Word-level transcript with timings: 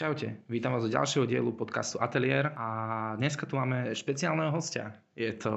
Čaute, 0.00 0.40
vítam 0.48 0.72
vás 0.72 0.88
do 0.88 0.96
ďalšieho 0.96 1.28
dielu 1.28 1.52
podcastu 1.52 2.00
Atelier 2.00 2.56
a 2.56 2.68
dneska 3.20 3.44
tu 3.44 3.60
máme 3.60 3.92
špeciálneho 3.92 4.48
hostia. 4.48 4.96
Je 5.12 5.28
to 5.36 5.52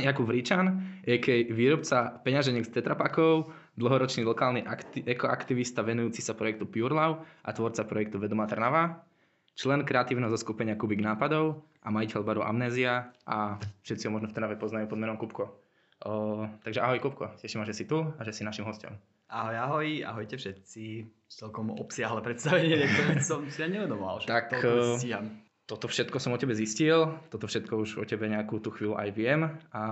Jakub 0.00 0.24
Ríčan, 0.24 0.80
je 1.04 1.20
výrobca 1.52 2.16
peňaženiek 2.24 2.64
z 2.64 2.80
tetrapakov, 2.80 3.52
dlhoročný 3.76 4.24
lokálny 4.24 4.64
akti- 4.64 5.04
ekoaktivista 5.04 5.84
venujúci 5.84 6.24
sa 6.24 6.32
projektu 6.32 6.64
Pure 6.64 6.96
Love 6.96 7.20
a 7.44 7.52
tvorca 7.52 7.84
projektu 7.84 8.16
Vedomá 8.16 8.48
Trnava, 8.48 9.04
člen 9.52 9.84
kreatívneho 9.84 10.32
zoskupenia 10.32 10.72
Kubik 10.80 11.04
nápadov 11.04 11.60
a 11.84 11.92
majiteľ 11.92 12.24
baru 12.24 12.48
Amnézia 12.48 13.12
a 13.28 13.60
všetci 13.84 14.08
ho 14.08 14.16
možno 14.16 14.32
v 14.32 14.36
Trnave 14.40 14.56
poznajú 14.56 14.88
pod 14.88 14.96
menom 14.96 15.20
Kupko. 15.20 15.60
O, 16.08 16.48
takže 16.64 16.80
ahoj 16.80 17.04
Kupko, 17.04 17.36
teším 17.36 17.60
ma, 17.60 17.68
že 17.68 17.76
si 17.76 17.84
tu 17.84 18.00
a 18.00 18.20
že 18.24 18.32
si 18.32 18.48
našim 18.48 18.64
hostom. 18.64 18.96
Ahoj, 19.28 19.56
ahoj, 19.60 19.88
ahojte 20.08 20.40
všetci. 20.40 20.84
Celkom 21.28 21.76
obsiahle 21.76 22.24
predstavenie, 22.24 22.80
niektoré 22.80 23.20
som 23.20 23.44
si 23.44 23.60
ja 23.60 23.68
nevedomal. 23.68 24.24
Tak 24.24 24.56
eh, 24.56 25.20
toto 25.68 25.84
všetko 25.84 26.16
som 26.16 26.32
o 26.32 26.40
tebe 26.40 26.56
zistil, 26.56 27.12
toto 27.28 27.44
všetko 27.44 27.76
už 27.76 27.90
o 28.00 28.04
tebe 28.08 28.24
nejakú 28.24 28.56
tú 28.64 28.72
chvíľu 28.72 28.96
aj 28.96 29.08
viem 29.12 29.52
a 29.68 29.82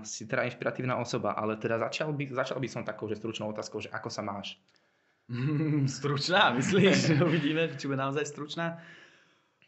si 0.00 0.24
teda 0.24 0.48
inšpiratívna 0.48 0.96
osoba, 0.96 1.36
ale 1.36 1.60
teda 1.60 1.76
začal 1.76 2.16
by, 2.16 2.32
začal 2.32 2.56
by 2.56 2.68
som 2.72 2.88
takou, 2.88 3.04
že 3.04 3.20
stručnou 3.20 3.52
otázkou, 3.52 3.84
že 3.84 3.92
ako 3.92 4.08
sa 4.08 4.24
máš? 4.24 4.56
stručná, 6.00 6.56
myslíš? 6.56 7.12
Uvidíme, 7.28 7.68
či 7.76 7.92
bude 7.92 8.00
naozaj 8.00 8.24
stručná. 8.24 8.80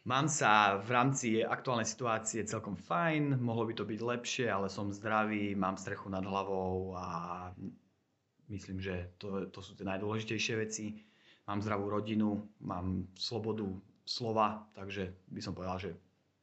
Mám 0.09 0.25
sa 0.25 0.81
v 0.81 0.89
rámci 0.89 1.45
aktuálnej 1.45 1.85
situácie 1.85 2.41
celkom 2.49 2.73
fajn, 2.73 3.37
mohlo 3.37 3.69
by 3.69 3.77
to 3.77 3.85
byť 3.85 3.99
lepšie, 4.01 4.45
ale 4.49 4.73
som 4.73 4.89
zdravý, 4.89 5.53
mám 5.53 5.77
strechu 5.77 6.09
nad 6.09 6.25
hlavou 6.25 6.97
a 6.97 7.05
Myslím, 8.49 8.81
že 8.81 9.13
to, 9.21 9.45
to 9.53 9.61
sú 9.61 9.77
tie 9.77 9.85
najdôležitejšie 9.85 10.55
veci. 10.57 10.97
Mám 11.45 11.61
zdravú 11.61 11.89
rodinu, 11.89 12.49
mám 12.61 13.05
slobodu 13.13 13.65
slova, 14.05 14.65
takže 14.73 15.13
by 15.29 15.41
som 15.41 15.53
povedal, 15.53 15.77
že 15.77 15.91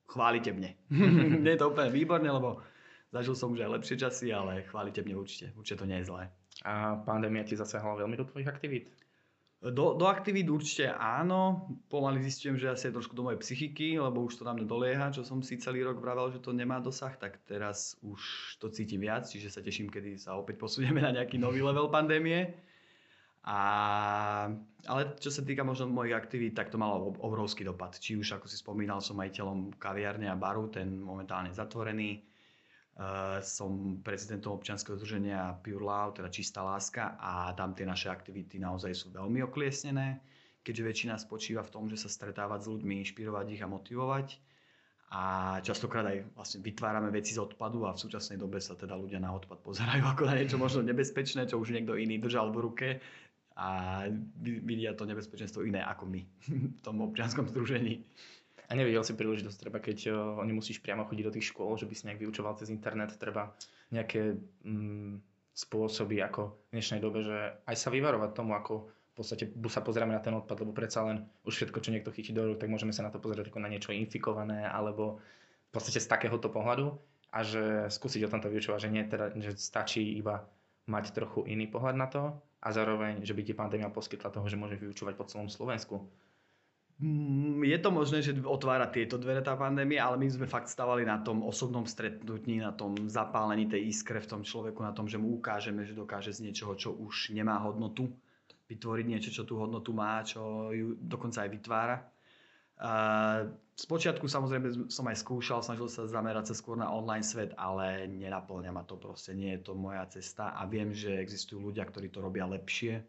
chválite 0.07 0.55
mne. 0.55 0.75
nie 1.43 1.53
je 1.55 1.61
to 1.61 1.71
úplne 1.71 1.91
výborné, 1.91 2.31
lebo 2.31 2.63
zažil 3.11 3.35
som 3.35 3.51
už 3.55 3.67
aj 3.67 3.83
lepšie 3.83 3.97
časy, 3.99 4.31
ale 4.31 4.67
chválite 4.71 5.03
mne 5.03 5.19
určite. 5.19 5.51
Určite 5.59 5.83
to 5.83 5.89
nie 5.91 5.99
je 6.03 6.09
zlé. 6.11 6.31
A 6.63 6.97
pandémia 7.03 7.43
ti 7.43 7.59
zasahala 7.59 8.01
veľmi 8.01 8.17
do 8.17 8.25
tvojich 8.25 8.49
aktivít? 8.49 8.87
Do, 9.57 9.97
do 9.97 10.05
aktivít 10.05 10.53
určite 10.53 10.93
áno. 10.93 11.73
Pomaly 11.89 12.21
zistujem, 12.21 12.61
že 12.61 12.71
asi 12.71 12.93
je 12.93 12.97
trošku 13.01 13.17
do 13.17 13.25
mojej 13.25 13.41
psychiky, 13.41 13.97
lebo 13.97 14.21
už 14.29 14.37
to 14.37 14.45
na 14.45 14.53
mňa 14.53 14.67
dolieha, 14.69 15.09
čo 15.09 15.25
som 15.25 15.41
si 15.41 15.57
celý 15.57 15.81
rok 15.81 15.97
vravel, 15.97 16.29
že 16.29 16.45
to 16.45 16.53
nemá 16.53 16.77
dosah, 16.77 17.17
tak 17.17 17.41
teraz 17.49 17.97
už 18.05 18.21
to 18.61 18.69
cítim 18.69 19.01
viac, 19.01 19.25
čiže 19.25 19.49
sa 19.49 19.65
teším, 19.65 19.89
kedy 19.89 20.21
sa 20.21 20.37
opäť 20.37 20.61
posunieme 20.61 21.01
na 21.01 21.11
nejaký 21.17 21.41
nový 21.41 21.65
level 21.65 21.89
pandémie. 21.89 22.53
A, 23.47 23.59
ale 24.85 25.03
čo 25.23 25.33
sa 25.33 25.41
týka 25.41 25.65
možno 25.65 25.89
mojich 25.89 26.19
aktivít, 26.19 26.59
tak 26.59 26.69
to 26.69 26.77
malo 26.77 27.17
obrovský 27.23 27.65
dopad. 27.65 27.97
Či 27.97 28.21
už, 28.21 28.37
ako 28.37 28.51
si 28.51 28.61
spomínal, 28.61 29.01
som 29.01 29.17
majiteľom 29.17 29.81
kaviárne 29.81 30.29
a 30.29 30.37
baru, 30.37 30.69
ten 30.69 31.01
momentálne 31.01 31.55
zatvorený 31.55 32.36
som 33.45 34.01
prezidentom 34.01 34.57
občianskeho 34.57 34.97
združenia 34.97 35.61
Pure 35.61 35.85
Love, 35.85 36.17
teda 36.17 36.33
Čistá 36.33 36.65
láska 36.65 37.21
a 37.21 37.53
tam 37.53 37.77
tie 37.77 37.85
naše 37.85 38.09
aktivity 38.09 38.57
naozaj 38.57 38.97
sú 38.97 39.13
veľmi 39.13 39.45
okliesnené, 39.45 40.25
keďže 40.65 40.83
väčšina 40.83 41.15
spočíva 41.21 41.61
v 41.61 41.73
tom, 41.73 41.85
že 41.93 42.01
sa 42.01 42.09
stretávať 42.09 42.65
s 42.65 42.71
ľuďmi, 42.73 43.05
inšpirovať 43.05 43.47
ich 43.53 43.61
a 43.61 43.69
motivovať 43.69 44.29
a 45.07 45.23
častokrát 45.63 46.03
aj 46.03 46.19
vlastne 46.35 46.59
vytvárame 46.67 47.15
veci 47.15 47.31
z 47.31 47.39
odpadu 47.39 47.87
a 47.87 47.95
v 47.95 48.03
súčasnej 48.03 48.43
dobe 48.43 48.59
sa 48.59 48.75
teda 48.75 48.99
ľudia 48.99 49.23
na 49.23 49.31
odpad 49.31 49.63
pozerajú 49.63 50.03
ako 50.03 50.23
na 50.27 50.35
niečo 50.35 50.59
možno 50.59 50.83
nebezpečné, 50.83 51.47
čo 51.47 51.63
už 51.63 51.71
niekto 51.71 51.95
iný 51.95 52.19
držal 52.19 52.51
v 52.51 52.59
ruke 52.59 52.89
a 53.55 53.69
vidia 54.43 54.99
to 54.99 55.07
nebezpečenstvo 55.07 55.63
iné 55.63 55.85
ako 55.85 56.11
my 56.11 56.21
v 56.77 56.81
tom 56.83 57.05
občianskom 57.07 57.47
združení. 57.53 58.03
A 58.67 58.75
nevidel 58.75 59.07
si 59.07 59.15
príležitosť, 59.15 59.59
treba 59.63 59.79
keď 59.79 59.99
uh, 60.11 60.17
nemusíš 60.43 60.83
priamo 60.83 61.07
chodiť 61.07 61.25
do 61.27 61.35
tých 61.39 61.55
škôl, 61.55 61.79
že 61.79 61.87
by 61.87 61.95
si 61.95 62.07
nejak 62.11 62.19
vyučoval 62.19 62.59
cez 62.59 62.69
internet, 62.75 63.15
treba 63.15 63.55
nejaké 63.95 64.35
mm, 64.67 65.23
spôsoby 65.55 66.19
ako 66.27 66.51
v 66.51 66.71
dnešnej 66.75 67.01
dobe, 67.01 67.23
že 67.23 67.63
aj 67.63 67.77
sa 67.79 67.89
vyvarovať 67.95 68.31
tomu, 68.35 68.59
ako 68.59 68.91
v 68.91 69.15
podstate 69.15 69.49
sa 69.73 69.81
pozrieme 69.81 70.13
na 70.13 70.21
ten 70.21 70.37
odpad, 70.37 70.61
lebo 70.61 70.77
predsa 70.77 71.07
len 71.07 71.25
už 71.49 71.57
všetko, 71.57 71.81
čo 71.81 71.95
niekto 71.95 72.13
chytí 72.13 72.37
do 72.37 72.45
rúk, 72.45 72.61
tak 72.61 72.69
môžeme 72.69 72.93
sa 72.93 73.07
na 73.07 73.09
to 73.09 73.23
pozerať 73.23 73.49
ako 73.49 73.65
na 73.65 73.73
niečo 73.73 73.95
infikované, 73.95 74.69
alebo 74.69 75.23
v 75.71 75.73
podstate 75.73 76.03
z 76.03 76.11
takéhoto 76.11 76.53
pohľadu. 76.53 76.93
A 77.33 77.41
že 77.41 77.89
skúsiť 77.89 78.29
o 78.29 78.33
tomto 78.33 78.53
vyučovať, 78.53 78.87
že 78.87 78.93
nie 78.93 79.05
teda, 79.09 79.33
že 79.37 79.57
stačí 79.57 80.05
iba 80.21 80.45
mať 80.87 81.17
trochu 81.17 81.49
iný 81.49 81.67
pohľad 81.67 81.97
na 81.97 82.07
to 82.07 82.23
a 82.63 82.69
zároveň, 82.71 83.25
že 83.27 83.35
by 83.35 83.43
ti 83.43 83.53
pandémia 83.53 83.91
poskytla 83.91 84.31
toho, 84.31 84.47
že 84.47 84.57
môže 84.57 84.79
vyučovať 84.79 85.15
po 85.19 85.27
celom 85.29 85.49
Slovensku 85.51 86.07
je 87.61 87.79
to 87.85 87.91
možné, 87.93 88.25
že 88.25 88.33
otvára 88.41 88.89
tieto 88.89 89.21
dvere 89.21 89.45
tá 89.45 89.53
pandémia, 89.53 90.09
ale 90.09 90.17
my 90.17 90.33
sme 90.33 90.47
fakt 90.49 90.73
stavali 90.73 91.05
na 91.05 91.21
tom 91.21 91.45
osobnom 91.45 91.85
stretnutí, 91.85 92.57
na 92.57 92.73
tom 92.73 92.97
zapálení 93.13 93.69
tej 93.69 93.93
iskre 93.93 94.17
v 94.17 94.31
tom 94.33 94.41
človeku, 94.41 94.81
na 94.81 94.97
tom, 94.97 95.05
že 95.05 95.21
mu 95.21 95.37
ukážeme, 95.37 95.85
že 95.85 95.93
dokáže 95.93 96.33
z 96.33 96.49
niečoho, 96.49 96.73
čo 96.73 96.97
už 96.97 97.37
nemá 97.37 97.61
hodnotu, 97.61 98.09
vytvoriť 98.73 99.07
niečo, 99.13 99.29
čo 99.29 99.45
tú 99.45 99.61
hodnotu 99.61 99.93
má, 99.93 100.25
čo 100.25 100.73
ju 100.73 100.97
dokonca 100.97 101.45
aj 101.45 101.51
vytvára. 101.53 101.97
Spočiatku 103.77 104.25
samozrejme 104.25 104.89
som 104.89 105.05
aj 105.05 105.21
skúšal, 105.21 105.61
snažil 105.61 105.93
sa 105.93 106.09
zamerať 106.09 106.53
sa 106.53 106.55
skôr 106.57 106.81
na 106.81 106.89
online 106.89 107.25
svet, 107.25 107.53
ale 107.61 108.09
nenaplňa 108.09 108.73
ma 108.73 108.89
to 108.89 108.97
proste, 108.97 109.37
nie 109.37 109.53
je 109.57 109.69
to 109.69 109.77
moja 109.77 110.09
cesta 110.09 110.57
a 110.57 110.65
viem, 110.65 110.97
že 110.97 111.21
existujú 111.21 111.61
ľudia, 111.61 111.85
ktorí 111.85 112.09
to 112.09 112.25
robia 112.25 112.49
lepšie 112.49 113.05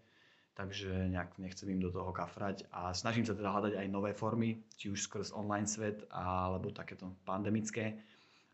takže 0.57 0.89
nejak 1.13 1.37
nechcem 1.37 1.69
im 1.69 1.77
do 1.77 1.93
toho 1.93 2.09
kafrať 2.09 2.65
a 2.73 2.89
snažím 2.89 3.29
sa 3.29 3.37
teda 3.37 3.53
hľadať 3.53 3.77
aj 3.77 3.87
nové 3.93 4.17
formy, 4.17 4.57
či 4.73 4.89
už 4.89 5.05
skrz 5.05 5.29
online 5.37 5.69
svet 5.69 6.01
alebo 6.09 6.73
takéto 6.73 7.13
pandemické. 7.21 7.93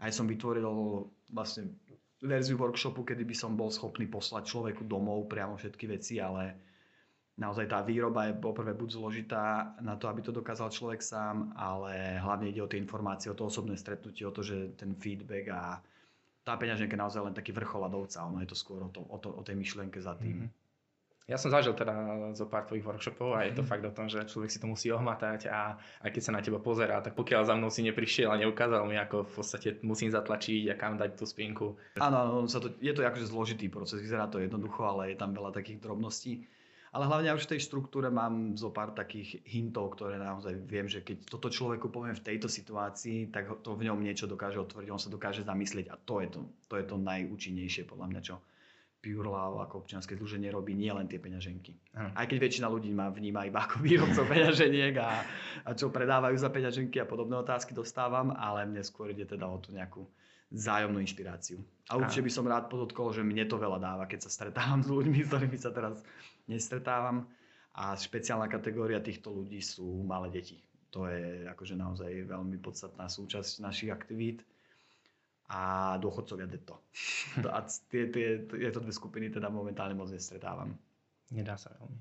Aj 0.04 0.12
som 0.12 0.28
vytvoril 0.28 0.68
vlastne 1.32 1.72
verziu 2.20 2.60
workshopu, 2.60 3.08
kedy 3.08 3.24
by 3.24 3.36
som 3.36 3.56
bol 3.56 3.72
schopný 3.72 4.12
poslať 4.12 4.52
človeku 4.52 4.84
domov 4.84 5.32
priamo 5.32 5.56
všetky 5.56 5.88
veci, 5.88 6.20
ale 6.20 6.60
naozaj 7.40 7.72
tá 7.72 7.80
výroba 7.80 8.28
je 8.28 8.36
poprvé 8.36 8.76
buď 8.76 8.90
zložitá 9.00 9.72
na 9.80 9.96
to, 9.96 10.12
aby 10.12 10.20
to 10.20 10.36
dokázal 10.36 10.68
človek 10.76 11.00
sám, 11.00 11.56
ale 11.56 12.20
hlavne 12.20 12.52
ide 12.52 12.60
o 12.60 12.68
tie 12.68 12.84
informácie, 12.84 13.32
o 13.32 13.38
to 13.40 13.48
osobné 13.48 13.80
stretnutie, 13.80 14.28
o 14.28 14.36
to, 14.36 14.44
že 14.44 14.76
ten 14.76 14.92
feedback 15.00 15.48
a 15.56 15.80
tá 16.44 16.60
peňaženka 16.60 17.00
je 17.00 17.04
naozaj 17.04 17.24
len 17.24 17.36
taký 17.36 17.56
vrchol 17.56 17.88
ľadovca, 17.88 18.28
ono 18.28 18.44
je 18.44 18.52
to 18.52 18.58
skôr 18.60 18.84
o, 18.84 18.92
to, 18.92 19.00
o, 19.08 19.18
to, 19.24 19.32
o 19.32 19.40
tej 19.40 19.56
myšlienke 19.56 20.04
za 20.04 20.20
tým. 20.20 20.44
Mm-hmm. 20.44 20.63
Ja 21.24 21.40
som 21.40 21.56
zažil 21.56 21.72
teda 21.72 21.96
zo 22.36 22.52
pár 22.52 22.68
tvojich 22.68 22.84
workshopov 22.84 23.32
a 23.32 23.48
je 23.48 23.56
to 23.56 23.64
mm. 23.64 23.70
fakt 23.72 23.86
o 23.88 23.96
tom, 23.96 24.12
že 24.12 24.28
človek 24.28 24.52
si 24.52 24.60
to 24.60 24.68
musí 24.68 24.92
ohmatať 24.92 25.48
a 25.48 25.80
aj 26.04 26.12
keď 26.12 26.22
sa 26.22 26.36
na 26.36 26.44
teba 26.44 26.60
pozerá, 26.60 27.00
tak 27.00 27.16
pokiaľ 27.16 27.48
za 27.48 27.56
mnou 27.56 27.72
si 27.72 27.80
neprišiel 27.88 28.28
a 28.28 28.42
neukázal 28.44 28.84
mi, 28.84 29.00
ako 29.00 29.24
v 29.24 29.34
podstate 29.40 29.80
musím 29.88 30.12
zatlačiť 30.12 30.76
a 30.76 30.76
kam 30.76 31.00
dať 31.00 31.16
tú 31.16 31.24
spinku. 31.24 31.80
Áno, 31.96 32.18
áno 32.20 32.36
sa 32.52 32.60
to, 32.60 32.76
je 32.84 32.92
to 32.92 33.08
akože 33.08 33.32
zložitý 33.32 33.72
proces, 33.72 34.04
vyzerá 34.04 34.28
to 34.28 34.44
jednoducho, 34.44 34.84
ale 34.84 35.16
je 35.16 35.18
tam 35.18 35.32
veľa 35.32 35.56
takých 35.56 35.80
drobností. 35.80 36.44
Ale 36.94 37.10
hlavne 37.10 37.34
už 37.34 37.50
v 37.50 37.58
tej 37.58 37.66
štruktúre 37.66 38.14
mám 38.14 38.54
zo 38.54 38.70
pár 38.70 38.94
takých 38.94 39.42
hintov, 39.50 39.98
ktoré 39.98 40.22
naozaj 40.22 40.54
viem, 40.62 40.86
že 40.86 41.02
keď 41.02 41.26
toto 41.26 41.50
človeku 41.50 41.90
poviem 41.90 42.14
v 42.14 42.22
tejto 42.22 42.46
situácii, 42.46 43.34
tak 43.34 43.50
to 43.66 43.74
v 43.74 43.90
ňom 43.90 43.98
niečo 43.98 44.30
dokáže 44.30 44.62
otvoriť, 44.62 44.94
on 44.94 45.02
sa 45.02 45.10
dokáže 45.10 45.42
zamyslieť 45.42 45.90
a 45.90 45.98
to 45.98 46.22
je 46.22 46.30
to, 46.30 46.46
to, 46.70 46.78
je 46.78 46.86
to 46.86 46.96
najúčinnejšie 47.02 47.90
podľa 47.90 48.14
mňa, 48.14 48.22
čo, 48.22 48.38
Pure 49.04 49.28
Love 49.28 49.60
ako 49.68 49.84
občianske 49.84 50.16
združenie 50.16 50.48
robí 50.48 50.72
nielen 50.72 51.12
tie 51.12 51.20
peňaženky. 51.20 51.76
Hm. 51.92 52.16
Aj 52.16 52.24
keď 52.24 52.38
väčšina 52.40 52.72
ľudí 52.72 52.88
ma 52.96 53.12
vníma 53.12 53.44
iba 53.44 53.68
ako 53.68 53.84
výrobcov 53.84 54.24
peňaženiek 54.32 54.96
a, 54.96 55.28
a 55.68 55.70
čo 55.76 55.92
predávajú 55.92 56.40
za 56.40 56.48
peňaženky 56.48 57.04
a 57.04 57.06
podobné 57.06 57.36
otázky 57.36 57.76
dostávam, 57.76 58.32
ale 58.32 58.64
mne 58.64 58.80
skôr 58.80 59.12
ide 59.12 59.28
teda 59.28 59.44
o 59.52 59.60
tú 59.60 59.76
nejakú 59.76 60.08
zájomnú 60.56 61.04
inšpiráciu. 61.04 61.60
A 61.92 62.00
určite 62.00 62.24
by 62.24 62.32
som 62.32 62.48
rád 62.48 62.72
podotkol, 62.72 63.12
že 63.12 63.26
mne 63.26 63.44
to 63.44 63.60
veľa 63.60 63.84
dáva, 63.84 64.08
keď 64.08 64.30
sa 64.30 64.32
stretávam 64.32 64.80
s 64.80 64.88
ľuďmi, 64.88 65.20
s 65.20 65.28
ktorými 65.28 65.58
sa 65.60 65.76
teraz 65.76 66.00
nestretávam. 66.48 67.28
A 67.74 67.98
špeciálna 67.98 68.46
kategória 68.48 69.02
týchto 69.02 69.34
ľudí 69.34 69.60
sú 69.60 70.06
malé 70.06 70.30
deti. 70.30 70.62
To 70.94 71.10
je 71.10 71.50
akože 71.50 71.74
naozaj 71.74 72.30
veľmi 72.30 72.62
podstatná 72.62 73.10
súčasť 73.10 73.66
našich 73.66 73.90
aktivít 73.90 74.46
a 75.52 75.96
dôchodcovia 76.00 76.48
detto. 76.48 76.80
A 77.44 77.66
tie, 77.92 78.08
tie, 78.08 78.48
tieto 78.48 78.80
dve 78.80 78.94
skupiny 78.96 79.28
teda 79.28 79.52
momentálne 79.52 79.98
moc 79.98 80.08
nestretávam. 80.08 80.72
Nedá 81.34 81.60
sa 81.60 81.74
veľmi. 81.76 82.00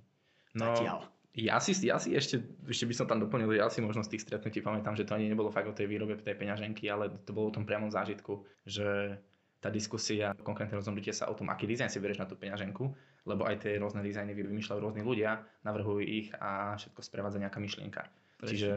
No, 0.59 0.77
Zatiaľ. 0.77 1.09
Ja 1.33 1.57
si, 1.65 1.73
ja 1.89 1.97
si 1.97 2.13
ešte, 2.13 2.45
ešte 2.69 2.85
by 2.85 2.93
som 2.93 3.07
tam 3.09 3.25
doplnil, 3.25 3.57
ja 3.57 3.73
si 3.73 3.81
možno 3.81 4.05
z 4.05 4.13
tých 4.17 4.29
stretnutí 4.29 4.61
pamätám, 4.61 4.93
že 4.93 5.09
to 5.09 5.17
ani 5.17 5.33
nebolo 5.33 5.49
fakt 5.49 5.65
o 5.65 5.73
tej 5.73 5.89
výrobe 5.89 6.21
tej 6.21 6.37
peňaženky, 6.37 6.85
ale 6.93 7.09
to 7.25 7.33
bolo 7.33 7.49
o 7.49 7.57
tom 7.57 7.65
priamom 7.65 7.89
zážitku, 7.89 8.45
že 8.69 9.17
tá 9.63 9.73
diskusia, 9.73 10.37
konkrétne 10.45 10.77
rozhodnutie 10.77 11.15
sa 11.17 11.33
o 11.33 11.39
tom, 11.39 11.49
aký 11.49 11.65
dizajn 11.65 11.89
si 11.89 12.03
berieš 12.05 12.21
na 12.21 12.29
tú 12.29 12.37
peňaženku, 12.37 12.85
lebo 13.25 13.49
aj 13.49 13.65
tie 13.65 13.81
rôzne 13.81 14.05
dizajny 14.05 14.37
vymýšľajú 14.37 14.81
rôzni 14.83 15.01
ľudia, 15.01 15.41
navrhujú 15.65 16.05
ich 16.05 16.29
a 16.37 16.77
všetko 16.77 17.01
sprevádza 17.01 17.41
nejaká 17.41 17.63
myšlienka. 17.63 18.03
Prečo? 18.43 18.51
Čiže 18.53 18.71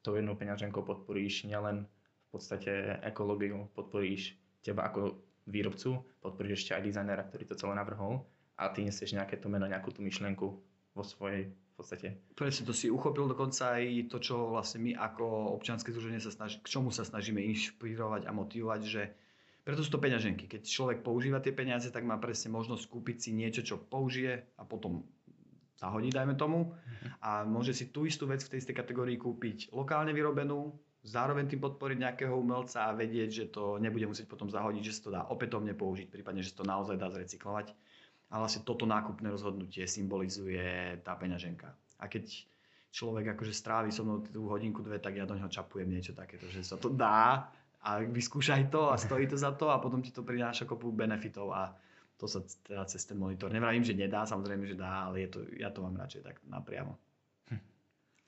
tou 0.00 0.16
jednou 0.16 0.38
peňaženkou 0.38 0.80
podporíš 0.80 1.44
nielen 1.44 1.84
podstate 2.30 3.02
ekológiu, 3.02 3.66
podporíš 3.74 4.38
teba 4.62 4.86
ako 4.86 5.18
výrobcu, 5.50 6.00
podporíš 6.22 6.62
ešte 6.62 6.72
aj 6.78 6.82
dizajnera, 6.86 7.26
ktorý 7.26 7.44
to 7.50 7.58
celé 7.58 7.74
navrhol 7.74 8.22
a 8.60 8.70
ty 8.70 8.84
nesieš 8.86 9.16
nejaké 9.16 9.40
to 9.40 9.48
meno, 9.48 9.66
nejakú 9.66 9.90
tú 9.90 10.04
myšlienku 10.04 10.46
vo 10.94 11.02
svojej, 11.02 11.50
vo 11.50 11.74
podstate. 11.80 12.20
Presne, 12.36 12.68
to 12.68 12.74
si 12.76 12.92
uchopil 12.92 13.26
dokonca 13.26 13.80
aj 13.80 14.12
to, 14.12 14.18
čo 14.20 14.52
vlastne 14.52 14.84
my 14.84 14.92
ako 14.94 15.56
občianske 15.56 15.90
združenie 15.90 16.20
sa 16.20 16.30
snaží, 16.30 16.60
k 16.60 16.70
čomu 16.70 16.92
sa 16.92 17.02
snažíme 17.02 17.40
inšpirovať 17.40 18.28
a 18.28 18.36
motivovať, 18.36 18.80
že 18.84 19.02
preto 19.64 19.84
sú 19.84 19.96
to 19.96 20.02
peňaženky. 20.02 20.48
Keď 20.48 20.62
človek 20.66 20.98
používa 21.04 21.40
tie 21.40 21.52
peniaze, 21.52 21.88
tak 21.92 22.04
má 22.04 22.16
presne 22.16 22.52
možnosť 22.52 22.84
kúpiť 22.88 23.16
si 23.16 23.30
niečo, 23.32 23.60
čo 23.64 23.80
použije 23.80 24.56
a 24.56 24.62
potom 24.64 25.04
zahodí, 25.80 26.12
dajme 26.12 26.36
tomu. 26.36 26.76
A 27.24 27.44
môže 27.48 27.72
si 27.72 27.88
tú 27.88 28.04
istú 28.04 28.28
vec 28.28 28.44
v 28.44 28.50
tej 28.52 28.60
istej 28.60 28.76
kategórii 28.76 29.16
kúpiť 29.16 29.72
lokálne 29.72 30.12
vyrobenú, 30.12 30.76
zároveň 31.00 31.48
tým 31.48 31.60
podporiť 31.64 31.96
nejakého 31.96 32.34
umelca 32.36 32.88
a 32.88 32.96
vedieť, 32.96 33.30
že 33.32 33.44
to 33.48 33.80
nebude 33.80 34.04
musieť 34.04 34.28
potom 34.28 34.52
zahodiť, 34.52 34.82
že 34.84 34.94
sa 34.96 35.02
to 35.02 35.10
dá 35.10 35.22
opätovne 35.32 35.72
použiť, 35.72 36.12
prípadne, 36.12 36.44
že 36.44 36.52
sa 36.52 36.60
to 36.60 36.68
naozaj 36.68 36.96
dá 37.00 37.08
zrecyklovať. 37.08 37.72
A 38.30 38.38
vlastne 38.38 38.62
toto 38.62 38.86
nákupné 38.86 39.26
rozhodnutie 39.26 39.88
symbolizuje 39.90 41.00
tá 41.02 41.18
peňaženka. 41.18 41.72
A 41.98 42.06
keď 42.06 42.30
človek 42.94 43.34
akože 43.34 43.50
strávi 43.50 43.90
so 43.90 44.06
mnou 44.06 44.22
tú 44.22 44.46
hodinku, 44.46 44.86
dve, 44.86 45.02
tak 45.02 45.18
ja 45.18 45.26
do 45.26 45.34
neho 45.34 45.50
čapujem 45.50 45.90
niečo 45.90 46.14
takéto, 46.14 46.46
že 46.46 46.62
sa 46.62 46.78
to 46.78 46.90
dá 46.90 47.50
a 47.80 47.88
vyskúšaj 48.04 48.68
to 48.68 48.92
a 48.92 49.00
stojí 49.00 49.26
to 49.26 49.40
za 49.40 49.56
to 49.56 49.72
a 49.72 49.80
potom 49.80 50.04
ti 50.04 50.12
to 50.12 50.22
prináša 50.22 50.68
kopu 50.68 50.92
benefitov 50.92 51.50
a 51.50 51.74
to 52.20 52.28
sa 52.28 52.44
teda 52.44 52.84
cez 52.84 53.08
ten 53.08 53.16
monitor. 53.16 53.48
Nevravím, 53.48 53.80
že 53.80 53.96
nedá, 53.96 54.28
samozrejme, 54.28 54.68
že 54.68 54.76
dá, 54.76 55.08
ale 55.08 55.24
je 55.24 55.28
to, 55.32 55.38
ja 55.56 55.72
to 55.72 55.80
mám 55.80 55.96
radšej 55.96 56.20
tak 56.20 56.36
napriamo. 56.44 57.09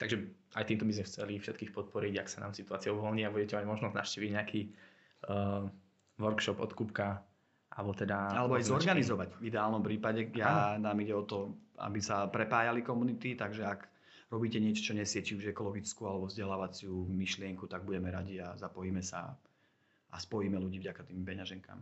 Takže 0.03 0.19
aj 0.59 0.67
týmto 0.67 0.83
by 0.83 0.99
sme 0.99 1.07
chceli 1.07 1.33
všetkých 1.39 1.71
podporiť, 1.71 2.13
ak 2.19 2.27
sa 2.27 2.43
nám 2.43 2.51
situácia 2.51 2.91
uvoľní 2.91 3.23
a 3.23 3.31
budete 3.31 3.55
mať 3.55 3.63
možnosť 3.63 3.95
navštíviť 3.95 4.29
nejaký 4.35 4.61
uh, 5.31 5.63
workshop 6.19 6.59
od 6.59 6.75
Kupka 6.75 7.23
alebo 7.71 7.95
teda... 7.95 8.35
Alebo 8.35 8.59
aj 8.59 8.67
zorganizovať 8.67 9.39
v 9.39 9.47
ideálnom 9.47 9.79
prípade. 9.79 10.27
Ja, 10.35 10.75
nám 10.75 10.99
ide 10.99 11.15
o 11.15 11.23
to, 11.23 11.55
aby 11.79 12.03
sa 12.03 12.27
prepájali 12.27 12.83
komunity, 12.83 13.39
takže 13.39 13.63
ak 13.63 13.87
robíte 14.27 14.59
niečo, 14.59 14.91
čo 14.91 14.93
nesie 14.93 15.23
či 15.23 15.39
už 15.39 15.55
ekologickú 15.55 16.03
alebo 16.03 16.27
vzdelávaciu 16.27 16.91
myšlienku, 17.07 17.71
tak 17.71 17.87
budeme 17.87 18.11
radi 18.11 18.43
a 18.43 18.59
zapojíme 18.59 18.99
sa 18.99 19.39
a 20.11 20.15
spojíme 20.19 20.59
ľudí 20.59 20.83
vďaka 20.83 21.07
tým 21.07 21.23
peňaženkám. 21.23 21.79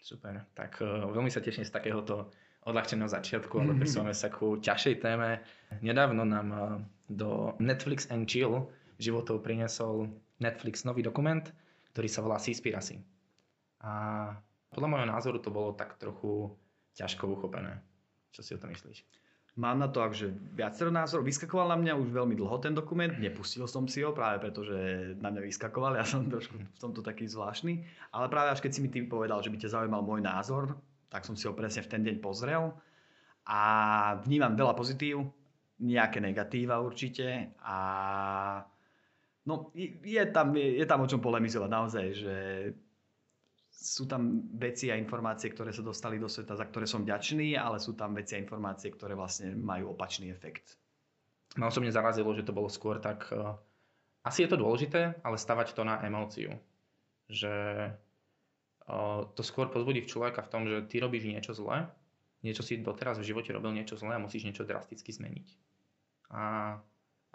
Super, 0.00 0.48
tak 0.56 0.80
uh, 0.80 1.12
veľmi 1.12 1.28
sa 1.28 1.44
teším 1.44 1.68
z 1.68 1.76
takéhoto 1.76 2.32
odľahčeného 2.66 3.10
začiatku, 3.10 3.54
ale 3.60 3.76
presúvame 3.78 4.14
sa 4.16 4.28
ku 4.32 4.58
ťažšej 4.58 4.94
téme. 5.00 5.40
Nedávno 5.84 6.26
nám 6.26 6.48
uh, 6.50 6.60
do 7.08 7.54
Netflix 7.62 8.10
and 8.10 8.26
Chill 8.28 8.66
životov 8.98 9.46
priniesol 9.46 10.10
Netflix 10.42 10.82
nový 10.82 11.02
dokument, 11.02 11.42
ktorý 11.94 12.08
sa 12.10 12.20
volá 12.22 12.36
Seaspiracy. 12.38 12.98
A 13.82 13.92
podľa 14.74 14.88
môjho 14.90 15.06
názoru 15.08 15.38
to 15.38 15.54
bolo 15.54 15.72
tak 15.74 15.96
trochu 15.96 16.50
ťažko 16.98 17.38
uchopené. 17.38 17.78
Čo 18.34 18.42
si 18.42 18.50
o 18.54 18.60
to 18.60 18.66
myslíš? 18.68 19.06
Mám 19.58 19.82
na 19.82 19.90
to 19.90 19.98
akže 19.98 20.30
viacero 20.54 20.94
názorov. 20.94 21.26
Vyskakoval 21.26 21.74
na 21.74 21.78
mňa 21.82 21.98
už 21.98 22.14
veľmi 22.14 22.38
dlho 22.38 22.62
ten 22.62 22.78
dokument, 22.78 23.10
nepustil 23.18 23.66
som 23.66 23.90
si 23.90 24.06
ho 24.06 24.14
práve 24.14 24.38
preto, 24.38 24.62
že 24.62 24.78
na 25.18 25.34
mňa 25.34 25.42
vyskakoval, 25.50 25.98
ja 25.98 26.06
som 26.06 26.30
trošku 26.30 26.54
v 26.62 26.78
tomto 26.78 27.02
taký 27.02 27.26
zvláštny. 27.26 27.82
Ale 28.14 28.30
práve 28.30 28.54
až 28.54 28.62
keď 28.62 28.78
si 28.78 28.80
mi 28.86 28.90
tým 28.90 29.10
povedal, 29.10 29.42
že 29.42 29.50
by 29.50 29.58
ťa 29.58 29.74
zaujímal 29.74 30.06
môj 30.06 30.22
názor, 30.22 30.78
tak 31.08 31.24
som 31.24 31.34
si 31.34 31.48
ho 31.48 31.56
presne 31.56 31.84
v 31.84 31.90
ten 31.90 32.02
deň 32.04 32.16
pozrel 32.20 32.72
a 33.48 33.60
vnímam 34.24 34.52
veľa 34.56 34.76
pozitív, 34.76 35.24
nejaké 35.78 36.18
negatíva 36.18 36.82
určite 36.82 37.54
a 37.62 37.78
no, 39.46 39.70
je, 39.74 40.22
tam, 40.28 40.52
je, 40.52 40.82
je 40.82 40.86
tam 40.86 41.00
o 41.02 41.10
čom 41.10 41.22
polemizovať 41.22 41.70
naozaj, 41.70 42.06
že 42.12 42.36
sú 43.78 44.10
tam 44.10 44.50
veci 44.58 44.90
a 44.90 44.98
informácie, 44.98 45.54
ktoré 45.54 45.70
sa 45.70 45.86
dostali 45.86 46.18
do 46.18 46.26
sveta, 46.26 46.58
za 46.58 46.66
ktoré 46.66 46.82
som 46.84 47.06
vďačný, 47.06 47.54
ale 47.54 47.78
sú 47.78 47.94
tam 47.94 48.10
veci 48.10 48.34
a 48.34 48.42
informácie, 48.42 48.90
ktoré 48.90 49.14
vlastne 49.14 49.54
majú 49.54 49.94
opačný 49.94 50.34
efekt. 50.34 50.74
Ma 51.54 51.70
osobne 51.70 51.94
zarazilo, 51.94 52.34
že 52.34 52.42
to 52.42 52.52
bolo 52.52 52.66
skôr 52.66 52.98
tak... 52.98 53.30
Uh, 53.30 53.54
asi 54.26 54.44
je 54.44 54.50
to 54.50 54.58
dôležité, 54.58 55.22
ale 55.22 55.38
stavať 55.38 55.78
to 55.78 55.86
na 55.86 56.02
emóciu. 56.02 56.58
Že 57.30 57.52
to 59.36 59.42
skôr 59.44 59.68
pozbudí 59.68 60.00
v 60.00 60.10
človeka 60.10 60.40
v 60.40 60.50
tom, 60.50 60.62
že 60.64 60.88
ty 60.88 60.98
robíš 60.98 61.28
niečo 61.28 61.52
zlé, 61.52 61.88
niečo 62.40 62.64
si 62.64 62.80
doteraz 62.80 63.20
v 63.20 63.28
živote 63.28 63.52
robil 63.52 63.76
niečo 63.76 64.00
zlé 64.00 64.16
a 64.16 64.22
musíš 64.22 64.48
niečo 64.48 64.64
drasticky 64.64 65.12
zmeniť. 65.12 65.48
A 66.32 66.76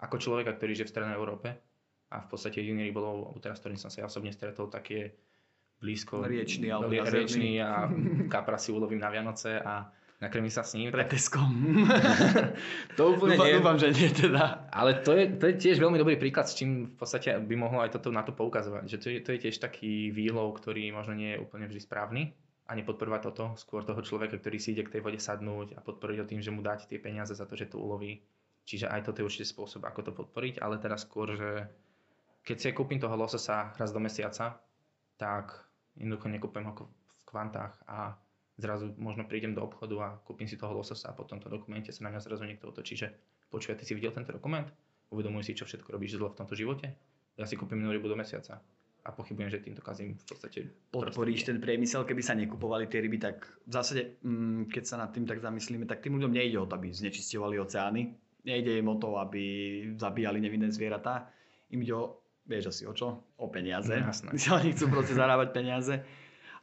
ako 0.02 0.16
človeka, 0.18 0.56
ktorý 0.58 0.74
žije 0.74 0.86
v 0.90 0.92
Strednej 0.92 1.16
Európe 1.16 1.54
a 2.10 2.16
v 2.22 2.26
podstate 2.26 2.58
jediný 2.58 2.90
rybolov, 2.90 3.30
teraz 3.38 3.62
ktorým 3.62 3.78
som 3.78 3.90
sa 3.92 4.02
ja 4.02 4.10
osobne 4.10 4.34
stretol, 4.34 4.66
tak 4.66 4.90
je 4.90 5.14
blízko 5.78 6.26
riečný, 6.26 6.70
alebo 6.74 6.90
riečný 6.90 7.62
a 7.62 7.86
kapra 8.30 8.58
si 8.58 8.74
ulovím 8.74 9.02
na 9.02 9.10
Vianoce 9.10 9.60
a 9.60 9.86
nakrmím 10.24 10.48
sa 10.48 10.64
s 10.64 10.72
ním. 10.72 10.88
Pre 10.88 11.04
Teskom. 11.04 11.84
to 12.98 13.12
úplne 13.12 13.36
dúfam, 13.36 13.46
nie. 13.46 13.56
Dúfam, 13.60 13.76
že 13.76 13.88
nie 13.92 14.08
teda. 14.08 14.72
Ale 14.72 15.04
to 15.04 15.12
je, 15.12 15.36
to 15.36 15.44
je 15.52 15.54
tiež 15.60 15.76
veľmi 15.76 16.00
dobrý 16.00 16.16
príklad, 16.16 16.48
s 16.48 16.56
čím 16.56 16.90
v 16.90 16.96
podstate 16.96 17.36
by 17.36 17.54
mohlo 17.54 17.84
aj 17.84 17.94
toto 18.00 18.08
na 18.08 18.24
to 18.24 18.32
poukazovať. 18.32 18.88
Že 18.88 18.98
to 18.98 19.06
je, 19.12 19.18
to 19.20 19.30
je 19.36 19.38
tiež 19.48 19.56
taký 19.60 20.08
výlov, 20.08 20.56
ktorý 20.56 20.88
možno 20.96 21.12
nie 21.12 21.36
je 21.36 21.42
úplne 21.44 21.68
vždy 21.68 21.80
správny 21.84 22.22
a 22.64 22.72
nepodporovať 22.72 23.20
toto, 23.28 23.44
skôr 23.60 23.84
toho 23.84 24.00
človeka, 24.00 24.40
ktorý 24.40 24.56
si 24.56 24.72
ide 24.72 24.88
k 24.88 24.96
tej 24.96 25.04
vode 25.04 25.20
sadnúť 25.20 25.76
a 25.76 25.84
podporiť 25.84 26.16
ho 26.24 26.26
tým, 26.26 26.40
že 26.40 26.48
mu 26.48 26.64
dáte 26.64 26.88
tie 26.88 26.96
peniaze 26.96 27.36
za 27.36 27.44
to, 27.44 27.60
že 27.60 27.68
to 27.68 27.76
uloví. 27.76 28.24
Čiže 28.64 28.88
aj 28.88 29.04
toto 29.04 29.20
je 29.20 29.28
určite 29.28 29.52
spôsob, 29.52 29.84
ako 29.84 30.00
to 30.00 30.12
podporiť, 30.16 30.64
ale 30.64 30.80
teraz 30.80 31.04
skôr, 31.04 31.36
že 31.36 31.68
keď 32.40 32.56
si 32.56 32.72
kúpim 32.72 32.96
toho 32.96 33.12
lososa 33.12 33.76
raz 33.76 33.92
do 33.92 34.00
mesiaca, 34.00 34.56
tak 35.20 35.52
jednoducho 36.00 36.32
nekúpem 36.32 36.64
ho 36.64 36.72
v 36.72 37.22
kvantách 37.28 37.76
a 37.84 38.16
zrazu 38.56 38.94
možno 38.98 39.26
prídem 39.26 39.54
do 39.54 39.62
obchodu 39.66 39.96
a 40.00 40.08
kúpim 40.22 40.46
si 40.46 40.54
toho 40.54 40.70
lososa 40.74 41.10
a 41.10 41.16
po 41.16 41.26
tomto 41.26 41.50
dokumente 41.50 41.90
sa 41.90 42.06
na 42.06 42.14
mňa 42.14 42.20
zrazu 42.22 42.44
niekto 42.46 42.70
otočí, 42.70 42.94
že 42.94 43.10
počúvaj, 43.50 43.82
ty 43.82 43.84
si 43.86 43.94
videl 43.98 44.14
tento 44.14 44.30
dokument? 44.30 44.66
Uvedomuj 45.10 45.46
si, 45.46 45.58
čo 45.58 45.66
všetko 45.66 45.94
robíš 45.94 46.18
zle 46.18 46.30
v 46.30 46.38
tomto 46.38 46.54
živote? 46.54 46.94
Ja 47.34 47.46
si 47.46 47.58
kúpim 47.58 47.82
rybu 47.82 48.06
do 48.06 48.18
mesiaca 48.18 48.62
a 49.04 49.12
pochybujem, 49.12 49.52
že 49.52 49.60
týmto 49.60 49.84
kazím 49.84 50.16
v 50.16 50.24
podstate... 50.24 50.58
Podporíš 50.88 51.44
ten 51.44 51.60
priemysel, 51.60 52.08
keby 52.08 52.22
sa 52.24 52.32
nekupovali 52.32 52.88
tie 52.88 53.04
ryby, 53.04 53.20
tak 53.20 53.44
v 53.68 53.72
zásade, 53.74 54.16
mm, 54.24 54.72
keď 54.72 54.84
sa 54.88 54.96
nad 54.96 55.12
tým 55.12 55.28
tak 55.28 55.44
zamyslíme, 55.44 55.84
tak 55.84 56.00
tým 56.00 56.16
ľuďom 56.16 56.32
nejde 56.32 56.56
o 56.56 56.64
to, 56.64 56.80
aby 56.80 56.88
znečisťovali 56.88 57.60
oceány, 57.60 58.02
nejde 58.48 58.80
im 58.80 58.88
o 58.88 58.96
to, 58.96 59.20
aby 59.20 59.42
zabíjali 60.00 60.40
nevinné 60.40 60.72
zvieratá, 60.72 61.28
im 61.68 61.84
ide 61.84 61.92
o 61.92 62.24
vieš 62.44 62.76
asi 62.76 62.84
o 62.84 62.92
čo? 62.92 63.24
O 63.40 63.48
peniaze. 63.48 63.92
No, 63.92 64.08
jasné. 64.08 64.30
Oni 64.60 64.72
chcú 64.76 64.92
proste 64.92 65.16
zarábať 65.16 65.48
peniaze. 65.52 66.04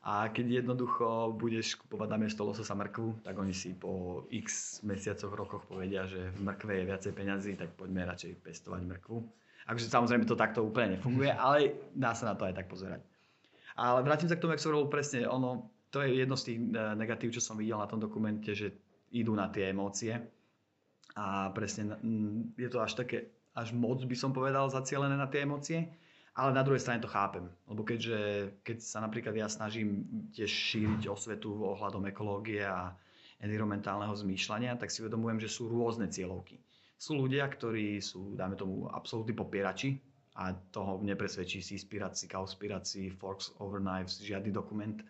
A 0.01 0.33
keď 0.33 0.65
jednoducho 0.65 1.37
budeš 1.37 1.77
kupovať 1.77 2.09
na 2.09 2.17
miesto 2.17 2.41
lososa 2.41 2.73
mrkvu, 2.73 3.21
tak 3.21 3.37
oni 3.37 3.53
si 3.53 3.77
po 3.77 4.25
x 4.33 4.81
mesiacoch, 4.81 5.29
rokoch 5.29 5.69
povedia, 5.69 6.09
že 6.09 6.33
v 6.33 6.41
mrkve 6.41 6.73
je 6.81 6.89
viacej 6.89 7.11
peňazí, 7.13 7.51
tak 7.53 7.77
poďme 7.77 8.09
radšej 8.09 8.41
pestovať 8.41 8.81
mrkvu. 8.81 9.17
Akože 9.69 9.93
samozrejme 9.93 10.25
to 10.25 10.33
takto 10.33 10.65
úplne 10.65 10.97
nefunguje, 10.97 11.29
ale 11.29 11.77
dá 11.93 12.17
sa 12.17 12.33
na 12.33 12.35
to 12.35 12.49
aj 12.49 12.57
tak 12.57 12.65
pozerať. 12.65 13.05
Ale 13.77 14.01
vrátim 14.01 14.25
sa 14.25 14.33
k 14.33 14.41
tomu, 14.41 14.57
jak 14.57 14.61
som 14.65 14.73
hovoril 14.73 14.89
presne, 14.89 15.29
ono, 15.29 15.69
to 15.93 16.01
je 16.01 16.17
jedno 16.17 16.33
z 16.33 16.43
tých 16.49 16.57
e, 16.57 16.65
negatív, 16.97 17.37
čo 17.37 17.45
som 17.45 17.53
videl 17.53 17.77
na 17.77 17.85
tom 17.85 18.01
dokumente, 18.01 18.57
že 18.57 18.73
idú 19.13 19.37
na 19.37 19.53
tie 19.53 19.69
emócie. 19.69 20.17
A 21.13 21.53
presne 21.53 22.01
je 22.57 22.69
to 22.73 22.81
až 22.81 22.97
také 22.97 23.29
až 23.55 23.75
moc 23.75 23.99
by 24.03 24.15
som 24.15 24.31
povedal 24.31 24.71
zacielené 24.71 25.19
na 25.19 25.27
tie 25.27 25.43
emócie, 25.43 25.91
ale 26.31 26.55
na 26.55 26.63
druhej 26.63 26.79
strane 26.79 27.03
to 27.03 27.11
chápem, 27.11 27.51
lebo 27.67 27.83
keďže 27.83 28.51
keď 28.63 28.77
sa 28.79 29.03
napríklad 29.03 29.35
ja 29.35 29.51
snažím 29.51 30.07
tiež 30.31 30.47
šíriť 30.47 31.11
osvetu 31.11 31.51
ohľadom 31.51 32.07
ekológie 32.07 32.63
a 32.63 32.95
environmentálneho 33.43 34.15
zmýšľania, 34.15 34.79
tak 34.79 34.93
si 34.93 35.03
uvedomujem, 35.03 35.43
že 35.43 35.51
sú 35.51 35.67
rôzne 35.67 36.07
cieľovky. 36.07 36.61
Sú 36.95 37.17
ľudia, 37.17 37.49
ktorí 37.49 37.97
sú, 37.99 38.37
dáme 38.37 38.55
tomu, 38.55 38.85
absolútni 38.87 39.33
popierači 39.33 39.97
a 40.37 40.53
toho 40.71 41.01
nepresvedčí 41.01 41.59
si 41.59 41.75
inspirácii, 41.75 42.29
kauspirácii, 42.29 43.11
Forks 43.17 43.57
over 43.59 43.81
Knives, 43.81 44.21
žiadny 44.21 44.53
dokument. 44.53 45.01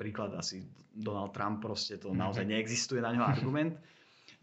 Príklad 0.00 0.34
asi 0.34 0.64
Donald 0.90 1.36
Trump, 1.36 1.60
proste 1.60 2.00
to 2.00 2.10
naozaj 2.16 2.48
neexistuje 2.48 3.04
na 3.04 3.14
ňo 3.14 3.22
argument. 3.22 3.76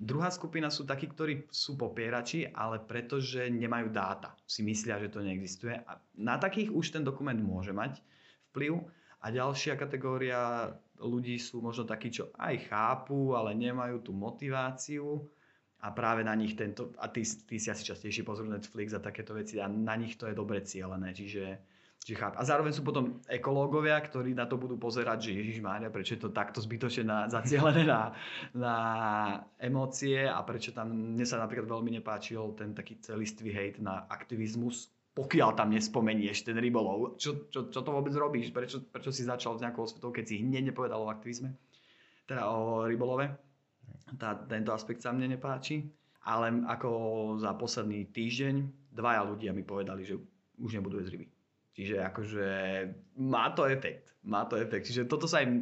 Druhá 0.04 0.28
skupina 0.28 0.68
sú 0.68 0.84
takí, 0.84 1.08
ktorí 1.08 1.48
sú 1.48 1.80
popierači, 1.80 2.52
ale 2.52 2.84
pretože 2.84 3.48
nemajú 3.48 3.88
dáta. 3.88 4.36
Si 4.44 4.60
myslia, 4.60 5.00
že 5.00 5.08
to 5.08 5.24
neexistuje. 5.24 5.80
A 5.80 5.96
na 6.20 6.36
takých 6.36 6.76
už 6.76 6.92
ten 6.92 7.08
dokument 7.08 7.40
môže 7.40 7.72
mať 7.72 8.04
vplyv. 8.52 8.84
A 9.24 9.32
ďalšia 9.32 9.80
kategória 9.80 10.76
ľudí 11.00 11.40
sú 11.40 11.64
možno 11.64 11.88
takí, 11.88 12.12
čo 12.12 12.36
aj 12.36 12.68
chápu, 12.68 13.32
ale 13.40 13.56
nemajú 13.56 14.04
tú 14.04 14.12
motiváciu 14.12 15.24
a 15.80 15.96
práve 15.96 16.28
na 16.28 16.36
nich 16.36 16.60
tento, 16.60 16.92
a 17.00 17.08
ty, 17.08 17.24
ty 17.24 17.56
si 17.56 17.72
asi 17.72 17.88
častejšie 17.88 18.28
pozrú 18.28 18.52
Netflix 18.52 18.92
a 18.92 19.04
takéto 19.04 19.32
veci 19.32 19.64
a 19.64 19.72
na 19.72 19.96
nich 19.96 20.20
to 20.20 20.28
je 20.28 20.36
dobre 20.36 20.60
cieľené. 20.64 21.16
Čiže 21.16 21.44
Čiže 22.04 22.20
cháp. 22.20 22.36
A 22.36 22.44
zároveň 22.44 22.76
sú 22.76 22.84
potom 22.84 23.24
ekológovia, 23.32 23.96
ktorí 23.96 24.36
na 24.36 24.44
to 24.44 24.60
budú 24.60 24.76
pozerať, 24.76 25.32
že 25.32 25.40
Ježiš 25.40 25.64
Mária, 25.64 25.88
prečo 25.88 26.20
je 26.20 26.28
to 26.28 26.36
takto 26.36 26.60
zbytočne 26.60 27.08
na, 27.08 27.32
zacielené 27.32 27.88
na, 27.88 28.12
na 28.52 28.76
emócie 29.56 30.28
a 30.28 30.44
prečo 30.44 30.76
tam, 30.76 30.92
mne 30.92 31.24
sa 31.24 31.40
napríklad 31.40 31.64
veľmi 31.64 31.96
nepáčil 31.96 32.60
ten 32.60 32.76
taký 32.76 33.00
celistvý 33.00 33.56
hejt 33.56 33.80
na 33.80 34.04
aktivizmus, 34.12 34.92
pokiaľ 35.16 35.56
tam 35.56 35.72
nespomenieš 35.72 36.44
ten 36.44 36.60
rybolov. 36.60 37.16
Čo, 37.16 37.48
čo, 37.48 37.72
čo 37.72 37.80
to 37.80 37.90
vôbec 37.96 38.12
robíš? 38.12 38.52
Prečo, 38.52 38.84
prečo 38.84 39.16
si 39.16 39.24
začal 39.24 39.56
s 39.56 39.64
nejakou 39.64 39.88
osvetou, 39.88 40.12
keď 40.12 40.26
si 40.28 40.44
hneď 40.44 40.76
nepovedal 40.76 41.08
o 41.08 41.08
aktivizme? 41.08 41.56
Teda 42.28 42.52
o 42.52 42.84
rybolove. 42.84 43.32
Tá, 44.20 44.36
tento 44.36 44.76
aspekt 44.76 45.00
sa 45.00 45.16
mne 45.16 45.40
nepáči. 45.40 45.88
ale 46.24 46.64
ako 46.68 46.90
za 47.40 47.52
posledný 47.56 48.08
týždeň 48.12 48.56
dvaja 48.96 49.24
ľudia 49.28 49.52
mi 49.52 49.64
povedali, 49.64 50.08
že 50.08 50.16
už 50.60 50.80
nebudú 50.80 51.00
jesť 51.00 51.20
ryby. 51.20 51.28
Čiže 51.74 52.06
akože 52.06 52.48
má 53.18 53.50
to 53.58 53.66
efekt. 53.66 54.14
Má 54.22 54.46
to 54.46 54.62
efekt. 54.62 54.86
Čiže 54.86 55.10
toto 55.10 55.26
sa 55.26 55.42
im 55.42 55.58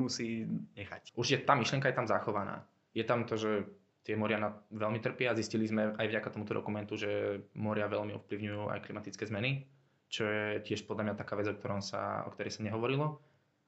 musí 0.00 0.48
nechať. 0.72 1.12
Už 1.12 1.36
je 1.36 1.38
tá 1.44 1.52
myšlienka 1.52 1.92
je 1.92 1.98
tam 2.00 2.08
zachovaná. 2.08 2.64
Je 2.96 3.04
tam 3.04 3.28
to, 3.28 3.36
že 3.36 3.68
tie 4.00 4.16
moria 4.16 4.40
na, 4.40 4.56
veľmi 4.72 5.04
trpia. 5.04 5.36
Zistili 5.36 5.68
sme 5.68 5.92
aj 5.94 6.06
vďaka 6.08 6.32
tomuto 6.32 6.56
dokumentu, 6.56 6.96
že 6.96 7.44
moria 7.52 7.92
veľmi 7.92 8.16
ovplyvňujú 8.16 8.72
aj 8.72 8.82
klimatické 8.88 9.28
zmeny, 9.28 9.68
čo 10.08 10.24
je 10.24 10.64
tiež 10.64 10.88
podľa 10.88 11.12
mňa 11.12 11.20
taká 11.20 11.36
vec, 11.36 11.46
o, 11.46 11.54
ktorom 11.54 11.84
sa, 11.84 12.24
o 12.24 12.32
ktorej 12.32 12.56
sa 12.56 12.64
nehovorilo. 12.64 13.20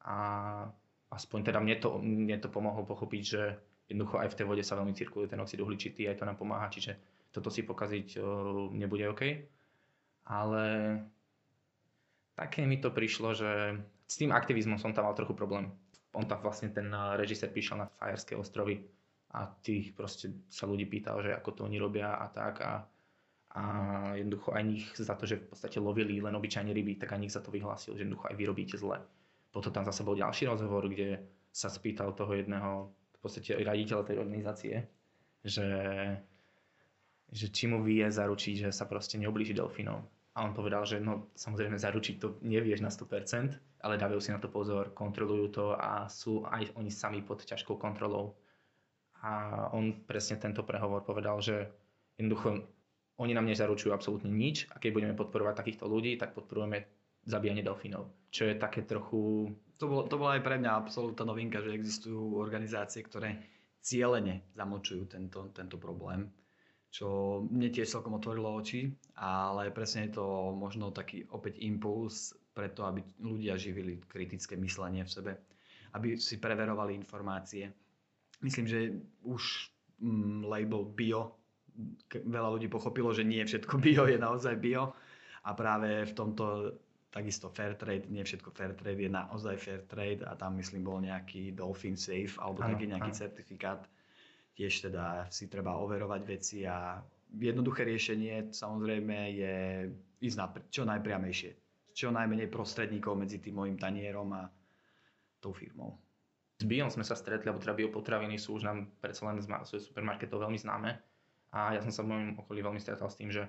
A 0.08 0.16
aspoň 1.12 1.52
teda 1.52 1.60
mne 1.60 1.76
to, 1.76 2.00
mne 2.00 2.40
to 2.40 2.48
pomohlo 2.48 2.88
pochopiť, 2.88 3.22
že 3.22 3.42
jednoducho 3.92 4.16
aj 4.16 4.32
v 4.32 4.36
tej 4.40 4.46
vode 4.48 4.64
sa 4.64 4.80
veľmi 4.80 4.96
cirkuluje 4.96 5.28
ten 5.28 5.38
oxid 5.44 5.60
uhličitý, 5.60 6.08
aj 6.08 6.24
to 6.24 6.24
nám 6.24 6.40
pomáha, 6.40 6.72
čiže 6.72 6.96
toto 7.28 7.52
si 7.52 7.62
pokaziť 7.62 8.16
nebude 8.72 9.04
OK. 9.12 9.22
Ale 10.22 10.64
také 12.34 12.64
mi 12.64 12.80
to 12.80 12.90
prišlo, 12.92 13.36
že 13.36 13.50
s 14.08 14.14
tým 14.20 14.32
aktivizmom 14.32 14.76
som 14.76 14.92
tam 14.92 15.08
mal 15.08 15.16
trochu 15.16 15.32
problém. 15.32 15.72
On 16.12 16.28
tam 16.28 16.44
vlastne 16.44 16.68
ten 16.68 16.92
režisér 16.92 17.48
píšel 17.48 17.80
na 17.80 17.88
Fajerské 17.88 18.36
ostrovy 18.36 18.84
a 19.32 19.48
tých 19.64 19.96
proste 19.96 20.28
sa 20.52 20.68
ľudí 20.68 20.84
pýtal, 20.84 21.24
že 21.24 21.32
ako 21.32 21.50
to 21.56 21.60
oni 21.64 21.80
robia 21.80 22.20
a 22.20 22.28
tak 22.28 22.60
a, 22.60 22.84
a 23.56 23.62
jednoducho 24.20 24.52
aj 24.52 24.64
nich 24.68 24.84
za 24.92 25.16
to, 25.16 25.24
že 25.24 25.40
v 25.40 25.48
podstate 25.48 25.80
lovili 25.80 26.20
len 26.20 26.36
obyčajne 26.36 26.68
ryby, 26.68 27.00
tak 27.00 27.16
aj 27.16 27.20
nich 27.20 27.32
za 27.32 27.40
to 27.40 27.48
vyhlásil, 27.48 27.96
že 27.96 28.04
jednoducho 28.04 28.28
aj 28.28 28.36
vy 28.36 28.44
robíte 28.44 28.76
zle. 28.76 29.00
Potom 29.48 29.72
tam 29.72 29.88
zase 29.88 30.04
bol 30.04 30.16
ďalší 30.16 30.52
rozhovor, 30.52 30.84
kde 30.88 31.24
sa 31.48 31.72
spýtal 31.72 32.12
toho 32.12 32.32
jedného 32.36 32.92
v 32.92 33.18
podstate 33.20 33.56
raditeľa 33.56 34.04
tej 34.04 34.16
organizácie, 34.20 34.74
že, 35.44 35.68
že 37.32 37.46
či 37.48 37.68
mu 37.68 37.80
vie 37.80 38.04
zaručiť, 38.04 38.68
že 38.68 38.70
sa 38.72 38.84
proste 38.84 39.16
neoblíži 39.16 39.56
delfínov. 39.56 40.00
A 40.32 40.48
on 40.48 40.56
povedal, 40.56 40.88
že 40.88 40.96
no 40.96 41.28
samozrejme 41.36 41.76
zaručiť 41.76 42.16
to 42.16 42.40
nevieš 42.40 42.80
na 42.80 42.88
100%, 42.88 43.84
ale 43.84 44.00
dávajú 44.00 44.20
si 44.20 44.32
na 44.32 44.40
to 44.40 44.48
pozor, 44.48 44.96
kontrolujú 44.96 45.46
to 45.52 45.64
a 45.76 46.08
sú 46.08 46.48
aj 46.48 46.72
oni 46.72 46.88
sami 46.88 47.20
pod 47.20 47.44
ťažkou 47.44 47.76
kontrolou. 47.76 48.32
A 49.20 49.64
on 49.76 50.02
presne 50.08 50.40
tento 50.40 50.64
prehovor 50.64 51.04
povedal, 51.04 51.36
že 51.44 51.68
jednoducho 52.16 52.64
oni 53.20 53.32
nám 53.36 53.44
nezaručujú 53.44 53.92
absolútne 53.92 54.32
nič 54.32 54.72
a 54.72 54.80
keď 54.80 54.90
budeme 54.96 55.14
podporovať 55.14 55.54
takýchto 55.60 55.84
ľudí, 55.84 56.16
tak 56.16 56.32
podporujeme 56.32 56.88
zabíjanie 57.28 57.62
delfínov. 57.62 58.08
Čo 58.32 58.48
je 58.50 58.54
také 58.56 58.82
trochu... 58.82 59.52
To 59.78 59.84
bolo, 59.86 60.02
to 60.08 60.16
bola 60.16 60.40
aj 60.40 60.42
pre 60.42 60.56
mňa 60.58 60.80
absolútna 60.80 61.28
novinka, 61.28 61.60
že 61.60 61.76
existujú 61.76 62.40
organizácie, 62.40 63.04
ktoré 63.04 63.36
cieľene 63.84 64.48
zamočujú 64.56 65.12
tento, 65.12 65.52
tento 65.52 65.76
problém 65.76 66.30
čo 66.92 67.40
mne 67.48 67.72
tiež 67.72 67.88
celkom 67.88 68.20
otvorilo 68.20 68.52
oči, 68.52 68.92
ale 69.16 69.72
presne 69.72 70.06
je 70.06 70.20
to 70.20 70.52
možno 70.52 70.92
taký 70.92 71.24
opäť 71.32 71.56
impuls 71.64 72.36
preto, 72.52 72.84
aby 72.84 73.00
ľudia 73.24 73.56
živili 73.56 73.96
kritické 74.04 74.60
myslenie 74.60 75.00
v 75.08 75.10
sebe, 75.10 75.32
aby 75.96 76.20
si 76.20 76.36
preverovali 76.36 76.92
informácie. 76.92 77.72
Myslím, 78.44 78.68
že 78.68 78.92
už 79.24 79.72
mm, 80.04 80.44
label 80.44 80.84
bio, 80.84 81.32
veľa 82.12 82.60
ľudí 82.60 82.68
pochopilo, 82.68 83.08
že 83.16 83.24
nie 83.24 83.40
všetko 83.40 83.80
bio 83.84 84.04
je 84.04 84.20
naozaj 84.20 84.60
bio 84.60 84.92
a 85.48 85.50
práve 85.56 86.04
v 86.04 86.12
tomto 86.12 86.76
takisto 87.12 87.48
fair 87.52 87.76
trade, 87.76 88.08
nie 88.08 88.24
všetko 88.24 88.52
fair 88.52 88.72
trade 88.76 89.00
je 89.00 89.08
naozaj 89.08 89.56
fair 89.56 89.80
trade 89.88 90.24
a 90.24 90.36
tam 90.36 90.56
myslím 90.60 90.84
bol 90.84 91.00
nejaký 91.00 91.52
Dolphin 91.56 91.96
Safe 91.96 92.36
alebo 92.40 92.64
ano, 92.64 92.72
taký 92.72 92.84
nejaký 92.88 93.12
ano. 93.12 93.20
certifikát, 93.20 93.80
tiež 94.52 94.88
teda 94.90 95.26
si 95.32 95.48
treba 95.48 95.80
overovať 95.80 96.20
veci 96.24 96.64
a 96.68 97.00
jednoduché 97.36 97.88
riešenie 97.88 98.52
samozrejme 98.52 99.16
je 99.32 99.54
ísť 100.20 100.36
na, 100.36 100.46
čo 100.68 100.82
najpriamejšie. 100.84 101.50
Čo 101.92 102.08
najmenej 102.12 102.48
prostredníkov 102.48 103.16
medzi 103.16 103.40
tým 103.40 103.60
môjim 103.60 103.76
tanierom 103.76 104.32
a 104.32 104.48
tou 105.40 105.52
firmou. 105.52 105.98
S 106.62 106.64
Biom 106.64 106.88
sme 106.88 107.02
sa 107.02 107.18
stretli, 107.18 107.50
alebo 107.50 107.60
teda 107.60 107.74
biopotraviny 107.74 108.38
sú 108.38 108.54
už 108.54 108.64
nám 108.70 108.86
predsa 109.02 109.26
len 109.26 109.42
z 109.42 109.50
supermarketov 109.82 110.40
veľmi 110.40 110.56
známe. 110.56 110.94
A 111.52 111.76
ja 111.76 111.80
som 111.84 111.92
sa 111.92 112.00
v 112.06 112.14
mojom 112.14 112.28
okolí 112.38 112.64
veľmi 112.64 112.80
stretal 112.80 113.10
s 113.12 113.18
tým, 113.18 113.28
že 113.28 113.44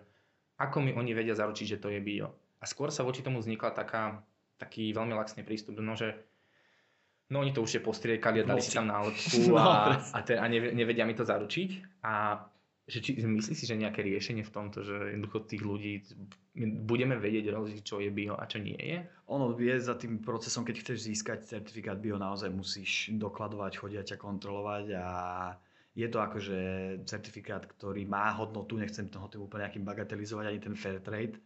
ako 0.60 0.82
mi 0.82 0.92
oni 0.92 1.14
vedia 1.16 1.38
zaručiť, 1.38 1.78
že 1.78 1.82
to 1.82 1.94
je 1.94 2.02
bio. 2.04 2.34
A 2.60 2.66
skôr 2.68 2.92
sa 2.92 3.06
voči 3.06 3.22
tomu 3.22 3.40
vznikla 3.40 3.72
taká, 3.72 4.26
taký 4.60 4.92
veľmi 4.92 5.14
laxný 5.16 5.46
prístup, 5.46 5.80
no 5.80 5.96
že 5.96 6.18
No 7.34 7.42
oni 7.42 7.50
to 7.50 7.66
už 7.66 7.82
je 7.82 7.82
postriekali 7.82 8.46
a 8.46 8.48
dali 8.48 8.62
si 8.62 8.70
tam 8.70 8.86
nálepku 8.86 9.42
no, 9.50 9.58
a, 9.58 9.98
a, 9.98 10.20
te, 10.22 10.38
a 10.38 10.46
nevedia 10.48 11.02
mi 11.10 11.18
to 11.18 11.26
zaručiť. 11.26 12.02
A 12.06 12.46
že 12.84 13.00
či, 13.00 13.16
myslíš 13.16 13.58
si, 13.58 13.66
že 13.66 13.80
nejaké 13.80 14.04
riešenie 14.04 14.44
v 14.44 14.54
tomto, 14.54 14.84
že 14.84 15.16
jednoducho 15.16 15.48
tých 15.48 15.64
ľudí 15.64 15.94
budeme 16.84 17.16
vedieť 17.16 17.56
rozliť, 17.56 17.80
čo 17.80 18.04
je 18.04 18.12
bio 18.12 18.36
a 18.36 18.44
čo 18.44 18.60
nie 18.60 18.76
je? 18.76 19.00
Ono 19.32 19.56
vie 19.56 19.72
za 19.80 19.96
tým 19.96 20.20
procesom, 20.20 20.68
keď 20.68 20.76
chceš 20.84 21.08
získať 21.08 21.48
certifikát 21.48 21.96
bio, 21.96 22.20
naozaj 22.20 22.52
musíš 22.52 23.16
dokladovať, 23.16 23.72
chodia 23.80 24.04
ťa 24.04 24.20
kontrolovať 24.20 24.86
a 25.00 25.08
je 25.96 26.08
to 26.12 26.20
akože 26.20 26.60
certifikát, 27.08 27.64
ktorý 27.64 28.04
má 28.04 28.36
hodnotu, 28.36 28.76
nechcem 28.76 29.08
toho 29.08 29.32
tým 29.32 29.48
úplne 29.48 29.70
nejakým 29.70 29.88
bagatelizovať 29.88 30.46
ani 30.52 30.60
ten 30.60 30.76
fair 30.76 31.00
trade, 31.00 31.40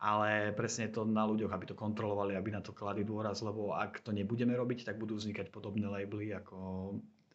ale 0.00 0.56
presne 0.56 0.88
to 0.88 1.04
na 1.04 1.28
ľuďoch, 1.28 1.52
aby 1.52 1.64
to 1.68 1.76
kontrolovali, 1.76 2.32
aby 2.32 2.56
na 2.56 2.64
to 2.64 2.72
kladli 2.72 3.04
dôraz, 3.04 3.44
lebo 3.44 3.76
ak 3.76 4.00
to 4.00 4.16
nebudeme 4.16 4.56
robiť, 4.56 4.88
tak 4.88 4.96
budú 4.96 5.20
vznikať 5.20 5.52
podobné 5.52 5.92
labely 5.92 6.32
ako 6.32 6.56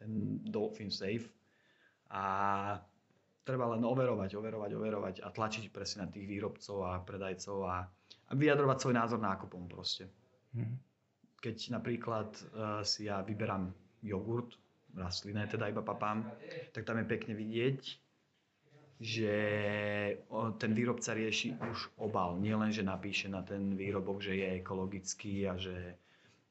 ten 0.02 0.42
Dolphin 0.42 0.90
Safe 0.90 1.30
a 2.10 2.26
treba 3.46 3.70
len 3.78 3.86
overovať, 3.86 4.34
overovať, 4.34 4.72
overovať 4.74 5.16
a 5.22 5.30
tlačiť 5.30 5.70
presne 5.70 6.06
na 6.06 6.10
tých 6.10 6.26
výrobcov 6.26 6.78
a 6.82 7.06
predajcov 7.06 7.58
a, 7.70 7.86
a 8.30 8.32
vyjadrovať 8.34 8.78
svoj 8.82 8.96
názor 8.98 9.22
nákupom 9.22 9.70
proste. 9.70 10.10
Hmm. 10.58 10.82
Keď 11.38 11.78
napríklad 11.78 12.34
uh, 12.34 12.82
si 12.82 13.06
ja 13.06 13.22
vyberám 13.22 13.70
jogurt, 14.02 14.58
rastlinné 14.98 15.46
teda 15.46 15.70
iba 15.70 15.86
papám, 15.86 16.26
tak 16.74 16.82
tam 16.90 16.98
je 16.98 17.06
pekne 17.06 17.38
vidieť, 17.38 18.05
že 18.96 19.36
ten 20.56 20.72
výrobca 20.72 21.12
rieši 21.12 21.60
už 21.60 22.00
obal. 22.00 22.40
Nie 22.40 22.56
len, 22.56 22.72
že 22.72 22.80
napíše 22.80 23.28
na 23.28 23.44
ten 23.44 23.76
výrobok, 23.76 24.24
že 24.24 24.40
je 24.40 24.48
ekologický 24.64 25.52
a 25.52 25.60
že 25.60 26.00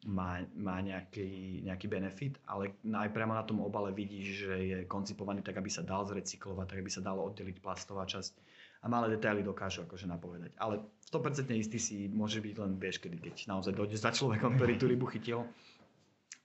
má, 0.04 0.44
má 0.52 0.84
nejaký, 0.84 1.64
nejaký 1.64 1.88
benefit, 1.88 2.36
ale 2.44 2.76
aj 2.84 3.08
priamo 3.08 3.32
na 3.32 3.44
tom 3.48 3.64
obale 3.64 3.88
vidíš, 3.96 4.26
že 4.44 4.52
je 4.60 4.78
koncipovaný 4.84 5.40
tak, 5.40 5.56
aby 5.56 5.72
sa 5.72 5.80
dal 5.80 6.04
zrecyklovať, 6.04 6.66
tak 6.68 6.78
aby 6.84 6.90
sa 6.92 7.00
dalo 7.00 7.24
oddeliť 7.24 7.56
plastová 7.64 8.04
časť 8.04 8.36
a 8.84 8.86
malé 8.92 9.16
detaily 9.16 9.40
dokážu 9.40 9.88
akože 9.88 10.04
napovedať. 10.04 10.52
Ale 10.60 10.84
100% 11.08 11.48
istý 11.56 11.80
si 11.80 11.96
môže 12.12 12.44
byť 12.44 12.54
len 12.60 12.76
vieš, 12.76 13.00
kedy, 13.00 13.16
keď 13.16 13.48
naozaj 13.48 13.72
dojde 13.72 13.96
za 13.96 14.12
človekom, 14.12 14.60
ktorý 14.60 14.76
tú 14.76 14.92
rybu 14.92 15.08
chytil. 15.16 15.48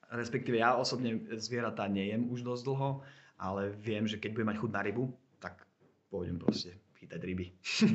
Respektíve 0.08 0.64
ja 0.64 0.80
osobne 0.80 1.20
zvieratá 1.36 1.92
nejem 1.92 2.32
už 2.32 2.48
dosť 2.48 2.64
dlho, 2.64 3.04
ale 3.36 3.76
viem, 3.76 4.08
že 4.08 4.16
keď 4.16 4.40
budem 4.40 4.50
mať 4.56 4.60
chuť 4.64 4.72
na 4.72 4.82
rybu, 4.88 5.04
pôjdem 6.10 6.42
proste 6.42 6.76
chytať 7.00 7.22
ryby. 7.24 7.48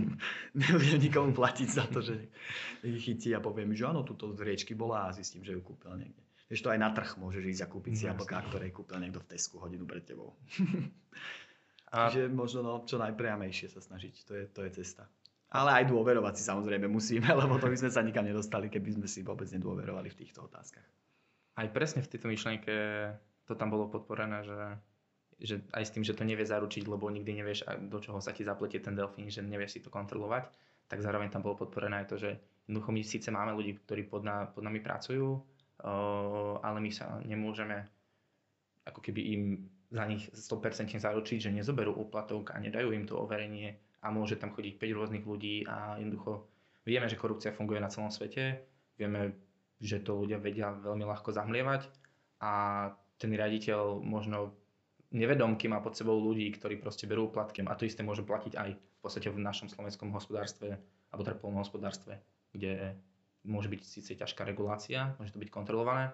Nebudem 0.60 0.98
nikomu 1.02 1.30
platiť 1.36 1.68
za 1.68 1.84
to, 1.90 2.00
že 2.00 2.30
ich 2.86 3.04
chytí 3.04 3.36
a 3.36 3.44
poviem, 3.44 3.76
že 3.76 3.84
áno, 3.84 4.00
túto 4.06 4.32
z 4.32 4.40
riečky 4.40 4.72
bola 4.72 5.10
a 5.10 5.14
zistím, 5.14 5.44
že 5.44 5.52
ju 5.52 5.60
kúpil 5.60 5.92
niekde. 6.00 6.22
Vieš, 6.48 6.64
to 6.64 6.72
aj 6.72 6.80
na 6.80 6.92
trh 6.92 7.16
môžeš 7.20 7.44
ísť 7.44 7.62
a 7.64 7.72
kúpiť 7.72 7.94
si 7.96 8.04
jablka, 8.08 8.40
ktoré 8.48 8.68
kúpil 8.72 9.00
niekto 9.00 9.20
v 9.20 9.28
Tesku 9.28 9.60
hodinu 9.60 9.84
pred 9.84 10.04
tebou. 10.04 10.36
a... 11.94 12.08
Čiže 12.08 12.32
možno 12.32 12.60
no, 12.64 12.74
čo 12.84 12.96
najpriamejšie 13.00 13.72
sa 13.72 13.80
snažiť, 13.80 14.14
to 14.24 14.32
je, 14.32 14.44
to 14.52 14.60
je 14.64 14.70
cesta. 14.80 15.08
Ale 15.54 15.70
aj 15.70 15.84
dôverovať 15.88 16.40
si 16.40 16.42
samozrejme 16.44 16.88
musíme, 16.88 17.28
lebo 17.42 17.60
to 17.60 17.68
by 17.68 17.76
sme 17.76 17.90
sa 17.92 18.00
nikam 18.00 18.24
nedostali, 18.24 18.72
keby 18.72 19.00
sme 19.00 19.06
si 19.08 19.20
vôbec 19.20 19.48
nedôverovali 19.52 20.08
v 20.12 20.18
týchto 20.24 20.44
otázkach. 20.48 20.84
Aj 21.54 21.68
presne 21.70 22.02
v 22.02 22.10
tejto 22.10 22.26
myšlienke 22.26 22.74
to 23.46 23.54
tam 23.54 23.68
bolo 23.70 23.86
podporené, 23.92 24.42
že 24.42 24.56
že 25.40 25.64
aj 25.74 25.84
s 25.84 25.92
tým, 25.94 26.04
že 26.06 26.14
to 26.14 26.22
nevie 26.22 26.46
zaručiť, 26.46 26.86
lebo 26.86 27.10
nikdy 27.10 27.42
nevieš, 27.42 27.66
do 27.90 27.98
čoho 27.98 28.18
sa 28.22 28.30
ti 28.30 28.46
zapletie 28.46 28.78
ten 28.78 28.94
delfín, 28.94 29.30
že 29.30 29.42
nevieš 29.42 29.78
si 29.78 29.80
to 29.80 29.90
kontrolovať, 29.90 30.50
tak 30.86 31.00
zároveň 31.00 31.32
tam 31.32 31.42
bolo 31.42 31.58
podporené 31.64 32.04
aj 32.04 32.08
to, 32.10 32.16
že 32.20 32.30
jednoducho 32.68 32.90
my 32.92 33.00
síce 33.02 33.28
máme 33.32 33.52
ľudí, 33.56 33.76
ktorí 33.84 34.06
pod, 34.06 34.22
na, 34.22 34.46
pod 34.46 34.62
nami 34.62 34.78
pracujú, 34.80 35.40
ale 36.60 36.78
my 36.80 36.90
sa 36.92 37.18
nemôžeme 37.24 37.84
ako 38.84 39.00
keby 39.00 39.20
im 39.34 39.42
za 39.94 40.04
nich 40.04 40.26
100% 40.32 40.98
zaručiť, 40.98 41.38
že 41.38 41.54
nezoberú 41.54 41.94
úplatok 41.94 42.52
a 42.52 42.60
nedajú 42.60 42.90
im 42.92 43.06
to 43.06 43.16
overenie 43.16 43.78
a 44.04 44.10
môže 44.12 44.36
tam 44.36 44.52
chodiť 44.52 44.76
5 44.76 44.96
rôznych 44.98 45.24
ľudí 45.24 45.64
a 45.64 45.96
jednoducho 45.96 46.44
vieme, 46.84 47.08
že 47.08 47.16
korupcia 47.16 47.56
funguje 47.56 47.80
na 47.80 47.88
celom 47.88 48.12
svete, 48.12 48.60
vieme, 49.00 49.32
že 49.80 50.04
to 50.04 50.18
ľudia 50.18 50.42
vedia 50.42 50.74
veľmi 50.74 51.04
ľahko 51.06 51.32
zamlievať 51.32 51.88
a 52.42 52.52
ten 53.16 53.30
riaditeľ 53.32 54.02
možno 54.04 54.52
nevedomky 55.14 55.70
má 55.70 55.78
pod 55.78 55.94
sebou 55.94 56.18
ľudí, 56.18 56.50
ktorí 56.50 56.82
proste 56.82 57.06
berú 57.06 57.30
úplatky. 57.30 57.62
A 57.64 57.78
to 57.78 57.86
isté 57.86 58.02
môže 58.02 58.26
platiť 58.26 58.58
aj 58.58 58.70
v 58.74 58.98
podstate 58.98 59.30
v 59.30 59.38
našom 59.38 59.70
slovenskom 59.70 60.10
hospodárstve 60.10 60.76
alebo 61.14 61.22
teda 61.22 61.38
polnohospodárstve, 61.38 62.18
kde 62.50 62.98
môže 63.46 63.70
byť 63.70 63.80
síce 63.86 64.12
ťažká 64.18 64.42
regulácia, 64.42 65.14
môže 65.22 65.30
to 65.30 65.38
byť 65.38 65.50
kontrolované, 65.54 66.10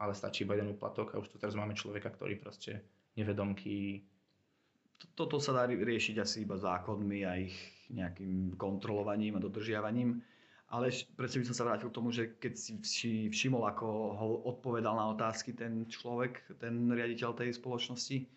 ale 0.00 0.16
stačí 0.16 0.48
iba 0.48 0.56
jeden 0.56 0.72
úplatok 0.72 1.12
a 1.12 1.20
už 1.20 1.28
tu 1.28 1.36
teraz 1.36 1.52
máme 1.52 1.76
človeka, 1.76 2.08
ktorý 2.08 2.40
proste 2.40 2.80
nevedomky 3.18 4.08
toto 5.14 5.38
sa 5.38 5.54
dá 5.54 5.62
riešiť 5.70 6.16
asi 6.18 6.42
iba 6.42 6.58
zákonmi 6.58 7.22
a 7.22 7.38
ich 7.38 7.54
nejakým 7.94 8.58
kontrolovaním 8.58 9.38
a 9.38 9.42
dodržiavaním. 9.42 10.18
Ale 10.68 10.92
predsa 11.16 11.40
by 11.40 11.48
som 11.48 11.56
sa 11.56 11.64
vrátil 11.64 11.88
k 11.88 11.96
tomu, 11.96 12.12
že 12.12 12.36
keď 12.36 12.52
si 12.84 13.32
všimol, 13.32 13.64
ako 13.72 13.86
ho 14.12 14.28
odpovedal 14.52 15.00
na 15.00 15.08
otázky 15.16 15.56
ten 15.56 15.88
človek, 15.88 16.44
ten 16.60 16.92
riaditeľ 16.92 17.32
tej 17.32 17.56
spoločnosti, 17.56 18.28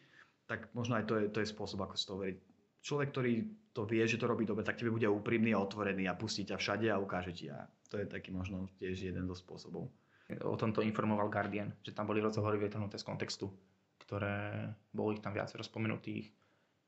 tak 0.48 0.72
možno 0.72 0.96
aj 0.96 1.12
to 1.12 1.14
je, 1.20 1.24
to 1.28 1.40
je 1.44 1.52
spôsob, 1.52 1.84
ako 1.84 1.96
si 2.00 2.08
to 2.08 2.16
overiť. 2.16 2.38
Človek, 2.82 3.08
ktorý 3.12 3.34
to 3.76 3.84
vie, 3.84 4.04
že 4.08 4.20
to 4.20 4.32
robí 4.32 4.48
dobre, 4.48 4.64
tak 4.64 4.80
tebe 4.80 4.96
bude 4.96 5.12
úprimný 5.12 5.52
a 5.52 5.64
otvorený 5.64 6.08
a 6.08 6.16
pustí 6.16 6.48
ťa 6.48 6.56
všade 6.56 6.88
a 6.88 7.00
ukáže 7.00 7.36
ti. 7.36 7.52
A 7.52 7.68
to 7.92 8.00
je 8.00 8.08
taký 8.08 8.32
možno 8.32 8.72
tiež 8.80 9.12
jeden 9.12 9.28
zo 9.28 9.36
spôsobov. 9.36 9.92
O 10.32 10.56
tomto 10.56 10.80
informoval 10.80 11.28
Guardian, 11.28 11.76
že 11.84 11.92
tam 11.92 12.08
boli 12.08 12.24
rozhovory 12.24 12.56
vytrhnuté 12.56 12.96
z 12.96 13.08
kontextu, 13.08 13.52
ktoré 14.08 14.72
bolo 14.96 15.12
ich 15.12 15.20
tam 15.20 15.36
viacero 15.36 15.64
spomenutých, 15.64 16.32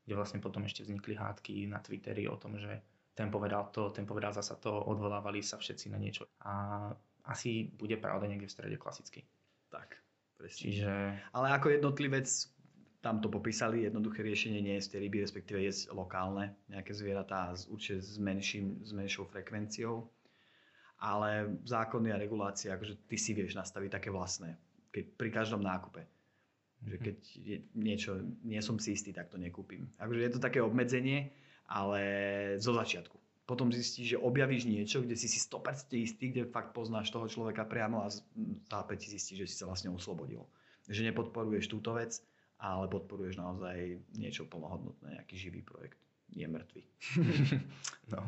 kde 0.08 0.14
vlastne 0.16 0.40
potom 0.40 0.64
ešte 0.64 0.88
vznikli 0.88 1.20
hádky 1.20 1.68
na 1.68 1.84
Twitteri 1.84 2.28
o 2.32 2.40
tom, 2.40 2.56
že 2.56 2.84
ten 3.14 3.30
povedal 3.30 3.70
to, 3.70 3.94
ten 3.94 4.10
povedal 4.10 4.34
zasa 4.34 4.58
to, 4.58 4.74
odvolávali 4.74 5.46
sa 5.46 5.62
všetci 5.62 5.94
na 5.94 6.02
niečo. 6.02 6.26
A 6.42 6.90
asi 7.30 7.70
bude 7.70 7.96
pravda 7.98 8.28
niekde 8.28 8.50
v 8.50 8.56
strede 8.56 8.78
klasicky. 8.82 9.24
Tak, 9.70 9.96
presne. 10.38 10.62
Čiže... 10.70 10.92
Ale 11.32 11.48
ako 11.54 11.78
jednotlivec, 11.78 12.28
tam 13.00 13.22
to 13.22 13.30
popísali, 13.30 13.86
jednoduché 13.86 14.26
riešenie 14.26 14.60
nie 14.60 14.76
je 14.82 14.86
z 14.86 14.92
tej 14.96 15.00
ryby, 15.08 15.18
respektíve 15.24 15.60
je 15.62 15.94
lokálne, 15.94 16.58
nejaké 16.68 16.92
zvieratá 16.92 17.54
určite 17.70 18.02
s, 18.02 18.18
menším, 18.18 18.82
s 18.82 18.92
menšou 18.92 19.30
frekvenciou. 19.30 20.10
Ale 21.04 21.60
zákony 21.68 22.16
a 22.16 22.22
regulácie, 22.22 22.72
akože 22.72 22.96
ty 23.12 23.20
si 23.20 23.36
vieš 23.36 23.60
nastaviť 23.60 24.00
také 24.00 24.08
vlastné, 24.08 24.56
keď, 24.88 25.04
pri 25.20 25.30
každom 25.36 25.60
nákupe. 25.60 26.08
Že 26.84 26.98
mhm. 26.98 27.04
keď 27.04 27.18
je 27.40 27.58
niečo, 27.78 28.12
nie 28.44 28.60
som 28.60 28.82
si 28.82 28.98
istý, 28.98 29.14
tak 29.14 29.30
to 29.30 29.38
nekúpim. 29.38 29.88
Akože 30.02 30.20
je 30.20 30.32
to 30.34 30.40
také 30.42 30.60
obmedzenie, 30.64 31.32
ale 31.68 32.02
zo 32.60 32.74
začiatku. 32.76 33.18
Potom 33.44 33.76
zistíš, 33.76 34.16
že 34.16 34.24
objavíš 34.24 34.64
niečo, 34.64 35.04
kde 35.04 35.20
si 35.20 35.28
si 35.28 35.36
100% 35.36 35.92
istý, 36.00 36.32
kde 36.32 36.48
fakt 36.48 36.72
poznáš 36.72 37.12
toho 37.12 37.28
človeka 37.28 37.68
priamo 37.68 38.08
a 38.08 38.08
zápäť 38.72 39.12
zistíš, 39.12 39.44
že 39.44 39.50
si 39.52 39.56
sa 39.60 39.68
vlastne 39.68 39.92
oslobodil. 39.92 40.48
Že 40.88 41.12
nepodporuješ 41.12 41.68
túto 41.68 41.92
vec, 41.92 42.24
ale 42.64 42.88
podporuješ 42.88 43.36
naozaj 43.36 44.00
niečo 44.16 44.48
plnohodnotné, 44.48 45.20
nejaký 45.20 45.36
živý 45.36 45.60
projekt. 45.60 46.00
Nie 46.32 46.48
mŕtvy. 46.48 46.82
no. 48.16 48.24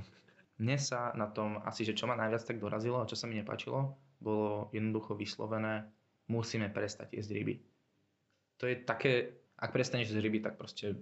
Mne 0.59 0.77
sa 0.79 1.15
na 1.15 1.31
tom 1.31 1.63
asi, 1.63 1.87
že 1.87 1.95
čo 1.95 2.07
ma 2.07 2.19
najviac 2.19 2.43
tak 2.43 2.59
dorazilo 2.59 2.99
a 2.99 3.07
čo 3.07 3.15
sa 3.15 3.27
mi 3.27 3.39
nepáčilo, 3.39 3.95
bolo 4.19 4.71
jednoducho 4.71 5.15
vyslovené, 5.15 5.87
musíme 6.27 6.71
prestať 6.71 7.15
jesť 7.15 7.31
ryby. 7.35 7.55
To 8.59 8.67
je 8.67 8.75
také, 8.83 9.35
ak 9.59 9.75
prestaneš 9.75 10.11
jesť 10.11 10.23
ryby, 10.23 10.39
tak 10.43 10.55
proste 10.55 10.95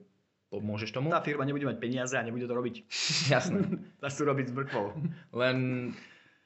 pomôžeš 0.53 0.93
tomu. 0.93 1.10
Tá 1.10 1.25
firma 1.25 1.41
nebude 1.41 1.65
mať 1.65 1.81
peniaze 1.81 2.13
a 2.13 2.22
nebude 2.22 2.45
to 2.45 2.53
robiť. 2.53 2.86
Jasné. 3.33 3.65
Dá 4.01 4.13
to 4.13 4.22
robiť 4.22 4.53
s 4.53 4.53
brkvou. 4.53 4.93
Len 5.33 5.57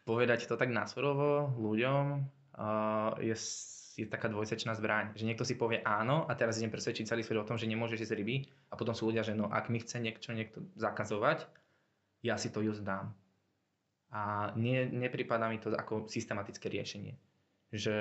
povedať 0.07 0.47
to 0.47 0.55
tak 0.55 0.71
násorovo 0.71 1.51
ľuďom 1.59 2.23
uh, 2.55 3.11
je, 3.19 3.35
je 3.99 4.05
taká 4.07 4.31
dvojsečná 4.31 4.71
zbraň. 4.79 5.11
Že 5.19 5.27
niekto 5.27 5.43
si 5.43 5.59
povie 5.59 5.83
áno 5.83 6.23
a 6.23 6.31
teraz 6.39 6.55
idem 6.63 6.71
presvedčiť 6.71 7.11
celý 7.11 7.27
svet 7.27 7.43
o 7.43 7.47
tom, 7.47 7.59
že 7.59 7.67
nemôžeš 7.67 8.07
jesť 8.07 8.15
ryby 8.15 8.47
a 8.71 8.79
potom 8.79 8.95
sú 8.95 9.11
ľudia, 9.11 9.27
že 9.27 9.35
no 9.35 9.51
ak 9.51 9.67
mi 9.67 9.83
chce 9.83 9.99
niekto, 9.99 10.31
niekto 10.31 10.63
zakazovať, 10.79 11.43
ja 12.23 12.39
si 12.39 12.47
to 12.47 12.63
just 12.63 12.87
dám. 12.87 13.11
A 14.15 14.55
nie, 14.55 14.87
nepripadá 14.87 15.51
mi 15.51 15.59
to 15.59 15.75
ako 15.75 16.07
systematické 16.07 16.71
riešenie. 16.71 17.19
Že 17.75 17.95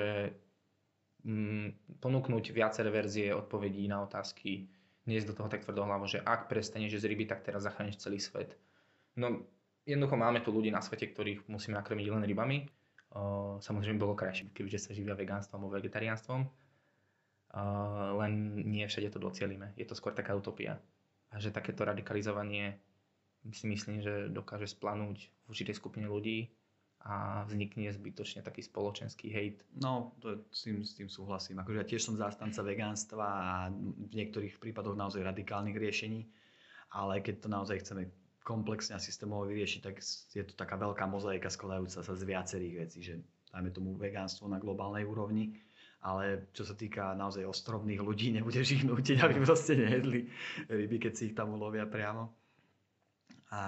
mm, 1.26 1.98
ponúknuť 1.98 2.54
viaceré 2.54 2.94
verzie 2.94 3.34
odpovedí 3.34 3.90
na 3.90 4.06
otázky, 4.06 4.70
nie 5.06 5.22
do 5.22 5.32
toho 5.32 5.46
tak 5.46 5.62
tvrdohlavo, 5.62 6.10
že 6.10 6.18
ak 6.18 6.50
prestaneš 6.50 6.98
z 6.98 7.06
ryby, 7.06 7.30
tak 7.30 7.46
teraz 7.46 7.62
zachrániš 7.62 8.02
celý 8.02 8.18
svet. 8.18 8.58
No 9.14 9.46
jednoducho 9.86 10.18
máme 10.18 10.42
tu 10.42 10.50
ľudí 10.50 10.68
na 10.74 10.82
svete, 10.82 11.06
ktorých 11.06 11.46
musíme 11.46 11.78
nakrmiť 11.78 12.06
len 12.10 12.26
rybami. 12.26 12.58
O, 13.14 13.56
samozrejme 13.62 14.02
bolo 14.02 14.18
krajšie, 14.18 14.50
kebyže 14.50 14.82
sa 14.82 14.90
živia 14.92 15.14
vegánstvom 15.14 15.62
alebo 15.62 15.78
vegetariánstvom. 15.78 16.40
O, 16.42 16.50
len 18.18 18.32
nie 18.66 18.82
všade 18.82 19.14
to 19.14 19.22
docielime. 19.22 19.70
Je 19.78 19.86
to 19.86 19.94
skôr 19.94 20.10
taká 20.10 20.34
utopia. 20.34 20.82
A 21.30 21.38
že 21.38 21.54
takéto 21.54 21.86
radikalizovanie 21.86 22.82
si 23.54 23.70
myslím, 23.70 24.02
že 24.02 24.26
dokáže 24.26 24.66
splanúť 24.66 25.30
v 25.30 25.46
určitej 25.46 25.78
skupine 25.78 26.10
ľudí 26.10 26.50
a 27.06 27.46
vznikne 27.46 27.86
zbytočne 27.94 28.42
taký 28.42 28.66
spoločenský 28.66 29.30
hejt. 29.30 29.62
No, 29.78 30.18
to, 30.18 30.42
s, 30.50 30.66
tým, 30.66 30.82
s 30.82 30.98
tým 30.98 31.06
súhlasím. 31.06 31.62
Akože 31.62 31.78
ja 31.78 31.86
tiež 31.86 32.02
som 32.02 32.18
zástanca 32.18 32.66
vegánstva 32.66 33.26
a 33.26 33.54
v 33.70 34.10
niektorých 34.10 34.58
prípadoch 34.58 34.98
naozaj 34.98 35.22
radikálnych 35.22 35.78
riešení, 35.78 36.26
ale 36.90 37.22
keď 37.22 37.46
to 37.46 37.48
naozaj 37.48 37.78
chceme 37.86 38.10
komplexne 38.42 38.98
a 38.98 39.02
systémovo 39.02 39.46
vyriešiť, 39.46 39.80
tak 39.86 40.02
je 40.34 40.42
to 40.42 40.54
taká 40.58 40.74
veľká 40.74 41.06
mozaika 41.06 41.46
skladajúca 41.46 42.02
sa 42.02 42.14
z 42.14 42.22
viacerých 42.26 42.74
vecí, 42.74 42.98
že 43.06 43.14
dajme 43.54 43.70
tomu 43.70 43.94
vegánstvo 43.94 44.50
na 44.50 44.58
globálnej 44.58 45.06
úrovni, 45.06 45.62
ale 46.02 46.50
čo 46.54 46.66
sa 46.66 46.74
týka 46.74 47.14
naozaj 47.14 47.46
ostrovných 47.46 48.02
ľudí, 48.02 48.34
nebudeš 48.34 48.82
ich 48.82 48.84
nútiť, 48.86 49.22
aby 49.22 49.46
proste 49.46 49.78
nejedli 49.78 50.26
ryby, 50.66 50.98
keď 50.98 51.12
si 51.14 51.22
ich 51.30 51.34
tam 51.38 51.54
ulovia 51.54 51.86
priamo. 51.86 52.34
A 53.54 53.62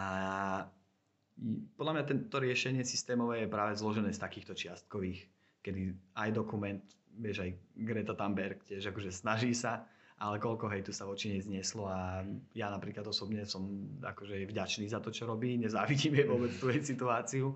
podľa 1.79 1.93
mňa 1.95 2.05
tento 2.05 2.37
riešenie 2.39 2.83
systémové 2.83 3.47
je 3.47 3.53
práve 3.53 3.79
zložené 3.79 4.11
z 4.11 4.23
takýchto 4.23 4.59
čiastkových, 4.59 5.27
kedy 5.63 5.95
aj 6.19 6.31
dokument, 6.35 6.83
vieš, 7.19 7.47
aj 7.47 7.51
Greta 7.79 8.15
Thunberg 8.15 8.63
tiež 8.67 8.91
akože 8.91 9.15
snaží 9.15 9.55
sa, 9.55 9.87
ale 10.19 10.43
koľko 10.43 10.67
hejtu 10.67 10.91
sa 10.91 11.07
voči 11.07 11.31
nej 11.31 11.43
znieslo 11.47 11.87
a 11.87 12.27
ja 12.51 12.67
napríklad 12.75 13.07
osobne 13.07 13.47
som 13.47 13.87
akože 14.03 14.51
vďačný 14.51 14.91
za 14.91 14.99
to, 14.99 15.15
čo 15.15 15.31
robí, 15.31 15.55
nezávidím 15.55 16.19
jej 16.19 16.27
vôbec 16.27 16.51
tú 16.59 16.75
jej 16.75 16.83
situáciu 16.83 17.55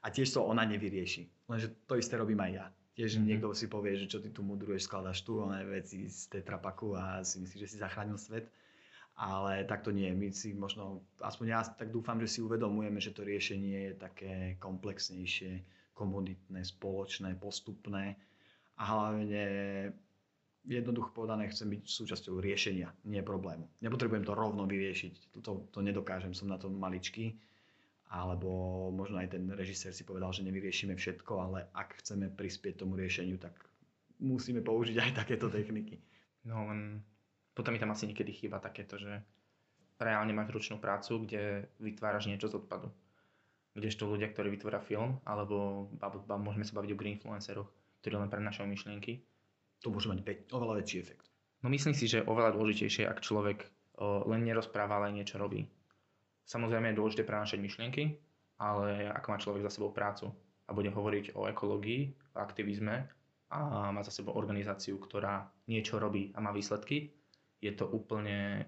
a 0.00 0.08
tiež 0.08 0.32
to 0.32 0.40
ona 0.40 0.64
nevyrieši. 0.64 1.48
Lenže 1.52 1.68
to 1.84 2.00
isté 2.00 2.16
robím 2.16 2.40
aj 2.40 2.52
ja. 2.52 2.66
Tiež 2.96 3.14
mm-hmm. 3.14 3.28
niekto 3.28 3.46
si 3.52 3.68
povie, 3.68 3.94
že 4.00 4.08
čo 4.08 4.18
ty 4.24 4.32
tu 4.32 4.40
mudruješ, 4.40 4.88
skladaš 4.88 5.20
tu 5.22 5.38
oné 5.38 5.62
veci 5.68 6.08
z 6.08 6.32
tetrapaku 6.32 6.96
a 6.96 7.20
si 7.22 7.44
myslíš, 7.44 7.60
že 7.68 7.70
si 7.70 7.78
zachránil 7.78 8.16
svet 8.16 8.48
ale 9.18 9.66
tak 9.66 9.82
to 9.82 9.90
nie. 9.90 10.14
My 10.14 10.30
si 10.30 10.54
možno, 10.54 11.02
aspoň 11.18 11.46
ja 11.50 11.60
tak 11.66 11.90
dúfam, 11.90 12.22
že 12.22 12.30
si 12.30 12.38
uvedomujeme, 12.38 13.02
že 13.02 13.10
to 13.10 13.26
riešenie 13.26 13.90
je 13.90 13.94
také 13.98 14.32
komplexnejšie, 14.62 15.66
komunitné, 15.98 16.62
spoločné, 16.62 17.34
postupné 17.34 18.14
a 18.78 18.82
hlavne 18.86 19.42
jednoducho 20.62 21.10
povedané 21.10 21.50
chcem 21.50 21.66
byť 21.74 21.82
súčasťou 21.82 22.38
riešenia, 22.38 22.94
nie 23.10 23.18
problému. 23.26 23.66
Nepotrebujem 23.82 24.22
to 24.22 24.38
rovno 24.38 24.70
vyriešiť, 24.70 25.34
to, 25.42 25.66
to 25.66 25.78
nedokážem, 25.82 26.30
som 26.30 26.46
na 26.46 26.60
to 26.60 26.70
maličký. 26.70 27.34
Alebo 28.08 28.88
možno 28.88 29.20
aj 29.20 29.36
ten 29.36 29.44
režisér 29.52 29.92
si 29.92 30.00
povedal, 30.00 30.32
že 30.32 30.40
nevyriešime 30.40 30.96
všetko, 30.96 31.32
ale 31.44 31.68
ak 31.76 32.00
chceme 32.00 32.32
prispieť 32.32 32.80
tomu 32.80 32.96
riešeniu, 32.96 33.36
tak 33.36 33.52
musíme 34.16 34.64
použiť 34.64 34.96
aj 34.96 35.10
takéto 35.12 35.52
techniky. 35.52 36.00
No 36.48 36.72
len 36.72 37.04
potom 37.58 37.74
mi 37.74 37.82
tam 37.82 37.90
asi 37.90 38.06
niekedy 38.06 38.30
chýba 38.30 38.62
takéto, 38.62 38.94
že 38.94 39.18
reálne 39.98 40.30
máš 40.30 40.54
ručnú 40.54 40.78
prácu, 40.78 41.26
kde 41.26 41.66
vytváraš 41.82 42.30
niečo 42.30 42.46
z 42.46 42.62
odpadu. 42.62 42.94
Kdežto 43.74 44.06
ľudia, 44.06 44.30
ktorí 44.30 44.54
vytvoria 44.54 44.78
film, 44.78 45.18
alebo, 45.26 45.90
alebo 45.98 46.22
môžeme 46.38 46.62
sa 46.62 46.78
baviť 46.78 46.94
o 46.94 46.98
green 46.98 47.18
influenceroch, 47.18 47.66
ktorí 47.98 48.14
len 48.14 48.30
prenašajú 48.30 48.66
myšlienky. 48.70 49.26
To 49.82 49.90
môže 49.90 50.06
mať 50.06 50.22
oveľa 50.54 50.82
väčší 50.82 51.02
efekt. 51.02 51.26
No 51.62 51.70
myslím 51.70 51.98
si, 51.98 52.06
že 52.06 52.22
oveľa 52.22 52.54
dôležitejšie, 52.54 53.10
ak 53.10 53.26
človek 53.26 53.66
o, 53.98 54.22
len 54.30 54.46
nerozpráva, 54.46 55.02
ale 55.02 55.10
niečo 55.10 55.42
robí. 55.42 55.66
Samozrejme 56.46 56.94
je 56.94 56.98
dôležité 56.98 57.22
prenašať 57.26 57.58
myšlienky, 57.58 58.22
ale 58.62 59.10
ak 59.10 59.26
má 59.26 59.38
človek 59.38 59.66
za 59.66 59.74
sebou 59.74 59.90
prácu 59.90 60.30
a 60.66 60.70
bude 60.70 60.94
hovoriť 60.94 61.34
o 61.34 61.50
ekológii, 61.50 62.34
o 62.34 62.38
aktivizme 62.38 63.10
a 63.50 63.90
má 63.90 64.02
za 64.06 64.14
sebou 64.14 64.38
organizáciu, 64.38 64.98
ktorá 65.02 65.50
niečo 65.66 65.98
robí 65.98 66.30
a 66.34 66.42
má 66.42 66.54
výsledky, 66.54 67.17
je 67.58 67.72
to 67.74 67.86
úplne, 67.90 68.66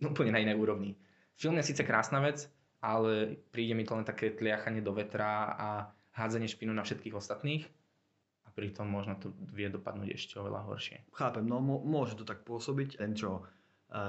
úplne 0.00 0.30
na 0.32 0.40
inej 0.40 0.56
úrovni. 0.60 0.96
Film 1.36 1.56
je 1.58 1.72
síce 1.72 1.82
krásna 1.82 2.20
vec, 2.20 2.46
ale 2.84 3.40
príde 3.54 3.72
mi 3.72 3.86
to 3.86 3.96
len 3.96 4.04
také 4.04 4.34
tliachanie 4.34 4.84
do 4.84 4.92
vetra 4.92 5.56
a 5.56 5.68
hádzanie 6.12 6.50
špinu 6.50 6.76
na 6.76 6.84
všetkých 6.84 7.16
ostatných 7.16 7.64
a 8.44 8.48
pritom 8.52 8.84
možno 8.84 9.16
to 9.16 9.32
vie 9.54 9.70
dopadnúť 9.72 10.12
ešte 10.12 10.36
oveľa 10.36 10.68
horšie. 10.68 11.08
Chápem, 11.16 11.46
no 11.46 11.62
môže 11.62 12.18
to 12.18 12.28
tak 12.28 12.44
pôsobiť. 12.44 13.00
Ten, 13.00 13.16
čo 13.16 13.40
e, 13.40 13.42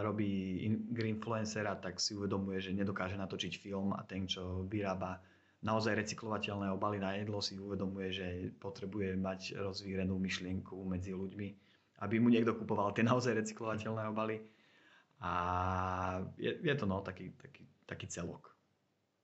robí 0.04 0.60
greenfluencera, 0.92 1.80
tak 1.80 2.04
si 2.04 2.18
uvedomuje, 2.18 2.60
že 2.60 2.76
nedokáže 2.76 3.16
natočiť 3.16 3.54
film 3.56 3.96
a 3.96 4.04
ten, 4.04 4.28
čo 4.28 4.68
vyrába 4.68 5.24
naozaj 5.64 5.96
recyklovateľné 5.96 6.76
obaly 6.76 7.00
na 7.00 7.16
jedlo, 7.16 7.40
si 7.40 7.56
uvedomuje, 7.56 8.10
že 8.12 8.28
potrebuje 8.60 9.16
mať 9.16 9.56
rozvírenú 9.64 10.20
myšlienku 10.20 10.76
medzi 10.84 11.16
ľuďmi 11.16 11.63
aby 12.04 12.20
mu 12.20 12.28
niekto 12.28 12.52
kupoval 12.52 12.92
tie 12.92 13.08
naozaj 13.08 13.40
recyklovateľné 13.40 14.04
obaly. 14.12 14.44
A 15.24 15.32
je, 16.36 16.52
je 16.60 16.76
to 16.76 16.84
no, 16.84 17.00
taký, 17.00 17.32
taký, 17.40 17.64
taký 17.88 18.06
celok. 18.12 18.52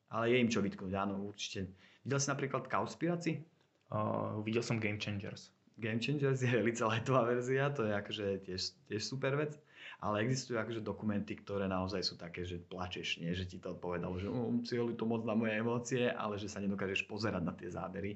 Ale 0.09 0.31
je 0.31 0.39
im 0.39 0.49
čo 0.49 0.63
vytknúť, 0.63 0.95
áno, 0.95 1.27
určite. 1.27 1.69
Videl 2.07 2.19
si 2.23 2.31
napríklad 2.31 2.71
Cowspiracy? 2.71 3.43
Uh, 3.91 4.39
videl 4.47 4.63
som 4.63 4.79
Game 4.79 4.97
Changers. 4.97 5.51
Game 5.79 5.99
Changers 5.99 6.39
je 6.43 6.55
lica 6.59 6.87
letová 6.87 7.27
verzia, 7.27 7.71
to 7.71 7.87
je 7.87 7.93
akože 7.93 8.25
tiež, 8.47 8.61
tiež 8.87 9.01
super 9.03 9.35
vec. 9.35 9.59
Ale 9.99 10.23
existujú 10.23 10.55
akože 10.55 10.79
dokumenty, 10.79 11.35
ktoré 11.35 11.67
naozaj 11.67 11.99
sú 12.03 12.15
také, 12.15 12.47
že 12.47 12.59
plačeš, 12.59 13.19
nie 13.19 13.35
že 13.35 13.43
ti 13.43 13.59
to 13.59 13.75
odpovedalo, 13.75 14.15
že 14.15 14.31
um, 14.31 14.63
cieľujú 14.63 14.95
to 14.95 15.03
moc 15.03 15.27
na 15.27 15.35
moje 15.35 15.59
emócie, 15.59 16.03
ale 16.07 16.39
že 16.39 16.47
sa 16.47 16.63
nedokážeš 16.63 17.03
pozerať 17.03 17.43
na 17.43 17.51
tie 17.51 17.67
zábery. 17.67 18.15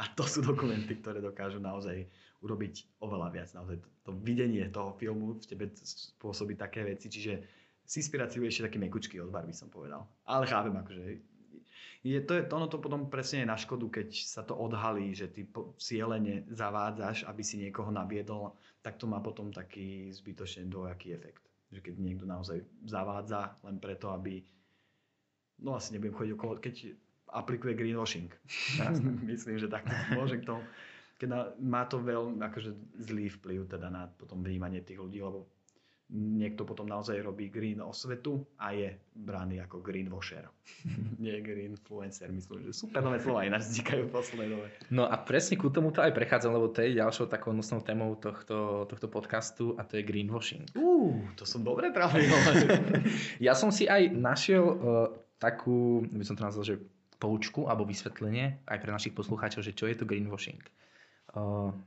A 0.00 0.10
to 0.10 0.26
sú 0.26 0.42
dokumenty, 0.42 0.98
ktoré 0.98 1.22
dokážu 1.22 1.62
naozaj 1.62 2.08
urobiť 2.40 3.00
oveľa 3.04 3.28
viac. 3.32 3.48
Naozaj 3.52 3.76
to, 3.80 3.88
to 4.08 4.10
videnie 4.24 4.64
toho 4.72 4.96
filmu 4.96 5.36
v 5.36 5.46
tebe 5.46 5.66
spôsobí 5.76 6.56
také 6.56 6.84
veci, 6.84 7.12
čiže 7.12 7.32
z 7.84 7.92
inspiráciu 8.00 8.46
ešte 8.46 8.66
taký 8.70 8.78
mekučký 8.80 9.20
odvar 9.20 9.44
by 9.44 9.54
som 9.54 9.68
povedal. 9.68 10.06
Ale 10.24 10.46
chápem, 10.46 10.72
akože 10.72 11.30
je 12.00 12.20
to, 12.24 12.40
to, 12.48 12.52
ono 12.56 12.64
to 12.64 12.80
potom 12.80 13.12
presne 13.12 13.44
je 13.44 13.52
na 13.52 13.60
škodu, 13.60 14.00
keď 14.00 14.08
sa 14.24 14.40
to 14.40 14.56
odhalí, 14.56 15.12
že 15.12 15.28
ty 15.28 15.44
cieľene 15.76 16.48
zavádzaš, 16.48 17.28
aby 17.28 17.42
si 17.44 17.60
niekoho 17.60 17.92
naviedol, 17.92 18.56
tak 18.80 18.96
to 18.96 19.04
má 19.04 19.20
potom 19.20 19.52
taký 19.52 20.08
zbytočne 20.08 20.64
dvojaký 20.72 21.12
efekt. 21.12 21.44
Že 21.68 21.80
keď 21.84 21.94
niekto 22.00 22.24
naozaj 22.24 22.64
zavádza 22.88 23.52
len 23.68 23.76
preto, 23.76 24.16
aby 24.16 24.40
no 25.60 25.76
asi 25.76 25.92
nebudem 25.92 26.16
chodiť 26.16 26.32
okolo, 26.40 26.52
keď 26.56 26.96
aplikuje 27.36 27.76
greenwashing. 27.76 28.32
Myslím, 29.30 29.60
že 29.60 29.68
tak 29.68 29.84
môže 30.16 30.40
k 30.40 30.48
tomu. 30.48 30.64
Keď 31.20 31.60
má 31.60 31.84
to 31.84 32.00
veľmi 32.00 32.40
akože 32.40 32.72
zlý 33.04 33.28
vplyv 33.28 33.68
teda 33.68 33.92
na 33.92 34.08
potom 34.08 34.40
vnímanie 34.40 34.80
tých 34.80 35.04
ľudí, 35.04 35.20
lebo 35.20 35.44
niekto 36.10 36.66
potom 36.66 36.90
naozaj 36.90 37.22
robí 37.22 37.46
green 37.46 37.78
osvetu 37.78 38.42
a 38.58 38.74
je 38.74 38.90
braný 39.14 39.62
ako 39.62 39.78
greenwasher. 39.78 40.42
Nie 41.22 41.38
green 41.38 41.78
influencer, 41.78 42.34
myslím, 42.34 42.66
že 42.66 42.74
super 42.74 42.98
nové 42.98 43.22
slova 43.22 43.46
ináč 43.46 43.70
vznikajú 43.70 44.10
dobe. 44.10 44.66
No 44.90 45.06
a 45.06 45.14
presne 45.22 45.54
ku 45.54 45.70
tomuto 45.70 46.02
aj 46.02 46.10
prechádzam, 46.10 46.50
lebo 46.50 46.66
to 46.74 46.82
je 46.82 46.98
ďalšou 46.98 47.30
takou 47.30 47.54
nosnou 47.54 47.78
témou 47.84 48.18
tohto, 48.18 48.90
tohto 48.90 49.06
podcastu 49.06 49.78
a 49.78 49.86
to 49.86 50.02
je 50.02 50.02
greenwashing. 50.02 50.66
Uh, 50.74 51.22
to 51.38 51.46
som 51.46 51.62
dobre 51.62 51.94
trafil. 51.94 52.26
ja 53.46 53.54
som 53.54 53.70
si 53.70 53.86
aj 53.86 54.10
našiel 54.10 54.64
uh, 54.66 55.14
takú, 55.38 56.02
by 56.10 56.26
som 56.26 56.34
to 56.34 56.42
nazval, 56.42 56.66
že 56.66 56.82
poučku 57.22 57.68
alebo 57.70 57.86
vysvetlenie 57.86 58.64
aj 58.66 58.78
pre 58.82 58.90
našich 58.90 59.14
poslucháčov, 59.14 59.62
že 59.62 59.76
čo 59.76 59.86
je 59.86 59.94
to 59.94 60.08
greenwashing. 60.08 60.58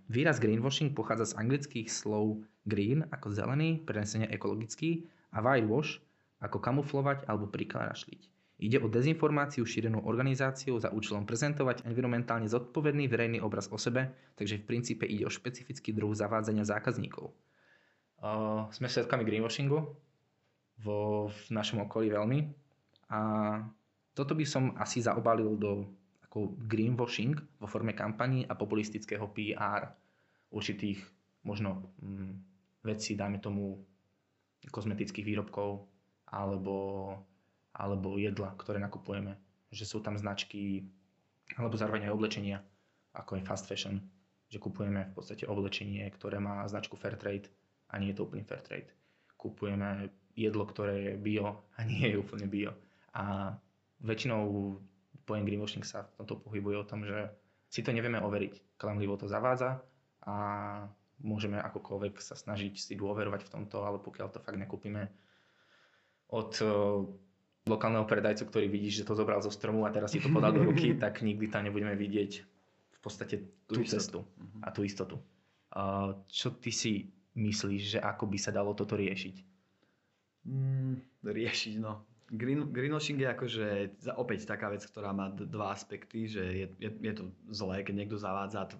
Výraz 0.08 0.40
greenwashing 0.40 0.96
pochádza 0.96 1.36
z 1.36 1.38
anglických 1.40 1.92
slov 1.92 2.48
green 2.64 3.04
ako 3.12 3.36
zelený, 3.36 3.84
prenesenie 3.84 4.32
ekologický 4.32 5.04
a 5.36 5.44
whitewash 5.44 6.00
ako 6.40 6.64
kamuflovať 6.64 7.28
alebo 7.28 7.52
priklarašliť. 7.52 8.22
Ide 8.64 8.80
o 8.80 8.88
dezinformáciu 8.88 9.68
šírenú 9.68 10.08
organizáciou 10.08 10.80
za 10.80 10.88
účelom 10.96 11.28
prezentovať 11.28 11.84
environmentálne 11.84 12.48
zodpovedný 12.48 13.12
verejný 13.12 13.44
obraz 13.44 13.68
o 13.68 13.76
sebe, 13.76 14.16
takže 14.40 14.64
v 14.64 14.68
princípe 14.68 15.04
ide 15.04 15.28
o 15.28 15.34
špecifický 15.34 15.92
druh 15.92 16.16
zavádzania 16.16 16.64
zákazníkov. 16.64 17.36
Uh, 18.24 18.72
sme 18.72 18.88
svetkami 18.88 19.28
greenwashingu 19.28 19.84
vo, 20.80 21.28
v 21.28 21.48
našom 21.52 21.84
okolí 21.84 22.08
veľmi 22.08 22.40
a 23.12 23.20
toto 24.16 24.32
by 24.32 24.46
som 24.48 24.72
asi 24.80 25.04
zaobalil 25.04 25.60
do 25.60 25.92
ako 26.34 26.58
greenwashing 26.65 27.38
vo 27.62 27.69
forme 27.69 27.93
kampaní 27.93 28.41
a 28.50 28.58
populistického 28.58 29.30
PR 29.38 29.86
určitých 30.50 30.98
možno 31.46 31.93
mm, 32.02 32.34
vecí, 32.82 33.13
dajme 33.13 33.38
tomu 33.38 33.78
kozmetických 34.65 35.30
výrobkov 35.30 35.86
alebo, 36.34 37.13
alebo 37.78 38.17
jedla, 38.17 38.50
ktoré 38.58 38.82
nakupujeme. 38.82 39.38
Že 39.69 39.86
sú 39.86 39.98
tam 40.02 40.17
značky 40.17 40.82
alebo 41.54 41.78
zároveň 41.78 42.10
aj 42.10 42.15
oblečenia, 42.17 42.65
ako 43.13 43.38
je 43.38 43.46
fast 43.46 43.69
fashion, 43.69 44.02
že 44.50 44.58
kupujeme 44.58 45.06
v 45.06 45.13
podstate 45.13 45.46
oblečenie, 45.46 46.02
ktoré 46.17 46.41
má 46.41 46.65
značku 46.65 46.98
Fairtrade 46.98 47.54
a 47.93 48.02
nie 48.02 48.10
je 48.10 48.17
to 48.17 48.26
úplne 48.26 48.41
Fairtrade. 48.41 48.89
Kupujeme 49.38 50.10
jedlo, 50.34 50.65
ktoré 50.65 51.13
je 51.13 51.13
bio 51.13 51.69
a 51.78 51.86
nie 51.86 52.10
je 52.10 52.17
úplne 52.17 52.50
bio. 52.50 52.74
A 53.13 53.54
väčšinou 54.02 54.82
pojem 55.24 55.48
greenwashing 55.48 55.84
sa 55.84 56.06
v 56.06 56.24
tomto 56.24 56.40
pohybuje 56.44 56.76
o 56.80 56.88
tom, 56.88 57.08
že 57.08 57.32
si 57.72 57.82
to 57.82 57.90
nevieme 57.90 58.22
overiť. 58.22 58.78
Klamlivo 58.78 59.18
to 59.18 59.26
zavádza 59.26 59.82
a 60.24 60.36
môžeme 61.24 61.58
akokoľvek 61.58 62.20
sa 62.20 62.36
snažiť 62.36 62.74
si 62.76 62.94
dôverovať 62.94 63.48
v 63.48 63.52
tomto, 63.60 63.82
ale 63.82 63.98
pokiaľ 64.04 64.28
to 64.30 64.44
fakt 64.44 64.60
nekúpime 64.60 65.10
od 66.34 66.52
eh, 66.60 66.70
lokálneho 67.64 68.04
predajcu, 68.04 68.44
ktorý 68.50 68.68
vidí, 68.68 68.92
že 68.92 69.08
to 69.08 69.16
zobral 69.16 69.40
zo 69.40 69.50
stromu 69.50 69.88
a 69.88 69.94
teraz 69.94 70.12
si 70.12 70.20
to 70.20 70.28
podal 70.28 70.52
do 70.52 70.64
ruky, 70.70 70.94
tak 71.00 71.24
nikdy 71.24 71.48
tam 71.48 71.64
nebudeme 71.66 71.96
vidieť 71.96 72.32
v 72.94 73.00
podstate 73.00 73.42
tú, 73.68 73.80
tú 73.80 73.88
cestu 73.88 74.20
a 74.64 74.72
tú 74.72 74.84
istotu. 74.84 75.20
Čo 76.30 76.54
ty 76.62 76.70
si 76.70 77.10
myslíš, 77.34 77.98
že 77.98 78.00
ako 78.00 78.30
by 78.30 78.38
sa 78.38 78.54
dalo 78.54 78.78
toto 78.78 78.94
riešiť? 78.94 79.36
Mm, 80.46 81.02
riešiť, 81.26 81.74
no. 81.82 82.06
Green, 82.34 82.74
greenwashing 82.74 83.22
je 83.22 83.30
akože 83.30 83.67
opäť 84.17 84.50
taká 84.50 84.74
vec, 84.74 84.82
ktorá 84.82 85.13
má 85.13 85.30
dva 85.30 85.69
aspekty, 85.69 86.26
že 86.26 86.41
je, 86.41 86.65
je, 86.82 86.89
je 86.89 87.13
to 87.13 87.30
zlé, 87.54 87.86
keď 87.86 87.93
niekto 87.93 88.17
zavádza, 88.17 88.74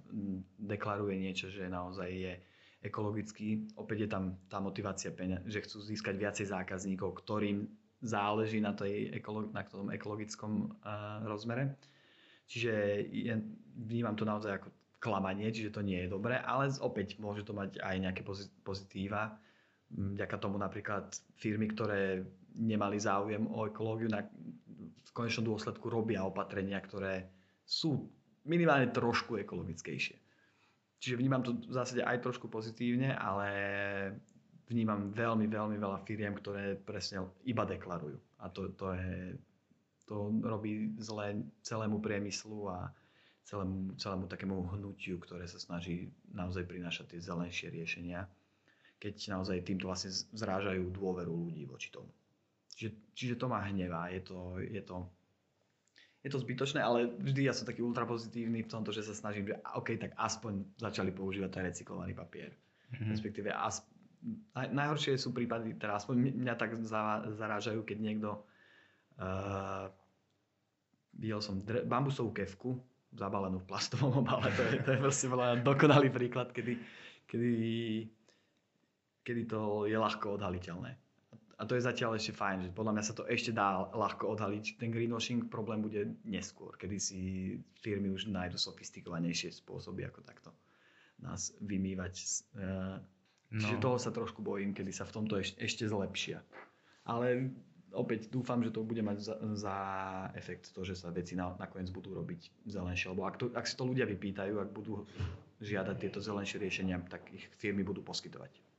deklaruje 0.58 1.22
niečo, 1.22 1.54
že 1.54 1.70
naozaj 1.70 2.10
je 2.10 2.34
ekologický. 2.82 3.70
Opäť 3.78 3.98
je 4.06 4.10
tam 4.10 4.42
tá 4.50 4.58
motivácia, 4.58 5.14
že 5.46 5.64
chcú 5.64 5.86
získať 5.86 6.18
viacej 6.18 6.50
zákazníkov, 6.50 7.14
ktorým 7.22 7.70
záleží 8.02 8.58
na, 8.60 8.74
tej 8.74 9.22
na 9.54 9.64
tom 9.64 9.88
ekologickom 9.94 10.74
uh, 10.84 11.24
rozmere. 11.24 11.78
Čiže 12.50 12.74
je, 13.08 13.34
vnímam 13.80 14.18
to 14.18 14.28
naozaj 14.28 14.60
ako 14.60 14.70
klamanie, 15.00 15.48
čiže 15.52 15.72
to 15.72 15.86
nie 15.86 16.04
je 16.04 16.12
dobré, 16.12 16.40
ale 16.44 16.72
opäť 16.84 17.20
môže 17.20 17.48
to 17.48 17.56
mať 17.56 17.80
aj 17.80 17.96
nejaké 18.02 18.22
pozitíva. 18.66 19.36
Vďaka 19.94 20.36
tomu 20.40 20.60
napríklad 20.60 21.12
firmy, 21.38 21.72
ktoré 21.72 22.26
nemali 22.58 22.98
záujem 23.02 23.46
o 23.50 23.66
ekológiu, 23.66 24.10
na, 24.10 24.24
v 25.04 25.12
konečnom 25.12 25.54
dôsledku 25.54 25.90
robia 25.90 26.26
opatrenia, 26.26 26.80
ktoré 26.82 27.30
sú 27.64 28.10
minimálne 28.44 28.92
trošku 28.92 29.40
ekologickejšie. 29.40 30.18
Čiže 31.04 31.20
vnímam 31.20 31.44
to 31.44 31.60
v 31.60 31.74
zásade 31.76 32.00
aj 32.00 32.24
trošku 32.24 32.48
pozitívne, 32.48 33.12
ale 33.12 33.48
vnímam 34.72 35.12
veľmi, 35.12 35.52
veľmi 35.52 35.76
veľa 35.76 36.00
firiem, 36.08 36.32
ktoré 36.32 36.80
presne 36.80 37.28
iba 37.44 37.68
deklarujú. 37.68 38.16
A 38.40 38.48
to, 38.48 38.72
to, 38.80 38.96
je, 38.96 39.36
to 40.08 40.32
robí 40.44 40.96
zle 41.04 41.44
celému 41.60 42.00
priemyslu 42.00 42.72
a 42.72 42.88
celému, 43.44 44.00
celému 44.00 44.26
takému 44.32 44.56
hnutiu, 44.80 45.20
ktoré 45.20 45.44
sa 45.48 45.60
snaží 45.60 46.08
naozaj 46.32 46.64
prinášať 46.64 47.16
tie 47.16 47.20
zelenšie 47.20 47.68
riešenia, 47.68 48.24
keď 49.04 49.36
naozaj 49.36 49.68
týmto 49.68 49.92
vlastne 49.92 50.16
zrážajú 50.32 50.88
dôveru 50.96 51.32
ľudí 51.32 51.68
voči 51.68 51.92
tomu. 51.92 52.08
Čiže, 52.74 52.92
čiže 53.14 53.36
to 53.38 53.46
ma 53.46 53.62
hnevá, 53.70 54.10
je 54.10 54.22
to, 54.26 54.58
je 54.58 54.82
to, 54.82 55.06
je 56.26 56.30
to 56.32 56.40
zbytočné, 56.40 56.80
ale 56.82 57.12
vždy 57.20 57.46
ja 57.46 57.54
som 57.54 57.68
taký 57.68 57.86
ultrapozitívny 57.86 58.66
v 58.66 58.72
tomto, 58.72 58.90
že 58.90 59.06
sa 59.06 59.14
snažím, 59.14 59.54
že 59.54 59.60
OK, 59.78 60.00
tak 60.00 60.16
aspoň 60.18 60.80
začali 60.80 61.12
používať 61.14 61.50
ten 61.52 61.64
recyklovaný 61.68 62.16
papier. 62.18 62.56
Mm-hmm. 62.96 63.12
Respektíve 63.14 63.50
as, 63.54 63.84
naj, 64.56 64.72
najhoršie 64.74 65.20
sú 65.20 65.36
prípady, 65.36 65.76
teda 65.78 66.00
aspoň 66.00 66.34
mňa 66.34 66.56
tak 66.58 66.80
zarážajú, 67.38 67.84
keď 67.86 67.98
niekto 68.00 68.30
uh, 69.20 69.92
videl 71.20 71.44
som 71.44 71.62
dre, 71.62 71.86
bambusovú 71.86 72.34
kevku 72.34 72.80
zabalenú 73.14 73.62
v 73.62 73.70
plastovom 73.70 74.18
obale, 74.26 74.50
to 74.56 74.64
je, 74.66 74.74
to 74.82 74.90
je 74.96 75.00
proste 75.04 75.28
dokonalý 75.62 76.10
príklad, 76.10 76.50
kedy, 76.56 76.80
kedy, 77.30 77.54
kedy 79.22 79.42
to 79.46 79.86
je 79.86 79.98
ľahko 80.00 80.40
odhaliteľné 80.40 81.03
a 81.54 81.70
to 81.70 81.78
je 81.78 81.86
zatiaľ 81.86 82.18
ešte 82.18 82.34
fajn, 82.34 82.58
že 82.66 82.76
podľa 82.76 82.94
mňa 82.98 83.04
sa 83.06 83.14
to 83.14 83.24
ešte 83.30 83.54
dá 83.54 83.86
ľahko 83.94 84.26
odhaliť. 84.34 84.82
Ten 84.82 84.90
greenwashing 84.90 85.54
problém 85.54 85.86
bude 85.86 86.18
neskôr, 86.26 86.74
kedy 86.74 86.98
si 86.98 87.20
firmy 87.78 88.10
už 88.10 88.34
nájdu 88.34 88.58
sofistikovanejšie 88.58 89.54
spôsoby, 89.54 90.10
ako 90.10 90.26
takto 90.26 90.50
nás 91.22 91.54
vymývať. 91.62 92.14
Čiže 93.54 93.78
no. 93.78 93.82
toho 93.86 93.98
sa 94.02 94.10
trošku 94.10 94.42
bojím, 94.42 94.74
kedy 94.74 94.90
sa 94.90 95.06
v 95.06 95.14
tomto 95.14 95.38
ešte, 95.38 95.62
ešte 95.62 95.84
zlepšia. 95.86 96.42
Ale 97.06 97.54
opäť 97.94 98.34
dúfam, 98.34 98.58
že 98.66 98.74
to 98.74 98.82
bude 98.82 99.06
mať 99.06 99.18
za, 99.22 99.36
za 99.54 99.78
efekt 100.34 100.74
to, 100.74 100.82
že 100.82 100.98
sa 100.98 101.14
veci 101.14 101.38
na, 101.38 101.54
nakoniec 101.62 101.94
budú 101.94 102.18
robiť 102.18 102.66
zelenšie. 102.66 103.14
Lebo 103.14 103.30
ak, 103.30 103.38
to, 103.38 103.46
ak 103.54 103.70
si 103.70 103.78
to 103.78 103.86
ľudia 103.86 104.10
vypýtajú, 104.10 104.58
ak 104.58 104.74
budú 104.74 105.06
žiadať 105.62 105.96
tieto 106.02 106.18
zelenšie 106.18 106.58
riešenia, 106.58 106.98
tak 107.06 107.30
ich 107.30 107.46
firmy 107.62 107.86
budú 107.86 108.02
poskytovať. 108.02 108.73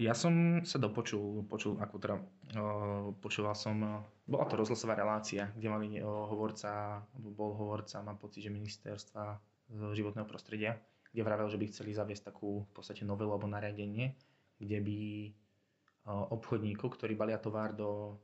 Ja 0.00 0.16
som 0.16 0.64
sa 0.64 0.80
dopočul, 0.80 1.44
počul, 1.44 1.76
ako 1.76 1.94
teda, 2.00 2.16
počúval 3.20 3.52
som, 3.52 4.04
bola 4.24 4.44
to 4.48 4.56
rozhlasová 4.56 4.96
relácia, 4.96 5.52
kde 5.52 5.68
mali 5.68 5.86
hovorca, 6.00 7.04
bol 7.12 7.52
hovorca, 7.52 8.00
mám 8.00 8.16
pocit, 8.16 8.48
že 8.48 8.52
ministerstva 8.52 9.36
životného 9.92 10.24
prostredia, 10.24 10.80
kde 11.12 11.20
vravel, 11.20 11.52
že 11.52 11.60
by 11.60 11.68
chceli 11.68 11.92
zaviesť 11.92 12.32
takú 12.32 12.64
v 12.64 12.72
podstate 12.72 13.04
novelu 13.04 13.28
alebo 13.28 13.44
nariadenie, 13.48 14.16
kde 14.56 14.78
by 14.80 14.98
obchodníkov, 16.06 16.96
ktorí 16.96 17.12
balia 17.12 17.36
tovar 17.36 17.76
do, 17.76 18.16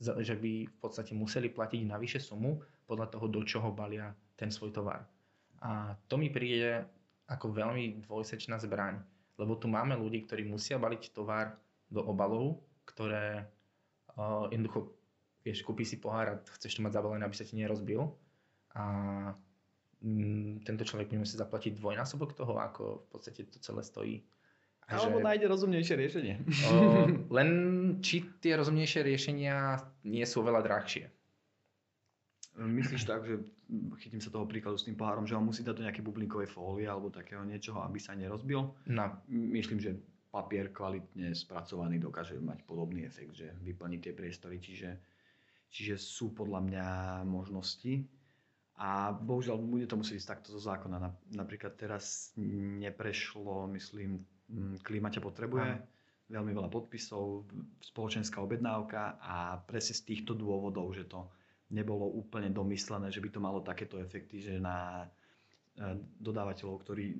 že 0.00 0.36
by 0.36 0.68
v 0.68 0.76
podstate 0.76 1.16
museli 1.16 1.48
platiť 1.48 1.88
navyše 1.88 2.20
sumu 2.20 2.60
podľa 2.84 3.08
toho, 3.16 3.26
do 3.32 3.40
čoho 3.48 3.72
balia 3.72 4.12
ten 4.36 4.52
svoj 4.52 4.76
tovar. 4.76 5.08
A 5.64 5.96
to 6.04 6.20
mi 6.20 6.28
príde 6.28 6.84
ako 7.32 7.48
veľmi 7.48 8.04
dvojsečná 8.04 8.60
zbraň 8.60 9.00
Lebo 9.40 9.56
tu 9.56 9.72
máme 9.72 9.96
ľudí, 9.96 10.28
ktorí 10.28 10.44
musia 10.44 10.76
baliť 10.76 11.16
tovar 11.16 11.56
do 11.88 12.04
obalov, 12.04 12.60
ktoré 12.84 13.48
uh, 14.14 14.46
jednoducho, 14.52 14.92
vieš, 15.40 15.64
kúpi 15.64 15.88
si 15.88 15.96
pohár 15.96 16.26
a 16.28 16.34
chceš 16.60 16.76
to 16.76 16.84
mať 16.84 17.00
zabalené, 17.00 17.24
aby 17.24 17.32
sa 17.32 17.48
ti 17.48 17.56
nerozbil. 17.56 18.04
A 18.76 18.84
mm, 20.04 20.68
tento 20.68 20.84
človek 20.84 21.08
bude 21.08 21.24
musieť 21.24 21.48
zaplatiť 21.48 21.80
dvojnásobok 21.80 22.36
toho, 22.36 22.60
ako 22.60 22.82
v 23.02 23.06
podstate 23.08 23.48
to 23.48 23.56
celé 23.64 23.80
stojí. 23.80 24.16
A 24.90 25.00
Alebo 25.00 25.22
že, 25.22 25.26
nájde 25.26 25.46
rozumnejšie 25.48 25.94
riešenie. 25.96 26.34
O, 26.68 26.74
len 27.30 27.50
či 28.02 28.26
tie 28.42 28.58
rozumnejšie 28.58 29.06
riešenia 29.06 29.78
nie 30.04 30.26
sú 30.26 30.42
veľa 30.42 30.60
drahšie. 30.66 31.08
Myslíš 32.58 33.06
tak, 33.06 33.22
že 33.24 33.38
chytím 34.02 34.18
sa 34.18 34.34
toho 34.34 34.44
príkladu 34.44 34.74
s 34.74 34.84
tým 34.84 34.98
pohárom, 34.98 35.24
že 35.24 35.38
ho 35.38 35.42
musí 35.42 35.62
dať 35.62 35.74
do 35.78 35.84
nejakej 35.86 36.04
bublinkovej 36.04 36.50
fólie 36.50 36.90
alebo 36.90 37.08
takého 37.08 37.46
niečoho, 37.46 37.80
aby 37.86 38.02
sa 38.02 38.18
nerozbil? 38.18 38.74
No. 38.90 39.04
Myslím, 39.30 39.78
že 39.78 39.96
papier 40.30 40.70
kvalitne 40.74 41.34
spracovaný 41.34 42.02
dokáže 42.02 42.38
mať 42.38 42.62
podobný 42.66 43.06
efekt, 43.06 43.38
že 43.38 43.54
vyplní 43.62 44.02
tie 44.02 44.14
priestory, 44.14 44.58
čiže, 44.58 44.98
čiže 45.70 45.94
sú 45.98 46.34
podľa 46.34 46.60
mňa 46.66 46.86
možnosti. 47.26 48.06
A 48.80 49.12
bohužiaľ 49.12 49.60
bude 49.60 49.84
to 49.84 50.00
musieť 50.00 50.24
ísť 50.24 50.30
takto 50.32 50.48
zo 50.56 50.60
zákona. 50.60 51.12
Napríklad 51.36 51.76
teraz 51.76 52.32
neprešlo, 52.80 53.68
myslím, 53.76 54.24
klíma 54.80 55.12
ťa 55.12 55.20
potrebuje, 55.20 55.84
veľmi 56.30 56.52
veľa 56.54 56.70
podpisov, 56.70 57.44
spoločenská 57.82 58.40
objednávka 58.40 59.20
a 59.20 59.60
presne 59.68 59.98
z 59.98 60.02
týchto 60.08 60.32
dôvodov, 60.32 60.96
že 60.96 61.04
to 61.04 61.28
nebolo 61.70 62.06
úplne 62.10 62.50
domyslené, 62.50 63.14
že 63.14 63.22
by 63.22 63.28
to 63.30 63.40
malo 63.40 63.62
takéto 63.62 63.96
efekty, 64.02 64.42
že 64.42 64.58
na 64.58 65.06
e, 65.78 65.96
dodávateľov, 66.18 66.82
ktorí 66.82 67.14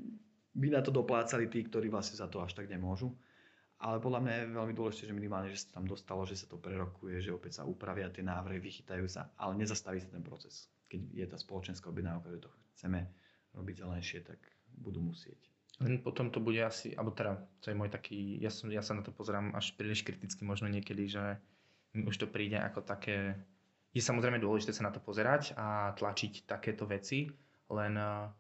by 0.55 0.69
na 0.75 0.83
to 0.83 0.91
doplácali 0.91 1.47
tí, 1.47 1.63
ktorí 1.63 1.87
vlastne 1.87 2.19
za 2.19 2.27
to 2.27 2.43
až 2.43 2.59
tak 2.59 2.67
nemôžu. 2.67 3.15
Ale 3.81 3.97
podľa 3.97 4.21
mňa 4.21 4.35
je 4.37 4.57
veľmi 4.61 4.75
dôležité, 4.77 5.09
že 5.09 5.17
minimálne, 5.17 5.49
že 5.49 5.65
sa 5.65 5.81
tam 5.81 5.89
dostalo, 5.89 6.29
že 6.29 6.37
sa 6.37 6.45
to 6.45 6.61
prerokuje, 6.61 7.17
že 7.25 7.33
opäť 7.33 7.63
sa 7.63 7.63
upravia 7.65 8.13
tie 8.13 8.21
návrhy, 8.21 8.61
vychytajú 8.61 9.09
sa, 9.09 9.33
ale 9.41 9.57
nezastaví 9.57 10.05
sa 10.05 10.13
ten 10.13 10.21
proces. 10.21 10.69
Keď 10.93 11.01
je 11.17 11.25
tá 11.25 11.41
spoločenská 11.41 11.89
objednávka, 11.89 12.29
že 12.29 12.45
to 12.45 12.51
chceme 12.77 13.09
robiť 13.57 13.75
zelenšie, 13.81 14.21
tak 14.21 14.37
budú 14.77 15.01
musieť. 15.01 15.41
Len 15.81 15.97
potom 16.05 16.29
to 16.29 16.45
bude 16.45 16.61
asi, 16.61 16.93
alebo 16.93 17.17
teda, 17.17 17.41
to 17.65 17.73
je 17.73 17.79
môj 17.79 17.89
taký, 17.89 18.37
ja, 18.37 18.53
som, 18.53 18.69
ja 18.69 18.85
sa 18.85 18.93
na 18.93 19.01
to 19.01 19.17
pozerám 19.17 19.57
až 19.57 19.73
príliš 19.81 20.05
kriticky 20.05 20.45
možno 20.45 20.69
niekedy, 20.69 21.09
že 21.09 21.41
mi 21.97 22.05
už 22.05 22.21
to 22.21 22.27
príde 22.29 22.61
ako 22.61 22.85
také 22.85 23.33
je 23.91 24.03
samozrejme 24.03 24.39
dôležité 24.39 24.71
sa 24.71 24.87
na 24.87 24.95
to 24.95 25.03
pozerať 25.03 25.55
a 25.59 25.91
tlačiť 25.99 26.47
takéto 26.47 26.87
veci, 26.87 27.27
len 27.71 27.95
eh, 27.99 28.31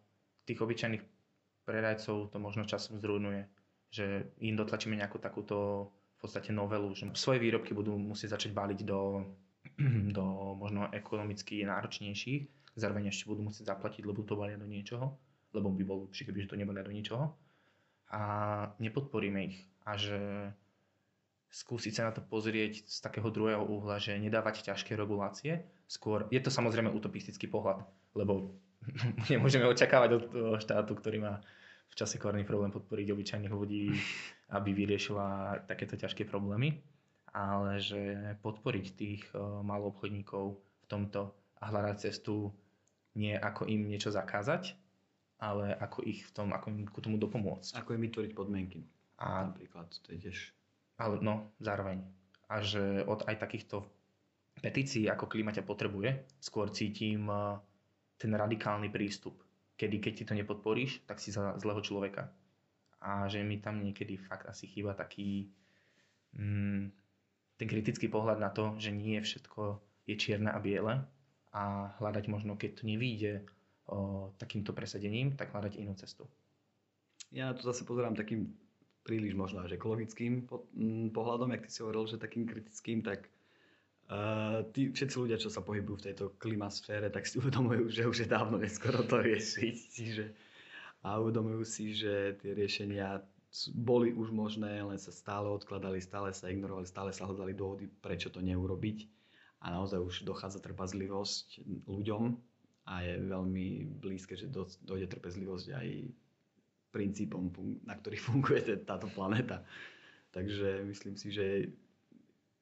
tých 0.46 0.62
obyčajných 0.62 1.04
predajcov 1.66 2.30
to 2.30 2.36
možno 2.38 2.66
časom 2.66 2.98
zrujnuje, 2.98 3.46
že 3.90 4.34
im 4.42 4.54
dotlačíme 4.58 4.94
nejakú 4.98 5.18
takúto 5.22 5.90
v 5.90 6.28
podstate 6.28 6.52
novelu, 6.52 6.90
že 6.92 7.08
svoje 7.16 7.40
výrobky 7.40 7.72
budú 7.72 7.96
musieť 7.96 8.36
začať 8.36 8.52
baliť 8.52 8.80
do, 8.84 9.24
do 10.16 10.24
možno 10.58 10.90
ekonomicky 10.92 11.64
náročnejších, 11.64 12.74
zároveň 12.76 13.10
ešte 13.10 13.30
budú 13.30 13.46
musieť 13.46 13.74
zaplatiť, 13.74 14.02
lebo 14.04 14.22
to 14.22 14.38
balia 14.38 14.60
do 14.60 14.68
niečoho, 14.68 15.16
lebo 15.56 15.72
by 15.72 15.82
bolo 15.82 16.06
lepšie, 16.06 16.28
keby 16.28 16.46
to 16.46 16.58
nebalia 16.58 16.86
do 16.86 16.94
ničoho 16.94 17.34
a 18.10 18.22
nepodporíme 18.78 19.40
ich. 19.46 19.58
A 19.86 19.96
že 19.96 20.50
skúsiť 21.50 21.92
sa 21.92 22.06
na 22.08 22.12
to 22.14 22.22
pozrieť 22.22 22.86
z 22.86 22.96
takého 23.02 23.26
druhého 23.28 23.66
uhla, 23.66 23.98
že 23.98 24.14
nedávať 24.14 24.70
ťažké 24.70 24.94
regulácie. 24.94 25.66
Skôr, 25.90 26.30
je 26.30 26.38
to 26.38 26.48
samozrejme 26.48 26.94
utopistický 26.94 27.50
pohľad, 27.50 27.82
lebo 28.14 28.54
nemôžeme 29.32 29.66
očakávať 29.66 30.10
od 30.14 30.24
štátu, 30.62 30.94
ktorý 30.94 31.18
má 31.18 31.42
v 31.90 31.94
čase 31.98 32.22
korný 32.22 32.46
problém 32.46 32.70
podporiť 32.70 33.06
obyčajných 33.10 33.50
ľudí, 33.50 33.90
aby 34.54 34.70
vyriešila 34.70 35.58
takéto 35.66 35.98
ťažké 35.98 36.22
problémy, 36.22 36.78
ale 37.34 37.82
že 37.82 38.38
podporiť 38.46 38.86
tých 38.94 39.22
eh, 39.34 39.42
malou 39.42 39.90
obchodníkov 39.90 40.54
v 40.54 40.86
tomto 40.86 41.34
a 41.60 41.64
hľadať 41.68 41.96
cestu 41.98 42.54
nie 43.18 43.34
ako 43.34 43.66
im 43.66 43.90
niečo 43.90 44.14
zakázať, 44.14 44.78
ale 45.42 45.74
ako 45.74 46.06
ich 46.06 46.22
v 46.22 46.30
tom, 46.30 46.54
ako 46.54 46.66
im 46.70 46.86
k 46.86 47.02
tomu 47.02 47.18
dopomôcť. 47.18 47.74
Ako 47.82 47.98
im 47.98 48.06
vytvoriť 48.06 48.32
podmienky. 48.38 48.86
A, 49.18 49.50
napríklad, 49.50 49.90
to 50.06 50.14
je 50.14 50.30
tiež 50.30 50.38
ale 51.00 51.16
no, 51.24 51.48
zároveň. 51.56 52.04
A 52.52 52.60
že 52.60 53.00
od 53.08 53.24
aj 53.24 53.40
takýchto 53.40 53.88
petícií, 54.60 55.08
ako 55.08 55.24
klíma 55.24 55.56
potrebuje, 55.64 56.28
skôr 56.36 56.68
cítim 56.68 57.24
eh, 57.32 57.56
ten 58.20 58.36
radikálny 58.36 58.92
prístup. 58.92 59.40
Kedy, 59.80 59.96
keď 59.96 60.12
ti 60.12 60.24
to 60.28 60.36
nepodporíš, 60.36 61.08
tak 61.08 61.16
si 61.24 61.32
za 61.32 61.56
zlého 61.56 61.80
človeka. 61.80 62.28
A 63.00 63.24
že 63.32 63.40
mi 63.40 63.56
tam 63.56 63.80
niekedy 63.80 64.20
fakt 64.20 64.44
asi 64.44 64.68
chýba 64.68 64.92
taký 64.92 65.48
mm, 66.36 66.92
ten 67.56 67.68
kritický 67.68 68.12
pohľad 68.12 68.36
na 68.36 68.52
to, 68.52 68.76
že 68.76 68.92
nie 68.92 69.16
všetko 69.16 69.80
je 70.04 70.14
čierne 70.20 70.52
a 70.52 70.60
biele 70.60 71.00
a 71.56 71.92
hľadať 71.96 72.24
možno, 72.28 72.60
keď 72.60 72.80
to 72.80 72.82
nevíde 72.84 73.44
o, 73.88 74.30
takýmto 74.38 74.76
presadením, 74.76 75.34
tak 75.34 75.52
hľadať 75.52 75.80
inú 75.80 75.96
cestu. 75.98 76.28
Ja 77.34 77.50
na 77.50 77.54
to 77.56 77.64
zase 77.66 77.84
pozerám 77.84 78.14
takým 78.14 78.52
príliš 79.02 79.32
možno 79.34 79.64
až 79.64 79.76
ekologickým 79.76 80.44
pohľadom, 81.10 81.50
jak 81.56 81.64
ty 81.66 81.70
si 81.72 81.80
hovoril, 81.80 82.04
že 82.06 82.20
takým 82.20 82.44
kritickým, 82.44 83.00
tak 83.00 83.26
uh, 84.12 84.62
tí 84.70 84.92
všetci 84.92 85.16
ľudia, 85.16 85.40
čo 85.40 85.48
sa 85.48 85.64
pohybujú 85.64 85.96
v 86.00 86.06
tejto 86.12 86.24
klimasfére, 86.36 87.08
tak 87.08 87.24
si 87.24 87.38
uvedomujú, 87.40 87.88
že 87.88 88.06
už 88.06 88.26
je 88.26 88.28
dávno 88.28 88.60
neskoro 88.60 89.02
to 89.04 89.20
riešiť. 89.24 89.76
Čiže, 89.96 90.24
a 91.00 91.16
uvedomujú 91.16 91.64
si, 91.64 91.96
že 91.96 92.36
tie 92.44 92.52
riešenia 92.52 93.24
boli 93.74 94.14
už 94.14 94.30
možné, 94.30 94.78
len 94.78 95.00
sa 95.00 95.10
stále 95.10 95.50
odkladali, 95.50 95.98
stále 95.98 96.30
sa 96.30 96.46
ignorovali, 96.46 96.86
stále 96.86 97.10
sa 97.10 97.26
hľadali 97.26 97.56
dôvody, 97.56 97.90
prečo 97.98 98.30
to 98.30 98.38
neurobiť. 98.38 99.10
A 99.60 99.74
naozaj 99.74 100.00
už 100.00 100.14
dochádza 100.24 100.62
trpazlivosť 100.62 101.66
ľuďom 101.84 102.32
a 102.88 102.94
je 103.04 103.14
veľmi 103.20 103.66
blízke, 104.00 104.38
že 104.38 104.48
dojde 104.86 105.10
trpezlivosť 105.10 105.66
aj 105.76 105.86
princípom, 106.90 107.50
na 107.87 107.94
ktorých 107.96 108.22
funguje 108.29 108.61
táto 108.85 109.07
planéta. 109.11 109.64
Takže 110.31 110.87
myslím 110.87 111.14
si, 111.18 111.35
že 111.35 111.46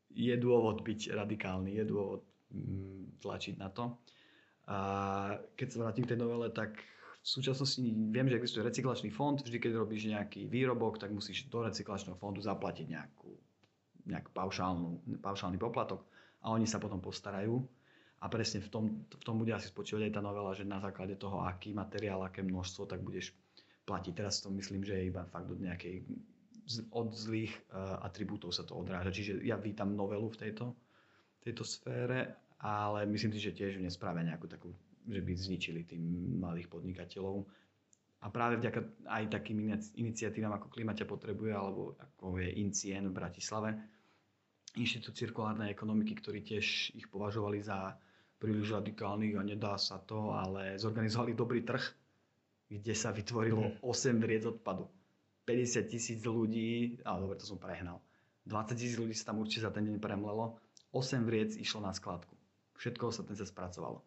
je 0.08 0.34
dôvod 0.40 0.80
byť 0.80 1.12
radikálny, 1.12 1.76
je 1.76 1.84
dôvod 1.84 2.24
mm, 2.48 3.20
tlačiť 3.20 3.54
na 3.60 3.68
to. 3.68 3.92
A 4.68 4.78
keď 5.56 5.66
sa 5.68 5.80
vrátim 5.84 6.04
k 6.04 6.16
tej 6.16 6.20
novele, 6.20 6.48
tak 6.52 6.76
v 7.18 7.28
súčasnosti 7.28 7.80
viem, 7.80 8.28
že 8.28 8.36
existuje 8.36 8.64
recyklačný 8.64 9.12
fond. 9.12 9.36
Vždy, 9.36 9.58
keď 9.60 9.72
robíš 9.76 10.08
nejaký 10.08 10.48
výrobok, 10.48 11.00
tak 11.00 11.12
musíš 11.12 11.48
do 11.52 11.64
recyklačného 11.64 12.16
fondu 12.16 12.40
zaplatiť 12.40 12.86
nejakú, 12.88 13.32
nejakú 14.08 14.30
paušálnu, 14.32 15.20
paušálny 15.20 15.60
poplatok 15.60 16.04
a 16.44 16.52
oni 16.52 16.64
sa 16.64 16.80
potom 16.80 17.00
postarajú. 17.00 17.60
A 18.18 18.26
presne 18.26 18.58
v 18.58 18.68
tom, 18.68 18.84
v 19.06 19.24
tom 19.24 19.38
bude 19.38 19.54
asi 19.54 19.70
spočívať 19.70 20.10
aj 20.10 20.14
tá 20.18 20.22
novela, 20.24 20.50
že 20.50 20.66
na 20.66 20.82
základe 20.82 21.14
toho, 21.14 21.46
aký 21.46 21.70
materiál, 21.70 22.26
aké 22.26 22.42
množstvo, 22.42 22.90
tak 22.90 22.98
budeš 22.98 23.30
platí. 23.88 24.12
Teraz 24.12 24.44
to 24.44 24.52
myslím, 24.52 24.84
že 24.84 25.00
je 25.00 25.08
iba 25.08 25.24
fakt 25.24 25.48
od 25.48 25.56
nejakej 25.56 26.04
od 26.92 27.08
zlých 27.16 27.56
uh, 27.72 28.04
atribútov 28.04 28.52
sa 28.52 28.60
to 28.60 28.76
odráža. 28.76 29.08
Čiže 29.08 29.40
ja 29.40 29.56
vítam 29.56 29.96
novelu 29.96 30.28
v 30.28 30.36
tejto, 30.36 30.76
tejto 31.40 31.64
sfére, 31.64 32.36
ale 32.60 33.08
myslím 33.08 33.32
si, 33.32 33.40
že 33.40 33.56
tiež 33.56 33.80
nespravia 33.80 34.28
nejakú 34.28 34.44
takú, 34.44 34.68
že 35.08 35.24
by 35.24 35.32
zničili 35.32 35.88
tým 35.88 36.04
malých 36.36 36.68
podnikateľov. 36.68 37.48
A 38.18 38.28
práve 38.28 38.60
vďaka 38.60 39.08
aj 39.08 39.24
takým 39.32 39.72
iniciatívam 39.96 40.52
ako 40.52 40.68
Klimaťa 40.68 41.08
potrebuje, 41.08 41.52
alebo 41.54 41.96
ako 41.96 42.42
je 42.42 42.50
INCIEN 42.60 43.08
v 43.08 43.16
Bratislave, 43.16 43.70
Inštitút 44.76 45.16
cirkulárnej 45.16 45.72
ekonomiky, 45.72 46.18
ktorí 46.20 46.44
tiež 46.44 46.92
ich 46.92 47.08
považovali 47.08 47.64
za 47.64 47.96
príliš 48.36 48.76
radikálnych 48.76 49.34
a 49.40 49.42
nedá 49.42 49.74
sa 49.80 49.98
to, 50.04 50.36
ale 50.36 50.76
zorganizovali 50.76 51.32
dobrý 51.32 51.64
trh 51.64 51.82
kde 52.76 52.92
sa 52.92 53.10
vytvorilo 53.10 53.80
8 53.80 54.12
mhm. 54.12 54.20
vriec 54.20 54.42
odpadu. 54.44 54.84
50 55.48 55.88
tisíc 55.88 56.20
ľudí, 56.20 57.00
ale 57.08 57.24
dobre, 57.24 57.40
to 57.40 57.48
som 57.48 57.56
prehnal. 57.56 58.04
20 58.44 58.76
tisíc 58.76 59.00
ľudí 59.00 59.16
sa 59.16 59.32
tam 59.32 59.40
určite 59.40 59.64
za 59.64 59.72
ten 59.72 59.88
deň 59.88 59.96
premlelo. 59.96 60.60
8 60.92 61.24
vriec 61.24 61.56
išlo 61.56 61.80
na 61.80 61.96
skladku. 61.96 62.36
Všetko 62.76 63.08
sa 63.08 63.24
ten 63.24 63.36
sa 63.36 63.48
spracovalo. 63.48 64.04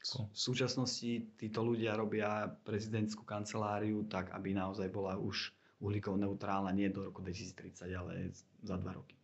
V 0.00 0.32
súčasnosti 0.32 1.36
títo 1.36 1.60
ľudia 1.60 1.92
robia 1.92 2.48
prezidentskú 2.64 3.22
kanceláriu 3.22 4.08
tak, 4.08 4.32
aby 4.32 4.56
naozaj 4.56 4.88
bola 4.88 5.20
už 5.20 5.52
uhlíkov 5.80 6.16
neutrálna 6.16 6.72
nie 6.72 6.88
do 6.88 7.04
roku 7.04 7.20
2030, 7.20 7.84
ale 7.92 8.32
za 8.64 8.76
dva 8.80 8.96
roky. 8.96 9.16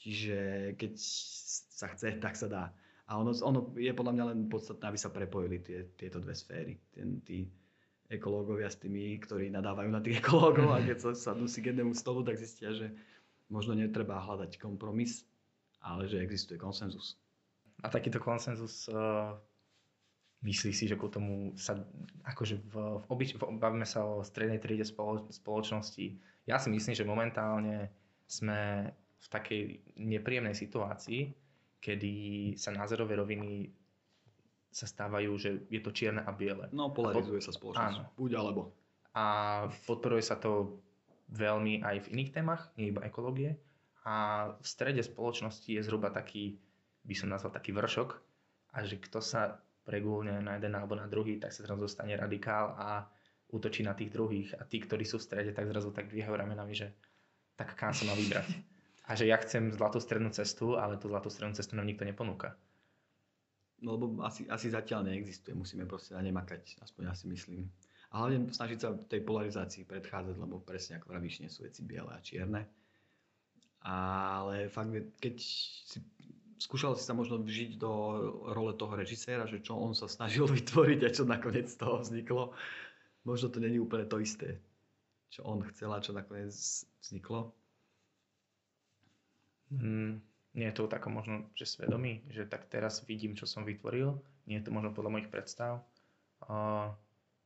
Čiže 0.00 0.36
keď 0.76 0.92
sa 1.76 1.88
chce, 1.92 2.20
tak 2.20 2.36
sa 2.36 2.48
dá. 2.48 2.64
A 3.08 3.20
ono, 3.20 3.32
ono 3.42 3.72
je 3.76 3.92
podľa 3.92 4.12
mňa 4.16 4.24
len 4.32 4.40
podstatné, 4.48 4.84
aby 4.92 4.98
sa 5.00 5.12
prepojili 5.12 5.60
tie, 5.60 5.78
tieto 5.96 6.20
dve 6.20 6.32
sféry. 6.36 6.78
Ten, 6.92 7.20
tí, 7.24 7.48
ekológovia 8.10 8.66
s 8.66 8.82
tými, 8.82 9.16
ktorí 9.22 9.54
nadávajú 9.54 9.88
na 9.88 10.02
tých 10.02 10.18
ekológov 10.18 10.74
a 10.74 10.82
keď 10.82 11.14
sa 11.14 11.32
si 11.46 11.58
k 11.62 11.70
jednému 11.70 11.94
stolu, 11.94 12.26
tak 12.26 12.42
zistia, 12.42 12.74
že 12.74 12.90
možno 13.46 13.78
netreba 13.78 14.18
hľadať 14.18 14.58
kompromis, 14.58 15.22
ale 15.78 16.10
že 16.10 16.18
existuje 16.18 16.58
konsenzus. 16.58 17.14
A 17.80 17.88
takýto 17.88 18.20
konsenzus 18.20 18.90
uh, 18.90 19.38
myslí 20.42 20.72
si, 20.74 20.84
že 20.90 20.98
ku 20.98 21.08
tomu 21.08 21.54
sa, 21.56 21.78
akože 22.26 22.60
v, 22.60 22.74
v, 23.00 23.04
obyč, 23.08 23.38
v, 23.38 23.46
bavíme 23.56 23.86
sa 23.86 24.04
o 24.04 24.26
strednej 24.26 24.60
triede 24.60 24.84
spolo, 24.84 25.24
spoločnosti. 25.30 26.18
Ja 26.50 26.58
si 26.58 26.68
myslím, 26.68 26.92
že 26.98 27.08
momentálne 27.08 27.94
sme 28.26 28.90
v 29.20 29.26
takej 29.28 29.62
nepríjemnej 30.00 30.56
situácii, 30.56 31.32
kedy 31.80 32.12
sa 32.56 32.72
názorové 32.72 33.16
roviny 33.16 33.68
sa 34.70 34.86
stávajú, 34.86 35.30
že 35.34 35.66
je 35.66 35.80
to 35.82 35.90
čierne 35.90 36.22
a 36.22 36.30
biele. 36.30 36.70
No, 36.70 36.94
polarizuje 36.94 37.42
sa 37.42 37.50
spoločnosť. 37.50 37.98
Áno. 37.98 38.14
Buď 38.14 38.30
alebo. 38.38 38.70
A 39.18 39.24
podporuje 39.90 40.22
sa 40.22 40.38
to 40.38 40.78
veľmi 41.34 41.82
aj 41.82 42.06
v 42.06 42.10
iných 42.14 42.30
témach, 42.30 42.70
nie 42.78 42.94
iba 42.94 43.02
ekológie. 43.02 43.58
A 44.06 44.48
v 44.56 44.66
strede 44.66 45.02
spoločnosti 45.02 45.66
je 45.66 45.82
zhruba 45.82 46.14
taký, 46.14 46.56
by 47.02 47.14
som 47.18 47.28
nazval 47.28 47.52
taký 47.52 47.74
vršok, 47.74 48.10
a 48.70 48.86
že 48.86 49.02
kto 49.02 49.18
sa 49.18 49.58
pregúlne 49.82 50.38
na 50.38 50.54
jeden 50.54 50.78
alebo 50.78 50.94
na 50.94 51.10
druhý, 51.10 51.42
tak 51.42 51.50
sa 51.50 51.66
zrazu 51.66 51.90
dostane 51.90 52.14
radikál 52.14 52.78
a 52.78 53.10
útočí 53.50 53.82
na 53.82 53.98
tých 53.98 54.14
druhých. 54.14 54.54
A 54.54 54.62
tí, 54.62 54.78
ktorí 54.78 55.02
sú 55.02 55.18
v 55.18 55.26
strede, 55.26 55.50
tak 55.50 55.66
zrazu 55.66 55.90
tak 55.90 56.06
dvíhajú 56.06 56.34
ramenami, 56.38 56.74
že 56.78 56.94
tak 57.58 57.74
kam 57.74 57.90
sa 57.90 58.06
má 58.06 58.14
vybrať. 58.14 58.46
A 59.10 59.18
že 59.18 59.26
ja 59.26 59.34
chcem 59.42 59.74
zlatú 59.74 59.98
strednú 59.98 60.30
cestu, 60.30 60.78
ale 60.78 60.94
tú 60.94 61.10
zlatú 61.10 61.26
strednú 61.34 61.58
cestu 61.58 61.74
nám 61.74 61.90
nikto 61.90 62.06
neponúka. 62.06 62.54
No 63.80 63.96
lebo 63.96 64.20
asi, 64.20 64.44
asi 64.48 64.68
zatiaľ 64.68 65.08
neexistuje, 65.08 65.56
musíme 65.56 65.88
proste 65.88 66.12
na 66.12 66.20
ne 66.20 66.32
makať, 66.36 66.80
aspoň 66.84 67.02
ja 67.08 67.14
si 67.16 67.26
myslím. 67.32 67.72
A 68.12 68.26
hlavne 68.26 68.52
snažiť 68.52 68.78
sa 68.78 68.92
tej 68.92 69.24
polarizácii 69.24 69.88
predchádzať, 69.88 70.36
lebo 70.36 70.60
presne 70.60 71.00
ako 71.00 71.14
vravíš, 71.14 71.40
nie 71.40 71.50
sú 71.52 71.64
veci 71.64 71.80
biele 71.86 72.10
a 72.12 72.20
čierne. 72.20 72.68
Ale 73.80 74.68
fakt, 74.68 74.92
keď 75.22 75.34
si 75.40 76.04
skúšal 76.60 76.92
si 76.94 77.08
sa 77.08 77.16
možno 77.16 77.40
vžiť 77.40 77.80
do 77.80 77.92
role 78.52 78.76
toho 78.76 78.92
režiséra, 78.92 79.48
že 79.48 79.64
čo 79.64 79.80
on 79.80 79.96
sa 79.96 80.06
snažil 80.06 80.44
vytvoriť 80.60 81.00
a 81.08 81.10
čo 81.10 81.24
nakoniec 81.24 81.72
z 81.72 81.80
toho 81.80 82.04
vzniklo, 82.04 82.52
možno 83.24 83.48
to 83.48 83.58
není 83.58 83.80
úplne 83.80 84.04
to 84.04 84.20
isté, 84.20 84.60
čo 85.32 85.48
on 85.48 85.64
chcel 85.72 85.90
a 85.96 86.04
čo 86.04 86.12
nakoniec 86.12 86.52
vzniklo. 87.00 87.56
Mm, 89.72 90.20
nie 90.54 90.66
je 90.66 90.74
to 90.74 90.90
tako 90.90 91.14
možno, 91.14 91.46
že 91.54 91.66
svedomí, 91.66 92.26
že 92.30 92.46
tak 92.46 92.66
teraz 92.66 93.06
vidím, 93.06 93.38
čo 93.38 93.46
som 93.46 93.62
vytvoril, 93.62 94.18
nie 94.50 94.58
je 94.58 94.66
to 94.66 94.74
možno 94.74 94.90
podľa 94.90 95.14
mojich 95.18 95.30
predstav, 95.30 95.86
a 96.48 96.90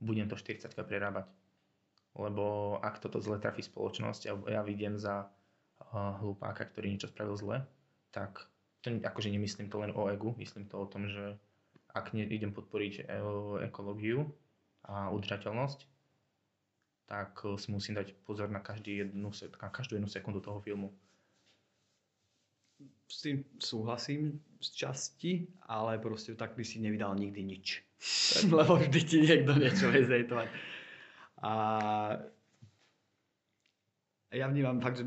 budem 0.00 0.30
to 0.30 0.38
40 0.38 0.70
prerábať. 0.70 1.26
Lebo 2.14 2.78
ak 2.78 3.02
toto 3.02 3.18
zle 3.18 3.42
trafí 3.42 3.60
spoločnosť 3.66 4.22
a 4.30 4.32
ja 4.54 4.62
vidím 4.62 4.94
za 4.96 5.28
hlupáka, 5.92 6.64
ktorý 6.70 6.94
niečo 6.94 7.10
spravil 7.10 7.34
zle, 7.34 7.56
tak 8.14 8.46
to 8.80 8.94
akože 8.94 9.32
nemyslím 9.32 9.66
to 9.66 9.82
len 9.82 9.90
o 9.96 10.06
egu, 10.12 10.34
myslím 10.38 10.70
to 10.70 10.78
o 10.78 10.86
tom, 10.86 11.10
že 11.10 11.34
ak 11.94 12.14
idem 12.14 12.50
podporiť 12.50 12.94
e, 13.00 13.02
ekológiu 13.70 14.26
a 14.84 15.14
udržateľnosť, 15.14 15.78
tak 17.06 17.38
si 17.60 17.68
musím 17.70 17.96
dať 17.96 18.16
pozor 18.26 18.50
na, 18.50 18.58
každý 18.58 19.06
jednu, 19.06 19.30
na 19.62 19.68
každú 19.70 19.96
jednu 19.96 20.10
sekundu 20.10 20.40
toho 20.42 20.58
filmu 20.58 20.90
s 23.14 23.22
tým 23.22 23.46
súhlasím 23.62 24.42
z 24.58 24.68
časti, 24.74 25.32
ale 25.70 26.02
proste 26.02 26.34
tak 26.34 26.58
by 26.58 26.66
si 26.66 26.82
nevydal 26.82 27.14
nikdy 27.14 27.46
nič. 27.46 27.66
Lebo 28.58 28.82
vždy 28.82 29.00
ti 29.06 29.22
niekto 29.22 29.54
niečo 29.54 29.86
vie. 29.94 30.26
A 31.44 31.52
ja 34.34 34.46
vnímam 34.50 34.82
fakt, 34.82 34.98
že 34.98 35.06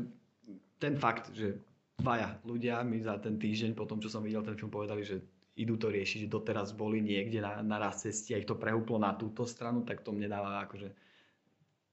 ten 0.80 0.96
fakt, 0.96 1.34
že 1.36 1.60
dvaja 2.00 2.38
ľudia 2.46 2.80
mi 2.86 3.02
za 3.02 3.18
ten 3.20 3.36
týždeň 3.36 3.74
po 3.76 3.84
tom, 3.84 4.00
čo 4.00 4.08
som 4.08 4.24
videl 4.24 4.40
ten 4.40 4.56
film, 4.56 4.70
povedali, 4.70 5.04
že 5.04 5.20
idú 5.58 5.74
to 5.74 5.90
riešiť, 5.90 6.24
že 6.24 6.32
doteraz 6.32 6.70
boli 6.72 7.02
niekde 7.02 7.42
na, 7.42 7.58
na 7.66 7.76
raz 7.82 8.06
cesti 8.06 8.32
a 8.32 8.40
ich 8.40 8.46
to 8.46 8.54
prehúplo 8.54 8.96
na 8.96 9.18
túto 9.18 9.42
stranu, 9.42 9.82
tak 9.82 10.06
to 10.06 10.14
mne 10.14 10.30
dáva 10.30 10.62
akože 10.64 10.94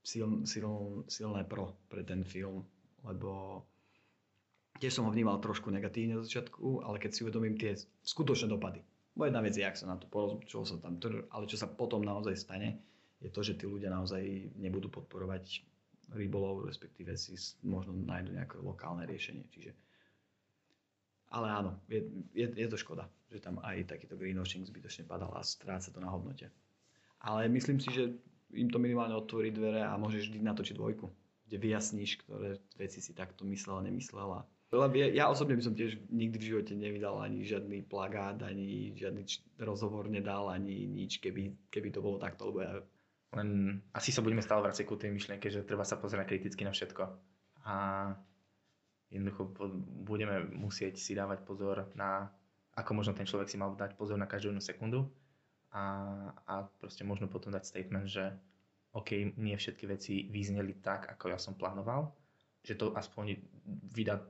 sil, 0.06 0.46
sil, 0.46 0.70
silné 1.10 1.42
pro 1.50 1.74
pre 1.90 2.06
ten 2.06 2.22
film, 2.22 2.62
lebo 3.02 3.66
tiež 4.86 5.02
som 5.02 5.10
ho 5.10 5.12
vnímal 5.12 5.42
trošku 5.42 5.74
negatívne 5.74 6.22
od 6.22 6.30
začiatku, 6.30 6.86
ale 6.86 7.02
keď 7.02 7.10
si 7.10 7.26
uvedomím 7.26 7.58
tie 7.58 7.74
skutočné 8.06 8.46
dopady. 8.46 8.86
Bo 9.18 9.26
jedna 9.26 9.42
vec 9.42 9.58
je, 9.58 9.66
ak 9.66 9.74
sa 9.74 9.90
na 9.90 9.98
to 9.98 10.06
porozum, 10.06 10.46
čo 10.46 10.62
sa 10.62 10.78
tam 10.78 11.02
ale 11.34 11.50
čo 11.50 11.58
sa 11.58 11.66
potom 11.66 12.06
naozaj 12.06 12.38
stane, 12.38 12.78
je 13.18 13.34
to, 13.34 13.42
že 13.42 13.58
tí 13.58 13.66
ľudia 13.66 13.90
naozaj 13.90 14.22
nebudú 14.54 14.94
podporovať 14.94 15.66
rybolov, 16.14 16.70
respektíve 16.70 17.18
si 17.18 17.34
možno 17.66 17.98
nájdu 17.98 18.38
nejaké 18.38 18.62
lokálne 18.62 19.10
riešenie. 19.10 19.50
Čiže... 19.50 19.74
Ale 21.34 21.50
áno, 21.50 21.82
je, 21.90 22.06
je, 22.38 22.46
je 22.54 22.68
to 22.70 22.78
škoda, 22.78 23.10
že 23.34 23.42
tam 23.42 23.58
aj 23.66 23.90
takýto 23.90 24.14
greenwashing 24.14 24.70
zbytočne 24.70 25.10
padal 25.10 25.34
a 25.34 25.42
stráca 25.42 25.90
to 25.90 25.98
na 25.98 26.14
hodnote. 26.14 26.54
Ale 27.26 27.50
myslím 27.50 27.82
si, 27.82 27.90
že 27.90 28.14
im 28.54 28.70
to 28.70 28.78
minimálne 28.78 29.18
otvorí 29.18 29.50
dvere 29.50 29.82
a 29.82 29.98
môžeš 29.98 30.30
vždy 30.30 30.46
natočiť 30.46 30.78
dvojku, 30.78 31.10
kde 31.50 31.58
vyjasníš, 31.58 32.22
ktoré 32.22 32.62
veci 32.78 33.02
si 33.02 33.18
takto 33.18 33.42
myslel 33.50 33.82
a 33.82 33.86
nemyslel 33.90 34.30
a 34.30 34.46
lebo 34.82 34.96
ja, 34.98 35.08
ja 35.12 35.26
osobne 35.30 35.56
by 35.56 35.64
som 35.64 35.78
tiež 35.78 36.10
nikdy 36.10 36.38
v 36.42 36.48
živote 36.52 36.74
nevydal 36.74 37.22
ani 37.22 37.46
žiadny 37.46 37.86
plagát, 37.86 38.42
ani 38.42 38.96
žiadny 38.98 39.24
rozhovor 39.62 40.10
nedal, 40.10 40.50
ani 40.50 40.90
nič, 40.90 41.22
keby, 41.22 41.70
keby 41.70 41.90
to 41.94 42.02
bolo 42.02 42.18
takto, 42.18 42.50
lebo 42.50 42.60
ja... 42.64 42.74
Len 43.36 43.82
asi 43.92 44.16
sa 44.16 44.24
budeme 44.24 44.40
stále 44.40 44.64
vrácať 44.64 44.88
ku 44.88 44.96
tej 44.96 45.12
myšlienke, 45.12 45.52
že 45.52 45.68
treba 45.68 45.84
sa 45.84 46.00
pozerať 46.00 46.32
kriticky 46.32 46.64
na 46.64 46.72
všetko. 46.72 47.04
A 47.68 47.76
jednoducho 49.12 49.52
budeme 50.08 50.48
musieť 50.56 50.98
si 50.98 51.14
dávať 51.14 51.44
pozor 51.44 51.92
na, 52.00 52.32
ako 52.80 52.92
možno 52.96 53.12
ten 53.12 53.28
človek 53.28 53.52
si 53.52 53.60
mal 53.60 53.76
dať 53.76 54.00
pozor 54.00 54.16
na 54.16 54.30
každú 54.30 54.56
jednu 54.56 54.64
sekundu 54.64 55.00
a, 55.76 55.84
a 56.48 56.54
proste 56.80 57.04
možno 57.04 57.28
potom 57.28 57.52
dať 57.52 57.64
statement, 57.68 58.08
že 58.08 58.32
OK, 58.96 59.36
nie 59.36 59.56
všetky 59.60 59.86
veci 59.92 60.14
vyzneli 60.32 60.80
tak, 60.80 61.12
ako 61.12 61.36
ja 61.36 61.40
som 61.40 61.60
plánoval, 61.60 62.16
že 62.64 62.80
to 62.80 62.96
aspoň 62.96 63.36
vydá 63.92 64.24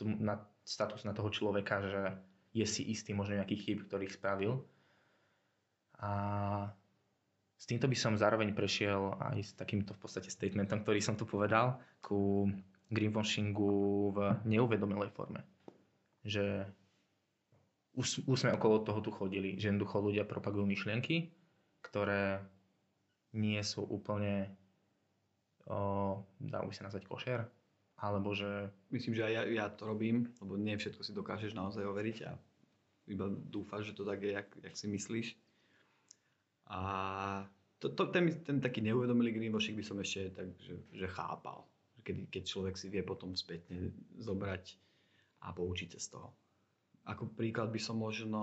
na 0.00 0.40
status 0.64 1.04
na 1.04 1.12
toho 1.12 1.28
človeka, 1.28 1.82
že 1.82 2.02
je 2.52 2.66
si 2.68 2.82
istý 2.88 3.16
možno 3.16 3.40
nejakých 3.40 3.62
chyb, 3.64 3.78
ktorých 3.88 4.14
spravil. 4.14 4.60
A 6.02 6.12
s 7.56 7.64
týmto 7.64 7.86
by 7.86 7.96
som 7.96 8.18
zároveň 8.18 8.52
prešiel 8.52 9.14
aj 9.22 9.38
s 9.38 9.52
takýmto 9.54 9.94
v 9.94 10.00
podstate 10.02 10.28
statementom, 10.28 10.82
ktorý 10.82 10.98
som 10.98 11.14
tu 11.14 11.24
povedal, 11.24 11.78
ku 12.02 12.50
greenwashingu 12.90 14.10
v 14.12 14.18
neuvedomilej 14.44 15.14
forme. 15.14 15.46
Že 16.26 16.66
už, 17.96 18.26
už 18.26 18.36
sme 18.36 18.56
okolo 18.56 18.84
toho 18.84 19.00
tu 19.00 19.10
chodili, 19.12 19.56
že 19.56 19.72
jednoducho 19.72 20.02
ľudia 20.02 20.28
propagujú 20.28 20.64
myšlienky, 20.64 21.32
ktoré 21.84 22.40
nie 23.32 23.60
sú 23.64 23.84
úplne, 23.84 24.52
o, 25.64 26.20
dá 26.36 26.60
by 26.60 26.72
sa 26.72 26.88
nazvať 26.88 27.04
košer, 27.08 27.40
alebo 28.02 28.34
že... 28.34 28.74
Myslím, 28.90 29.14
že 29.14 29.30
aj 29.30 29.32
ja, 29.32 29.42
ja 29.62 29.66
to 29.70 29.86
robím, 29.86 30.26
lebo 30.42 30.58
nie 30.58 30.74
všetko 30.74 31.06
si 31.06 31.14
dokážeš 31.14 31.54
naozaj 31.54 31.86
overiť 31.86 32.18
a 32.26 32.34
iba 33.06 33.30
dúfaš, 33.30 33.94
že 33.94 33.96
to 33.96 34.02
tak 34.02 34.26
je, 34.26 34.34
jak, 34.34 34.50
jak 34.58 34.74
si 34.74 34.86
myslíš. 34.90 35.28
A 36.66 36.80
to, 37.78 37.94
to, 37.94 38.10
ten, 38.10 38.30
ten 38.42 38.58
taký 38.58 38.82
neuvedomilý 38.82 39.34
greenwashing 39.34 39.78
by 39.78 39.86
som 39.86 39.98
ešte 40.02 40.34
tak, 40.34 40.50
že, 40.58 40.82
že 40.90 41.06
chápal. 41.06 41.62
Keď, 42.02 42.34
keď 42.34 42.42
človek 42.42 42.74
si 42.74 42.90
vie 42.90 43.06
potom 43.06 43.38
spätne 43.38 43.94
zobrať 44.18 44.74
a 45.46 45.54
poučiť 45.54 45.94
sa 45.94 46.00
z 46.02 46.08
toho. 46.18 46.28
Ako 47.06 47.30
príklad 47.34 47.70
by 47.70 47.78
som 47.78 47.98
možno 47.98 48.42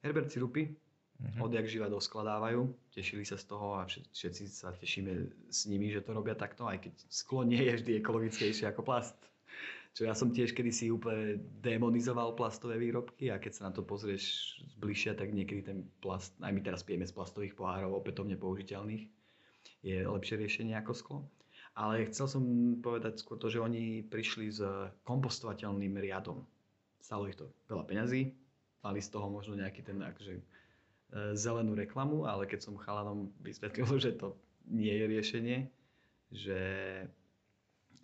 Herbert 0.00 0.32
Sirupy, 0.32 0.72
Mm-hmm. 1.14 1.46
Odjak 1.46 1.66
živa 1.70 1.86
doskladávajú, 1.86 2.74
tešili 2.90 3.22
sa 3.22 3.38
z 3.38 3.46
toho 3.46 3.78
a 3.78 3.86
všetci 3.86 4.44
sa 4.50 4.74
tešíme 4.74 5.30
s 5.46 5.70
nimi, 5.70 5.88
že 5.94 6.02
to 6.02 6.10
robia 6.10 6.34
takto, 6.34 6.66
aj 6.66 6.82
keď 6.82 6.94
sklo 7.06 7.46
nie 7.46 7.62
je 7.62 7.78
vždy 7.78 7.92
ekologickejšie 8.02 8.66
ako 8.66 8.82
plast. 8.82 9.14
Čo 9.94 10.10
ja 10.10 10.14
som 10.18 10.34
tiež 10.34 10.58
kedysi 10.58 10.90
úplne 10.90 11.38
demonizoval 11.62 12.34
plastové 12.34 12.82
výrobky 12.82 13.30
a 13.30 13.38
keď 13.38 13.52
sa 13.54 13.62
na 13.70 13.72
to 13.72 13.86
pozrieš 13.86 14.58
zbližšia, 14.74 15.14
tak 15.14 15.30
niekedy 15.30 15.62
ten 15.62 15.78
plast, 16.02 16.34
aj 16.42 16.50
my 16.50 16.60
teraz 16.66 16.82
pijeme 16.82 17.06
z 17.06 17.14
plastových 17.14 17.54
pohárov 17.54 17.94
opätovne 17.94 18.34
použiteľných, 18.34 19.06
je 19.86 20.02
lepšie 20.02 20.34
riešenie 20.34 20.74
ako 20.74 20.92
sklo. 20.98 21.18
Ale 21.78 22.10
chcel 22.10 22.26
som 22.26 22.42
povedať 22.82 23.22
skôr 23.22 23.38
to, 23.38 23.46
že 23.46 23.62
oni 23.62 24.02
prišli 24.02 24.50
s 24.50 24.62
kompostovateľným 25.06 25.94
riadom. 26.02 26.42
Stalo 26.98 27.30
ich 27.30 27.38
to 27.38 27.46
veľa 27.70 27.86
peňazí, 27.86 28.34
mali 28.82 28.98
z 28.98 29.08
toho 29.14 29.30
možno 29.30 29.54
nejaký 29.54 29.86
ten 29.86 30.02
akože, 30.02 30.42
zelenú 31.34 31.78
reklamu, 31.78 32.26
ale 32.26 32.50
keď 32.50 32.66
som 32.66 32.80
chalanom 32.80 33.30
vysvetlil, 33.40 33.86
že 34.04 34.18
to 34.18 34.34
nie 34.66 34.90
je 34.90 35.04
riešenie, 35.06 35.58
že 36.34 36.58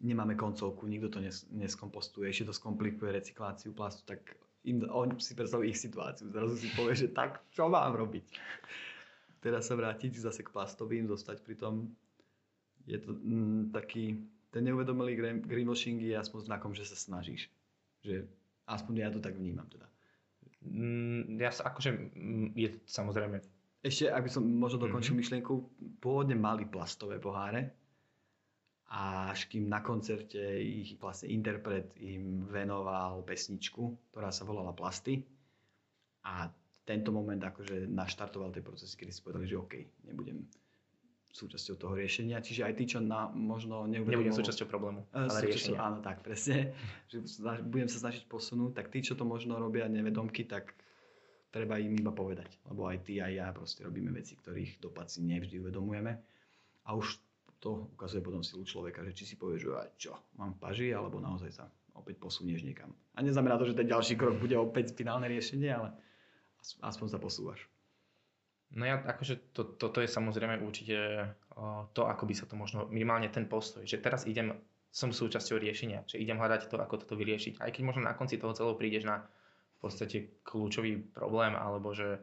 nemáme 0.00 0.38
koncovku, 0.38 0.86
nikto 0.86 1.10
to 1.10 1.18
nes- 1.18 1.48
neskompostuje, 1.50 2.30
ešte 2.30 2.48
to 2.48 2.54
skomplikuje 2.54 3.10
recykláciu 3.10 3.74
plastu, 3.74 4.06
tak 4.06 4.22
im, 4.64 4.84
on 4.88 5.18
si 5.18 5.34
predstaví 5.34 5.72
ich 5.72 5.80
situáciu. 5.80 6.30
Zrazu 6.30 6.54
si 6.56 6.68
povie, 6.72 6.94
že 6.94 7.08
tak, 7.10 7.42
čo 7.52 7.68
mám 7.68 7.96
robiť? 7.96 8.24
Teraz 9.44 9.72
sa 9.72 9.74
vrátiť 9.74 10.20
zase 10.20 10.44
k 10.44 10.52
plastovým, 10.52 11.08
zostať 11.08 11.40
pri 11.40 11.56
tom. 11.56 11.90
Je 12.84 13.00
to 13.00 13.16
mm, 13.16 13.72
taký, 13.72 14.20
ten 14.52 14.62
neuvedomelý 14.68 15.40
greenwashing 15.40 16.00
je 16.00 16.12
aspoň 16.12 16.52
znakom, 16.52 16.72
že 16.76 16.84
sa 16.84 16.96
snažíš. 16.96 17.48
Že 18.04 18.28
aspoň 18.68 18.94
ja 19.00 19.08
to 19.08 19.20
tak 19.20 19.36
vnímam 19.36 19.64
teda 19.72 19.89
ja 21.40 21.50
sa 21.50 21.72
akože, 21.72 21.90
mm, 22.14 22.48
je 22.56 22.68
samozrejme, 22.84 23.40
Ešte, 23.80 24.12
aby 24.12 24.28
som 24.28 24.44
možno 24.44 24.84
dokončil 24.84 25.16
myšlienku, 25.16 25.52
pôvodne 26.04 26.36
mali 26.36 26.68
plastové 26.68 27.16
poháre, 27.16 27.72
a 28.90 29.30
až 29.30 29.46
kým 29.46 29.70
na 29.70 29.78
koncerte 29.86 30.42
ich 30.58 30.98
vlastne 30.98 31.30
interpret 31.30 31.94
im 32.02 32.42
venoval 32.50 33.22
pesničku, 33.22 34.10
ktorá 34.10 34.34
sa 34.34 34.42
volala 34.42 34.74
Plasty. 34.74 35.22
A 36.26 36.50
tento 36.82 37.14
moment 37.14 37.38
akože 37.38 37.86
naštartoval 37.86 38.50
tie 38.50 38.66
procesy, 38.66 38.98
kedy 38.98 39.14
si 39.14 39.22
povedali, 39.22 39.46
že 39.46 39.62
OK, 39.62 39.74
nebudem 40.10 40.42
súčasťou 41.30 41.74
toho 41.78 41.94
riešenia. 41.94 42.42
Čiže 42.42 42.66
aj 42.66 42.74
tí, 42.74 42.84
čo 42.90 42.98
na, 42.98 43.30
možno 43.30 43.86
neuvedomujú... 43.86 44.10
nebudem 44.10 44.34
súčasťou 44.34 44.66
problému, 44.66 45.00
Eh, 45.10 45.26
ale 45.26 45.30
súčasťou- 45.30 45.46
riešenia. 45.46 45.80
Áno, 45.80 45.98
tak 46.02 46.26
presne. 46.26 46.74
Že 47.10 47.16
budem 47.66 47.88
sa 47.88 47.98
snažiť 48.02 48.26
posunúť, 48.26 48.74
tak 48.74 48.90
tí, 48.90 49.02
čo 49.02 49.14
to 49.14 49.22
možno 49.22 49.58
robia 49.58 49.86
nevedomky, 49.86 50.44
tak 50.44 50.74
treba 51.50 51.78
im 51.78 51.94
iba 51.94 52.10
povedať. 52.10 52.50
Lebo 52.66 52.86
aj 52.90 52.98
ty, 53.06 53.22
aj 53.22 53.32
ja 53.34 53.46
proste 53.50 53.82
robíme 53.86 54.10
veci, 54.10 54.34
ktorých 54.38 54.78
dopad 54.82 55.10
si 55.10 55.22
nevždy 55.22 55.62
uvedomujeme. 55.62 56.12
A 56.86 56.94
už 56.94 57.18
to 57.60 57.92
ukazuje 57.94 58.24
potom 58.24 58.40
silu 58.40 58.64
človeka, 58.64 59.04
že 59.04 59.12
či 59.12 59.24
si 59.28 59.34
povieš, 59.36 59.60
že 59.68 59.70
čo, 60.00 60.12
mám 60.40 60.56
paži, 60.56 60.90
alebo 60.96 61.20
naozaj 61.20 61.50
sa 61.52 61.68
opäť 61.92 62.16
posunieš 62.16 62.64
niekam. 62.64 62.88
A 63.12 63.20
neznamená 63.20 63.60
to, 63.60 63.68
že 63.68 63.76
ten 63.76 63.84
ďalší 63.84 64.16
krok 64.16 64.40
bude 64.40 64.56
opäť 64.56 64.96
finálne 64.96 65.28
riešenie, 65.28 65.68
ale 65.68 65.92
as- 66.56 66.80
aspoň 66.80 67.06
sa 67.12 67.18
posúvaš. 67.20 67.68
No 68.70 68.86
ja 68.86 69.02
akože 69.02 69.50
to, 69.50 69.66
toto 69.76 69.98
je 69.98 70.06
samozrejme 70.06 70.62
určite 70.62 71.26
to, 71.90 72.02
ako 72.06 72.22
by 72.24 72.34
sa 72.38 72.46
to 72.46 72.54
možno, 72.54 72.86
minimálne 72.86 73.26
ten 73.26 73.50
postoj, 73.50 73.82
že 73.82 73.98
teraz 73.98 74.24
idem, 74.30 74.54
som 74.94 75.10
súčasťou 75.10 75.58
riešenia, 75.58 76.06
že 76.06 76.22
idem 76.22 76.38
hľadať 76.38 76.70
to, 76.70 76.78
ako 76.78 77.02
toto 77.02 77.18
vyriešiť. 77.18 77.58
Aj 77.58 77.70
keď 77.70 77.82
možno 77.82 78.06
na 78.06 78.14
konci 78.14 78.38
toho 78.38 78.54
celého 78.54 78.78
prídeš 78.78 79.06
na 79.06 79.26
v 79.78 79.78
podstate 79.88 80.38
kľúčový 80.46 81.10
problém, 81.10 81.56
alebo 81.56 81.90
že 81.96 82.20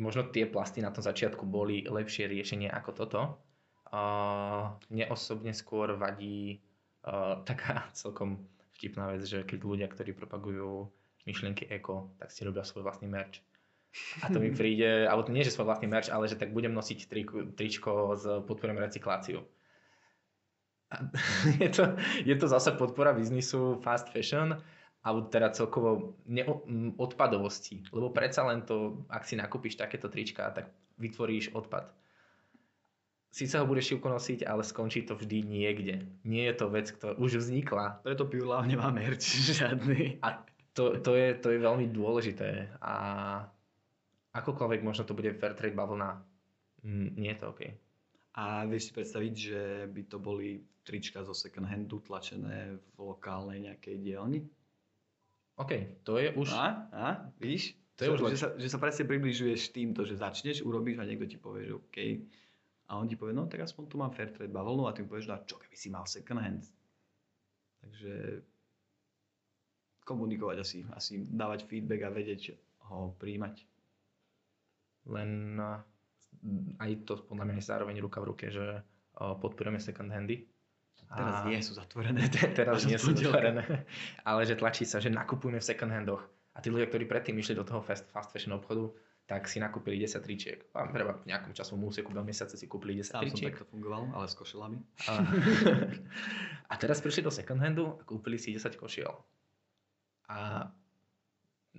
možno 0.00 0.26
tie 0.30 0.48
plasty 0.48 0.80
na 0.82 0.90
tom 0.90 1.04
začiatku 1.04 1.44
boli 1.44 1.84
lepšie 1.84 2.26
riešenie 2.26 2.72
ako 2.72 2.90
toto. 2.96 3.20
Uh, 3.88 4.78
mne 4.88 5.08
osobne 5.12 5.52
skôr 5.56 5.96
vadí 5.96 6.60
taká 7.44 7.88
celkom 7.96 8.44
vtipná 8.76 9.16
vec, 9.16 9.24
že 9.24 9.40
keď 9.46 9.58
ľudia, 9.64 9.88
ktorí 9.88 10.12
propagujú 10.12 10.92
myšlienky 11.24 11.64
eko, 11.72 12.12
tak 12.20 12.28
si 12.28 12.44
robia 12.44 12.64
svoj 12.64 12.84
vlastný 12.84 13.08
merch. 13.08 13.40
A 14.22 14.30
to 14.30 14.38
mi 14.40 14.50
príde, 14.60 15.06
alebo 15.08 15.24
to 15.26 15.34
nie, 15.34 15.44
že 15.44 15.54
svoj 15.54 15.68
vlastný 15.68 15.88
merch, 15.88 16.12
ale 16.12 16.28
že 16.28 16.38
tak 16.38 16.52
budem 16.52 16.72
nosiť 16.74 16.98
triku, 17.08 17.36
tričko 17.52 18.14
s 18.14 18.24
podporom 18.44 18.78
recykláciu. 18.78 19.42
A 20.88 21.04
je, 21.62 21.68
to, 21.68 21.96
je 22.24 22.34
to 22.36 22.46
zase 22.48 22.72
podpora 22.76 23.12
biznisu 23.12 23.80
fast 23.84 24.08
fashion, 24.08 24.56
alebo 25.04 25.28
teda 25.28 25.52
celkovo 25.52 26.16
neo- 26.26 26.64
odpadovosti. 26.96 27.84
Lebo 27.92 28.10
predsa 28.10 28.44
len 28.48 28.64
to, 28.64 29.04
ak 29.08 29.24
si 29.28 29.36
nakúpiš 29.36 29.78
takéto 29.78 30.08
trička, 30.08 30.48
tak 30.52 30.72
vytvoríš 30.98 31.54
odpad. 31.54 31.92
Sice 33.28 33.60
ho 33.60 33.68
budeš 33.68 33.92
šivko 33.92 34.08
nosiť, 34.08 34.48
ale 34.48 34.64
skončí 34.64 35.04
to 35.04 35.12
vždy 35.12 35.44
niekde. 35.44 36.08
Nie 36.24 36.48
je 36.50 36.64
to 36.64 36.72
vec, 36.72 36.88
ktorá 36.88 37.12
už 37.20 37.44
vznikla 37.44 38.00
Preto 38.00 38.24
Pure 38.24 38.48
Love 38.48 38.66
nemá 38.66 38.88
merch 38.88 39.28
žiadny. 39.60 40.16
a 40.24 40.42
to, 40.72 40.96
to, 41.04 41.12
je, 41.12 41.36
to 41.36 41.52
je 41.52 41.58
veľmi 41.60 41.92
dôležité. 41.92 42.72
A 42.80 42.94
akokoľvek 44.38 44.80
možno 44.86 45.02
to 45.04 45.16
bude 45.16 45.34
fair 45.36 45.54
trade 45.54 45.76
bavlna, 45.76 46.22
mm, 46.84 47.08
nie 47.18 47.30
je 47.34 47.38
to 47.38 47.46
OK. 47.50 47.62
A 48.38 48.62
vieš 48.70 48.90
si 48.90 48.92
predstaviť, 48.94 49.34
že 49.34 49.62
by 49.90 50.02
to 50.06 50.18
boli 50.22 50.62
trička 50.86 51.26
zo 51.26 51.34
second 51.34 51.66
handu 51.66 51.98
tlačené 52.00 52.78
v 52.78 52.98
lokálnej 53.02 53.66
nejakej 53.66 53.96
dielni? 53.98 54.40
OK, 55.58 56.02
to 56.06 56.22
je 56.22 56.30
už... 56.38 56.54
A? 56.54 56.86
A? 56.94 57.06
Víš? 57.42 57.74
To 57.98 58.06
je 58.06 58.10
už 58.14 58.20
že, 58.30 58.38
sa, 58.38 58.48
že 58.54 58.70
sa 58.70 58.78
presne 58.78 59.10
približuješ 59.10 59.74
týmto, 59.74 60.06
že 60.06 60.14
začneš, 60.14 60.62
urobíš 60.62 61.02
a 61.02 61.08
niekto 61.08 61.26
ti 61.26 61.34
povie, 61.34 61.66
že 61.66 61.74
OK. 61.74 61.98
A 62.88 62.96
on 62.96 63.10
ti 63.10 63.18
povie, 63.18 63.34
no 63.34 63.50
tak 63.50 63.66
aspoň 63.66 63.82
tu 63.90 63.98
mám 63.98 64.14
fair 64.14 64.30
trade 64.30 64.54
bavlnu 64.54 64.86
a 64.86 64.94
ty 64.94 65.02
mu 65.02 65.10
povieš, 65.10 65.26
no 65.26 65.34
a 65.34 65.42
čo 65.42 65.58
keby 65.58 65.74
si 65.74 65.90
mal 65.90 66.06
second 66.06 66.38
hand? 66.38 66.62
Takže 67.82 68.46
komunikovať 70.06 70.56
asi, 70.62 70.78
asi 70.94 71.20
dávať 71.26 71.66
feedback 71.68 72.06
a 72.06 72.14
vedieť 72.14 72.56
ho 72.88 73.12
príjmať. 73.20 73.66
Len 75.08 75.56
aj 76.78 76.90
to 77.02 77.18
podľa 77.24 77.44
mňa 77.48 77.56
je 77.58 77.64
zároveň 77.66 77.96
ruka 77.98 78.20
v 78.20 78.28
ruke, 78.30 78.46
že 78.48 78.84
podporujeme 79.16 79.80
second 79.80 80.08
handy. 80.08 80.46
Teraz 81.08 81.40
A- 81.40 81.48
nie 81.48 81.58
sú 81.58 81.72
zatvorené. 81.72 82.28
Te- 82.28 82.52
teraz 82.58 82.84
nie 82.84 83.00
sú 83.00 83.10
pondelka. 83.16 83.32
otvorené, 83.32 83.64
ale 84.28 84.40
že 84.44 84.54
tlačí 84.54 84.84
sa, 84.84 85.00
že 85.00 85.08
nakupujeme 85.08 85.58
v 85.58 85.66
second 85.66 85.88
handoch. 85.90 86.20
A 86.52 86.60
tí 86.60 86.68
ľudia, 86.68 86.90
ktorí 86.90 87.06
predtým 87.06 87.38
išli 87.38 87.54
do 87.54 87.64
toho 87.64 87.80
fast, 87.80 88.04
fast 88.10 88.34
fashion 88.34 88.52
obchodu, 88.52 88.90
tak 89.28 89.44
si 89.44 89.60
nakúpili 89.60 90.00
10 90.00 90.24
tričiek. 90.24 90.58
A 90.72 90.88
treba 90.88 91.20
v 91.20 91.28
nejakom 91.28 91.52
časovom 91.52 91.84
úseku 91.86 92.10
do 92.16 92.24
mesiace 92.24 92.56
si 92.56 92.64
kúpili 92.64 92.96
10 92.98 93.04
Sám 93.04 93.20
som 93.20 93.24
tričiek. 93.28 93.52
takto 93.52 93.68
fungoval, 93.68 94.08
ale 94.10 94.24
s 94.24 94.34
košelami. 94.34 94.78
A, 95.06 95.12
a 96.72 96.74
teraz 96.80 96.98
prišli 96.98 97.22
do 97.22 97.32
second 97.32 97.60
handu 97.60 97.94
a 97.94 98.02
kúpili 98.02 98.40
si 98.40 98.56
10 98.56 98.74
košiel. 98.74 99.12
A 100.28 100.68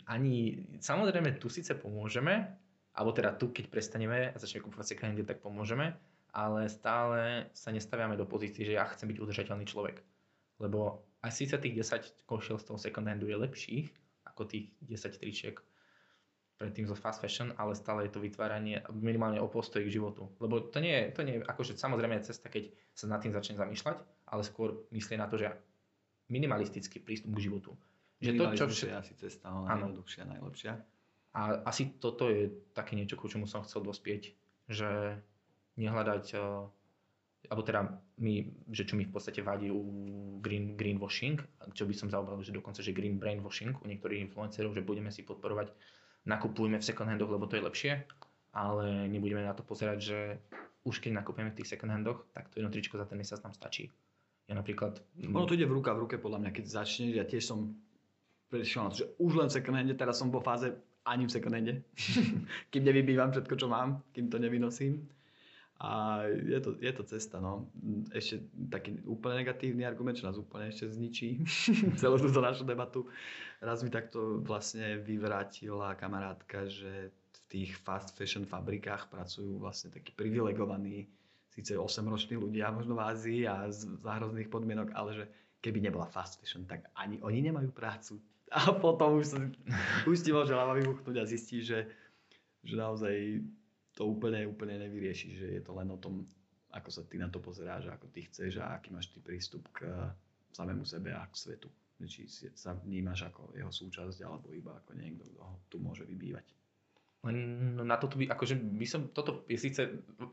ani, 0.08 0.62
samozrejme 0.80 1.38
tu 1.38 1.50
síce 1.52 1.74
pomôžeme, 1.76 2.54
alebo 3.00 3.16
teda 3.16 3.32
tu, 3.40 3.56
keď 3.56 3.72
prestaneme 3.72 4.36
a 4.36 4.36
začneme 4.36 4.68
kúpovať 4.68 4.92
second 4.92 5.16
handy, 5.16 5.24
tak 5.24 5.40
pomôžeme, 5.40 5.96
ale 6.36 6.68
stále 6.68 7.48
sa 7.56 7.72
nestaviame 7.72 8.20
do 8.20 8.28
pozície, 8.28 8.68
že 8.68 8.76
ja 8.76 8.84
chcem 8.92 9.08
byť 9.08 9.24
udržateľný 9.24 9.64
človek. 9.64 10.04
Lebo 10.60 11.08
aj 11.24 11.32
síce 11.32 11.56
tých 11.56 11.80
10 11.80 12.28
košiel 12.28 12.60
z 12.60 12.68
toho 12.68 12.76
second 12.76 13.08
handu 13.08 13.32
je 13.32 13.40
lepších 13.40 13.88
ako 14.28 14.52
tých 14.52 14.76
10 14.84 15.16
tričiek 15.16 15.56
predtým 16.60 16.92
zo 16.92 16.96
fast 17.00 17.24
fashion, 17.24 17.56
ale 17.56 17.72
stále 17.72 18.04
je 18.04 18.12
to 18.12 18.20
vytváranie 18.20 18.84
minimálne 18.92 19.40
o 19.40 19.48
postoji 19.48 19.88
k 19.88 19.96
životu. 19.96 20.28
Lebo 20.44 20.60
to 20.60 20.84
nie 20.84 20.92
je, 20.92 21.06
to 21.16 21.24
nie 21.24 21.40
je 21.40 21.48
akože 21.48 21.80
samozrejme 21.80 22.20
je 22.20 22.36
cesta, 22.36 22.52
keď 22.52 22.68
sa 22.92 23.08
nad 23.08 23.24
tým 23.24 23.32
začne 23.32 23.56
zamýšľať, 23.56 23.96
ale 24.28 24.44
skôr 24.44 24.76
myslí 24.92 25.16
na 25.16 25.32
to, 25.32 25.40
že 25.40 25.56
minimalistický 26.28 27.00
prístup 27.00 27.32
k 27.40 27.48
životu. 27.48 27.80
Že 28.20 28.36
to, 28.36 28.44
čo 28.60 28.68
Minimalizmus 28.68 28.76
vše... 28.76 28.88
je 28.92 28.96
asi 29.00 29.14
cesta 29.16 29.48
Áno. 29.48 29.64
najjednoduchšia, 29.72 30.24
najlepšia. 30.28 30.74
A 31.34 31.62
asi 31.70 31.94
toto 32.02 32.26
je 32.26 32.50
také 32.74 32.98
niečo, 32.98 33.14
ku 33.14 33.30
čomu 33.30 33.46
som 33.46 33.62
chcel 33.62 33.86
dospieť, 33.86 34.34
že 34.66 35.22
nehľadať, 35.78 36.26
eh, 36.34 36.42
alebo 37.48 37.62
teda 37.64 37.82
my, 38.20 38.34
že 38.74 38.84
čo 38.84 39.00
mi 39.00 39.08
v 39.08 39.14
podstate 39.14 39.40
vadí 39.46 39.72
u 39.72 39.82
green, 40.44 40.76
greenwashing, 40.76 41.40
čo 41.72 41.88
by 41.88 41.94
som 41.96 42.12
zaobral, 42.12 42.42
že 42.44 42.52
dokonca, 42.52 42.84
že 42.84 42.92
green 42.92 43.16
brainwashing 43.22 43.78
u 43.80 43.86
niektorých 43.88 44.28
influencerov, 44.28 44.76
že 44.76 44.84
budeme 44.84 45.14
si 45.14 45.24
podporovať, 45.24 45.72
nakupujme 46.28 46.82
v 46.82 46.84
second 46.84 47.08
handoch, 47.08 47.32
lebo 47.32 47.48
to 47.48 47.56
je 47.56 47.64
lepšie, 47.64 47.92
ale 48.52 49.08
nebudeme 49.08 49.46
na 49.46 49.56
to 49.56 49.64
pozerať, 49.64 49.98
že 50.02 50.20
už 50.84 51.00
keď 51.00 51.24
nakupujeme 51.24 51.54
v 51.54 51.58
tých 51.64 51.72
second 51.72 51.94
handoch, 51.94 52.28
tak 52.36 52.50
to 52.50 52.60
jedno 52.60 52.74
tričko 52.74 53.00
za 53.00 53.08
ten 53.08 53.22
mesiac 53.22 53.40
nám 53.46 53.56
stačí. 53.56 53.88
Ja 54.50 54.58
napríklad... 54.58 55.00
Ono 55.30 55.46
to 55.46 55.54
ide 55.54 55.70
v 55.70 55.78
ruka 55.78 55.94
v 55.94 56.10
ruke 56.10 56.16
podľa 56.18 56.42
mňa, 56.42 56.52
keď 56.52 56.66
začneš, 56.66 57.14
ja 57.14 57.24
tiež 57.24 57.46
som 57.46 57.78
prešiel 58.50 58.82
na 58.84 58.90
to, 58.90 59.06
že 59.06 59.08
už 59.22 59.32
len 59.38 59.50
second 59.54 59.78
hande, 59.78 59.94
teraz 59.94 60.18
som 60.18 60.34
vo 60.34 60.42
fáze 60.42 60.74
ani 61.10 61.26
v 61.26 61.34
second 61.34 61.56
hande, 61.58 61.74
kým 62.72 62.84
nevybývam 62.86 63.34
všetko, 63.34 63.56
čo 63.58 63.68
mám, 63.68 64.06
kým 64.14 64.30
to 64.30 64.38
nevynosím. 64.38 65.10
A 65.80 66.22
je 66.28 66.60
to, 66.60 66.76
je 66.76 66.92
to 66.92 67.04
cesta, 67.08 67.40
no. 67.40 67.72
Ešte 68.12 68.44
taký 68.68 69.00
úplne 69.08 69.48
negatívny 69.48 69.88
argument, 69.88 70.20
čo 70.20 70.28
nás 70.28 70.36
úplne 70.36 70.68
ešte 70.68 70.92
zničí 70.92 71.40
celú 72.02 72.20
túto 72.20 72.44
našu 72.44 72.68
debatu. 72.68 73.08
Raz 73.64 73.80
mi 73.80 73.88
takto 73.88 74.44
vlastne 74.44 75.00
vyvrátila 75.00 75.96
kamarátka, 75.96 76.68
že 76.68 77.16
v 77.16 77.40
tých 77.48 77.80
fast 77.80 78.12
fashion 78.12 78.44
fabrikách 78.44 79.08
pracujú 79.08 79.56
vlastne 79.64 79.96
takí 79.96 80.12
privilegovaní, 80.12 81.08
síce 81.48 81.80
8-roční 81.80 82.36
ľudia 82.36 82.76
možno 82.76 83.00
v 83.00 83.04
Ázii 83.08 83.42
a 83.48 83.72
z 83.72 83.88
záhrozných 84.04 84.52
podmienok, 84.52 84.92
ale 84.92 85.16
že 85.16 85.26
keby 85.64 85.80
nebola 85.80 86.12
fast 86.12 86.44
fashion, 86.44 86.68
tak 86.68 86.92
ani 86.96 87.24
oni 87.24 87.40
nemajú 87.52 87.72
prácu. 87.72 88.20
A 88.50 88.74
potom 88.74 89.22
už, 89.22 89.26
sa, 89.30 89.40
už 90.10 90.26
ti 90.26 90.34
môže 90.34 90.54
hlava 90.54 90.74
vybuchnúť 90.74 91.22
a 91.22 91.30
zistí, 91.30 91.62
že, 91.62 91.86
že 92.66 92.74
naozaj 92.74 93.46
to 93.94 94.10
úplne, 94.10 94.48
úplne 94.50 94.80
nevyrieši, 94.82 95.28
že 95.38 95.48
je 95.60 95.62
to 95.62 95.72
len 95.78 95.92
o 95.94 96.02
tom, 96.02 96.26
ako 96.74 96.90
sa 96.90 97.06
ty 97.06 97.22
na 97.22 97.30
to 97.30 97.38
pozeráš, 97.38 97.94
ako 97.94 98.10
ty 98.10 98.26
chceš 98.26 98.58
a 98.62 98.74
aký 98.74 98.90
máš 98.90 99.14
ty 99.14 99.22
prístup 99.22 99.70
k 99.70 99.86
samému 100.54 100.82
sebe 100.86 101.14
a 101.14 101.26
k 101.30 101.36
svetu. 101.36 101.70
Či 102.00 102.32
sa 102.56 102.80
vnímaš 102.80 103.28
ako 103.28 103.52
jeho 103.60 103.70
súčasť, 103.70 104.24
alebo 104.24 104.56
iba 104.56 104.72
ako 104.72 104.96
niekto, 104.96 105.28
kto 105.28 105.42
ho 105.44 105.56
tu 105.68 105.78
môže 105.84 106.08
vybývať. 106.08 106.48
Len 107.28 107.36
na 107.76 108.00
toto 108.00 108.16
by, 108.16 108.32
akože 108.32 108.56
by 108.56 108.88
som, 108.88 109.12
toto 109.12 109.44
je 109.52 109.60
síce, 109.60 109.84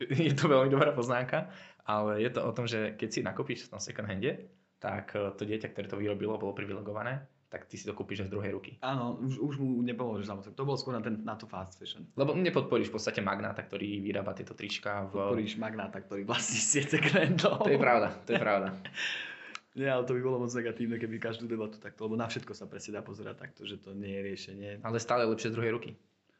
je 0.07 0.33
to 0.33 0.47
veľmi 0.47 0.71
dobrá 0.71 0.95
poznámka, 0.95 1.51
ale 1.83 2.23
je 2.23 2.31
to 2.31 2.39
o 2.39 2.55
tom, 2.55 2.63
že 2.63 2.95
keď 2.95 3.09
si 3.11 3.19
v 3.67 3.71
tom 3.75 3.83
second 3.83 4.07
hande, 4.07 4.47
tak 4.79 5.11
eh, 5.11 5.35
to 5.35 5.43
dieťa, 5.43 5.75
ktoré 5.75 5.85
to 5.91 5.99
vyrobilo, 5.99 6.39
bolo 6.39 6.55
privilegované, 6.55 7.27
tak 7.47 7.63
ty 7.65 7.79
si 7.79 7.87
to 7.87 7.95
kúpiš 7.95 8.27
z 8.27 8.31
druhej 8.31 8.51
ruky. 8.51 8.75
Áno, 8.83 9.15
už, 9.23 9.39
už 9.39 9.55
mu 9.63 9.79
nepomôžeš 9.79 10.27
samozrejme. 10.27 10.55
To 10.59 10.67
bolo 10.67 10.75
skôr 10.75 10.93
na, 10.99 11.01
ten, 11.01 11.23
na 11.23 11.39
to 11.39 11.47
fast 11.47 11.79
fashion. 11.79 12.03
Lebo 12.19 12.35
nepodporíš 12.35 12.91
v 12.91 12.99
podstate 12.99 13.23
magnáta, 13.23 13.63
ktorý 13.63 14.03
vyrába 14.03 14.35
tieto 14.35 14.51
trička 14.51 15.07
v... 15.07 15.15
Podporíš 15.15 15.55
magnáta, 15.55 16.03
ktorý 16.03 16.27
vlastní 16.27 16.59
sieť 16.59 16.99
krendov. 16.99 17.63
To 17.63 17.71
je 17.71 17.79
pravda, 17.79 18.11
to 18.27 18.35
je 18.35 18.39
pravda. 18.39 18.75
Nie, 19.77 19.93
ale 19.93 20.09
to 20.09 20.17
by 20.17 20.21
bolo 20.25 20.41
moc 20.41 20.51
negatívne, 20.57 20.97
keby 20.97 21.21
každú 21.21 21.45
debatu 21.45 21.77
takto, 21.77 22.09
lebo 22.09 22.17
na 22.17 22.25
všetko 22.25 22.49
sa 22.57 22.65
presne 22.65 22.97
dá 22.97 23.05
pozerať 23.05 23.45
takto, 23.45 23.61
že 23.61 23.77
to 23.77 23.93
nie 23.93 24.09
je 24.09 24.21
riešenie. 24.25 24.69
Ale 24.81 24.97
stále 24.97 25.21
lepšie 25.29 25.53
z 25.53 25.55
druhej 25.55 25.69
ruky. 25.77 25.93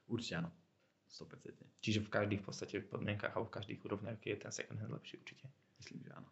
Určite 0.10 0.42
áno. 0.42 0.50
100%. 1.06 1.54
Čiže 1.78 2.02
v 2.02 2.10
každých 2.10 2.42
v 2.42 2.46
podstate 2.50 2.82
podmienkach 2.82 3.38
alebo 3.38 3.46
v 3.46 3.56
každých 3.62 3.80
úrovniach 3.86 4.18
je 4.26 4.36
ten 4.42 4.50
second 4.50 4.82
hand 4.82 4.90
lepší 4.90 5.22
určite. 5.22 5.46
Myslím, 5.78 6.02
že 6.02 6.12
áno. 6.18 6.30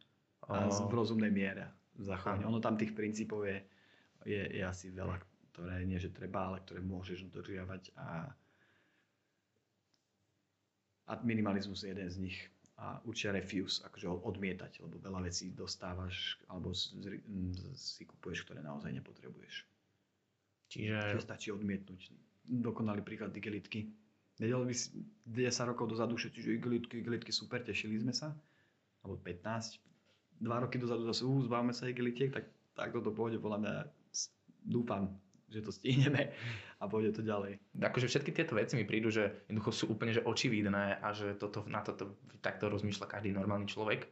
A 0.49 0.65
v 0.65 0.93
rozumnej 0.97 1.29
miere 1.29 1.69
zachovanie. 2.01 2.49
Ono 2.49 2.57
tam 2.57 2.73
tých 2.73 2.97
princípov 2.97 3.45
je, 3.45 3.61
je, 4.25 4.41
je 4.57 4.63
asi 4.65 4.89
veľa, 4.89 5.21
ktoré 5.53 5.85
nie, 5.85 6.01
že 6.01 6.11
treba, 6.11 6.51
ale 6.51 6.65
ktoré 6.65 6.81
môžeš 6.81 7.29
dodržiavať 7.29 7.93
a, 7.95 8.33
a 11.07 11.11
minimalizmus 11.21 11.85
je 11.85 11.93
jeden 11.93 12.09
z 12.09 12.17
nich. 12.19 12.39
A 12.75 12.99
určite 13.07 13.39
refuse, 13.39 13.79
akože 13.87 14.03
odmietať, 14.19 14.83
lebo 14.83 14.99
veľa 14.99 15.23
vecí 15.23 15.55
dostávaš 15.55 16.35
alebo 16.51 16.75
si 16.75 18.03
kupuješ, 18.03 18.43
ktoré 18.43 18.59
naozaj 18.59 18.91
nepotrebuješ. 18.91 19.63
Čiže 20.67 21.15
Čiže 21.15 21.23
stačí 21.23 21.47
odmietnúť. 21.55 22.11
Dokonalý 22.51 22.99
príklad 22.99 23.31
igelitky. 23.31 23.87
Vedeli 24.35 24.67
by 24.67 24.75
si 24.75 24.91
10 25.23 25.71
rokov 25.71 25.87
dozadu 25.87 26.19
všetci, 26.19 26.39
že 26.43 26.49
igelitky, 26.59 26.99
igelitky 26.99 27.31
super, 27.31 27.63
tešili 27.63 27.95
sme 27.95 28.11
sa. 28.11 28.35
Alebo 29.07 29.23
15. 29.23 29.79
Dva 30.43 30.59
roky 30.59 30.75
dozadu 30.75 31.07
zase, 31.07 31.23
uh, 31.23 31.39
zbavme 31.47 31.71
sa 31.71 31.87
igelitiek, 31.87 32.27
tak 32.35 32.51
takto 32.75 32.99
to 32.99 33.15
pôjde, 33.15 33.39
podľa 33.39 33.59
mňa 33.63 33.73
dúfam, 34.65 35.13
že 35.49 35.61
to 35.61 35.71
stihneme 35.71 36.33
a 36.81 36.83
pôjde 36.89 37.15
to 37.15 37.21
ďalej. 37.23 37.61
akože 37.79 38.11
všetky 38.11 38.35
tieto 38.35 38.57
veci 38.57 38.75
mi 38.75 38.83
prídu, 38.83 39.07
že 39.13 39.47
jednoducho 39.47 39.71
sú 39.71 39.85
úplne 39.93 40.11
že 40.11 40.25
očividné 40.25 40.99
a 40.99 41.07
že 41.15 41.37
toto, 41.39 41.63
na 41.69 41.79
toto 41.85 42.19
takto 42.43 42.67
rozmýšľa 42.67 43.07
každý 43.07 43.31
normálny 43.31 43.69
človek. 43.69 44.09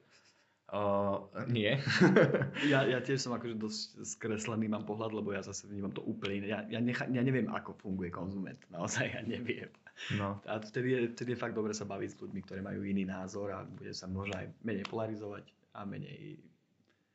Uh, 0.73 1.29
nie. 1.51 1.77
Ja, 2.71 2.81
ja 2.87 3.03
tiež 3.03 3.21
som 3.21 3.35
akože 3.35 3.59
dosť 3.59 4.07
skreslený 4.07 4.71
mám 4.71 4.87
pohľad, 4.87 5.13
lebo 5.13 5.35
ja 5.35 5.43
zase 5.43 5.67
vnímam 5.69 5.91
to 5.91 6.01
úplne 6.01 6.41
iné. 6.41 6.47
Ja, 6.49 6.59
ja, 6.65 6.79
necha, 6.79 7.05
ja 7.11 7.21
neviem, 7.21 7.51
ako 7.51 7.77
funguje 7.77 8.09
konzument. 8.09 8.57
Naozaj 8.73 9.05
ja 9.13 9.21
neviem. 9.21 9.69
No. 10.17 10.41
A 10.49 10.57
vtedy 10.57 10.97
je, 10.97 10.99
vtedy 11.13 11.37
je 11.37 11.41
fakt 11.43 11.53
dobre 11.53 11.77
sa 11.77 11.85
baviť 11.85 12.09
s 12.09 12.19
ľuďmi, 12.23 12.39
ktorí 12.47 12.59
majú 12.65 12.81
iný 12.81 13.05
názor 13.05 13.53
a 13.53 13.61
bude 13.61 13.93
sa 13.93 14.09
možno 14.09 14.33
aj 14.39 14.49
menej 14.65 14.87
polarizovať 14.89 15.45
a 15.77 15.85
menej... 15.85 16.41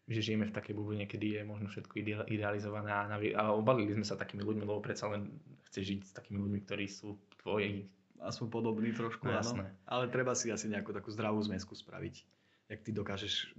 že 0.09 0.25
žijeme 0.25 0.49
v 0.49 0.57
takej 0.57 0.73
bubline, 0.73 1.05
kedy 1.05 1.37
je 1.37 1.43
možno 1.45 1.69
všetko 1.69 1.95
ide- 2.01 2.29
idealizované 2.33 2.91
a, 2.91 3.05
a 3.13 3.43
obalili 3.53 3.93
sme 3.93 4.09
sa 4.09 4.17
takými 4.17 4.41
ľuďmi, 4.41 4.65
lebo 4.65 4.81
predsa 4.81 5.05
len 5.13 5.29
chceš 5.69 5.85
žiť 5.85 6.01
s 6.01 6.13
takými 6.17 6.41
ľuďmi, 6.41 6.59
ktorí 6.65 6.89
sú 6.89 7.21
tvoji. 7.45 7.85
Aspoň 8.19 8.47
podobný 8.51 8.91
trošku, 8.97 9.29
No, 9.29 9.39
áno. 9.39 9.69
Ale 9.87 10.11
treba 10.11 10.33
si 10.33 10.51
asi 10.51 10.67
nejakú 10.67 10.91
takú 10.91 11.13
zdravú 11.13 11.39
zmesku 11.45 11.77
spraviť. 11.77 12.25
Jak 12.73 12.81
ty 12.83 12.91
dokážeš 12.91 13.53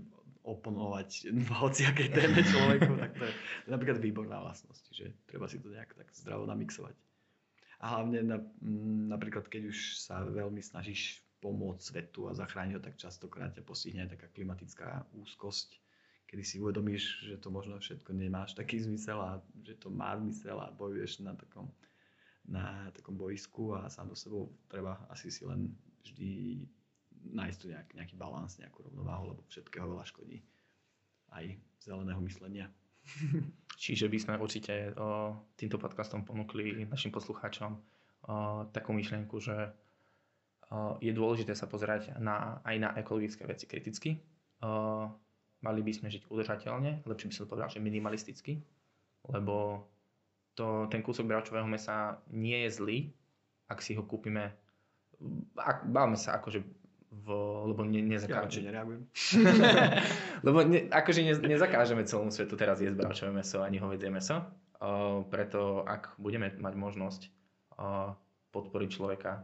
oponovať 0.43 1.29
v 1.47 1.49
hociakej 1.53 2.09
téme 2.11 2.41
človeku, 2.41 2.91
tak 2.97 3.11
to 3.13 3.23
je 3.29 3.33
napríklad 3.69 4.01
výborná 4.01 4.41
vlastnosť. 4.41 4.83
Že 4.89 5.05
treba 5.29 5.45
si 5.45 5.61
to 5.61 5.69
nejak 5.69 5.93
tak 5.93 6.09
zdravo 6.17 6.49
namixovať. 6.49 6.97
A 7.79 7.95
hlavne 7.95 8.19
na, 8.25 8.37
napríklad, 9.15 9.47
keď 9.47 9.71
už 9.71 10.03
sa 10.03 10.27
veľmi 10.27 10.59
snažíš 10.59 11.23
pomôcť 11.39 11.79
svetu 11.79 12.27
a 12.27 12.35
zachrániť 12.35 12.75
ho, 12.75 12.81
tak 12.83 12.99
častokrát 12.99 13.55
ťa 13.55 13.63
postihne 13.63 14.03
aj 14.03 14.19
taká 14.19 14.27
klimatická 14.35 15.07
úzkosť, 15.15 15.79
kedy 16.29 16.43
si 16.45 16.61
uvedomíš, 16.61 17.25
že 17.25 17.41
to 17.41 17.49
možno 17.49 17.81
všetko 17.81 18.13
nemáš 18.13 18.53
taký 18.53 18.77
zmysel 18.77 19.17
a 19.17 19.41
že 19.65 19.73
to 19.81 19.89
má 19.89 20.13
zmysel 20.13 20.61
a 20.61 20.69
bojuješ 20.69 21.25
na 21.25 21.33
takom, 21.33 21.73
na 22.45 22.93
takom 22.93 23.17
boisku 23.17 23.73
a 23.73 23.89
sám 23.89 24.13
do 24.13 24.17
sebou 24.17 24.53
treba 24.69 25.01
asi 25.09 25.33
si 25.33 25.41
len 25.41 25.73
vždy 26.05 26.61
nájsť 27.33 27.57
tu 27.57 27.65
nejak, 27.73 27.89
nejaký 27.97 28.15
balans, 28.15 28.61
nejakú 28.61 28.85
rovnováhu, 28.85 29.33
lebo 29.33 29.41
všetkého 29.49 29.89
veľa 29.89 30.05
škodí. 30.05 30.45
Aj 31.33 31.45
zeleného 31.81 32.21
myslenia. 32.21 32.69
Čiže 33.83 34.05
by 34.05 34.17
sme 34.21 34.35
určite 34.37 34.93
o, 34.93 35.33
týmto 35.57 35.81
podcastom 35.81 36.29
ponúkli 36.29 36.85
našim 36.85 37.09
poslucháčom 37.09 37.73
o, 37.73 37.79
takú 38.69 38.93
myšlienku, 38.93 39.41
že 39.41 39.73
o, 40.69 41.01
je 41.01 41.09
dôležité 41.09 41.57
sa 41.57 41.65
pozerať 41.65 42.21
na, 42.21 42.61
aj 42.61 42.75
na 42.77 42.89
ekologické 43.01 43.49
veci 43.49 43.65
kriticky. 43.65 44.21
O, 44.61 45.09
mali 45.59 45.83
by 45.83 45.91
sme 45.91 46.07
žiť 46.07 46.27
udržateľne, 46.31 47.03
lepšie 47.03 47.27
by 47.29 47.35
som 47.35 47.45
povedal, 47.49 47.69
že 47.71 47.83
minimalisticky, 47.83 48.63
lebo 49.27 49.83
to, 50.55 50.87
ten 50.91 51.03
kúsok 51.03 51.27
bravčového 51.27 51.67
mesa 51.67 52.19
nie 52.31 52.67
je 52.67 52.69
zlý, 52.71 52.97
ak 53.67 53.79
si 53.83 53.95
ho 53.95 54.03
kúpime, 54.03 54.51
ak, 55.55 55.87
bávame 55.87 56.15
sa 56.15 56.39
akože 56.39 56.63
v, 57.09 57.27
lebo 57.73 57.81
ne, 57.83 58.05
Ja 58.05 58.21
nezakážeme. 58.21 58.45
radšej 58.45 58.63
nereagujem. 58.69 59.01
Lebo 60.45 60.57
ne, 60.61 60.85
akože 60.93 61.25
ne, 61.25 61.33
nezakážeme 61.41 62.05
celému 62.05 62.29
svetu 62.29 62.53
teraz 62.53 62.77
jesť 62.85 63.01
bravčové 63.01 63.33
meso 63.33 63.65
ani 63.65 63.81
hovedzie 63.81 64.13
meso. 64.13 64.45
O, 64.77 65.25
preto 65.25 65.81
ak 65.89 66.21
budeme 66.21 66.53
mať 66.53 66.73
možnosť 66.77 67.21
o, 67.81 68.13
podporiť 68.53 68.89
človeka, 68.93 69.41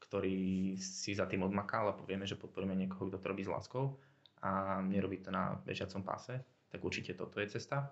ktorý 0.00 0.74
si 0.80 1.12
za 1.12 1.28
tým 1.28 1.44
odmakal 1.44 1.92
a 1.92 1.96
povieme, 1.96 2.24
že 2.24 2.40
podporíme 2.40 2.72
niekoho, 2.72 3.12
kto 3.12 3.20
to 3.20 3.28
robí 3.28 3.44
s 3.44 3.52
láskou 3.52 4.00
a 4.44 4.78
nerobí 4.84 5.24
to 5.24 5.32
na 5.32 5.56
bežiacom 5.64 6.04
páse, 6.04 6.36
tak 6.68 6.84
určite 6.84 7.16
toto 7.16 7.40
je 7.40 7.48
cesta, 7.48 7.88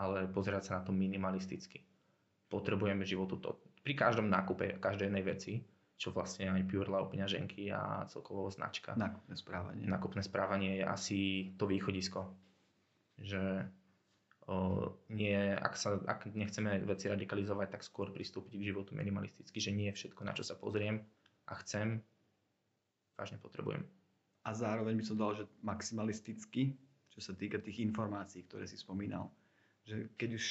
ale 0.00 0.24
pozerať 0.32 0.62
sa 0.72 0.72
na 0.80 0.82
to 0.82 0.96
minimalisticky. 0.96 1.84
Potrebujeme 2.48 3.04
životu 3.04 3.36
to. 3.36 3.60
Pri 3.84 3.92
každom 3.92 4.32
nákupe 4.32 4.80
každej 4.80 5.12
jednej 5.12 5.24
veci, 5.24 5.52
čo 6.00 6.16
vlastne 6.16 6.48
aj 6.48 6.64
Pure 6.64 6.88
Love 6.88 7.12
peňaženky 7.12 7.68
a 7.68 8.08
celkovo 8.08 8.48
značka 8.48 8.96
Nákupné 8.96 9.36
správanie. 9.36 9.84
nákupné 9.84 10.22
správanie 10.24 10.70
je 10.80 10.84
asi 10.88 11.18
to 11.60 11.68
východisko. 11.68 12.24
Že 13.20 13.68
o, 14.48 14.56
nie, 15.12 15.36
ak, 15.36 15.76
sa, 15.76 16.00
ak 16.00 16.32
nechceme 16.32 16.80
veci 16.88 17.12
radikalizovať, 17.12 17.76
tak 17.76 17.84
skôr 17.84 18.08
pristúpiť 18.08 18.56
k 18.56 18.66
životu 18.72 18.96
minimalisticky, 18.96 19.60
že 19.60 19.76
nie 19.76 19.92
je 19.92 20.00
všetko, 20.00 20.24
na 20.24 20.32
čo 20.32 20.40
sa 20.40 20.56
pozriem 20.56 21.04
a 21.44 21.52
chcem, 21.60 22.00
vážne 23.20 23.36
potrebujem. 23.36 23.84
A 24.44 24.56
zároveň 24.56 24.96
by 24.96 25.04
som 25.04 25.20
dal, 25.20 25.36
že 25.36 25.44
maximalisticky, 25.60 26.72
čo 27.12 27.20
sa 27.20 27.36
týka 27.36 27.60
tých 27.60 27.84
informácií, 27.84 28.48
ktoré 28.48 28.64
si 28.64 28.80
spomínal. 28.80 29.28
Že 29.84 30.16
keď 30.16 30.30
už 30.40 30.44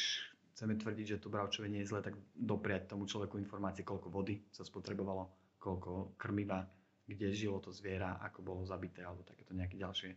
chceme 0.54 0.76
tvrdiť, 0.76 1.06
že 1.16 1.22
to 1.24 1.32
bravčové 1.32 1.72
je 1.72 1.88
zle, 1.88 2.04
tak 2.04 2.14
dopriať 2.36 2.92
tomu 2.92 3.08
človeku 3.08 3.40
informácie, 3.40 3.88
koľko 3.88 4.12
vody 4.12 4.44
sa 4.52 4.68
spotrebovalo, 4.68 5.56
koľko 5.56 6.20
krmiva, 6.20 6.68
kde 7.08 7.34
žilo 7.34 7.58
to 7.64 7.74
zviera, 7.74 8.22
ako 8.22 8.46
bolo 8.46 8.62
zabité, 8.68 9.02
alebo 9.02 9.26
takéto 9.26 9.56
nejaké 9.56 9.80
ďalšie, 9.80 10.12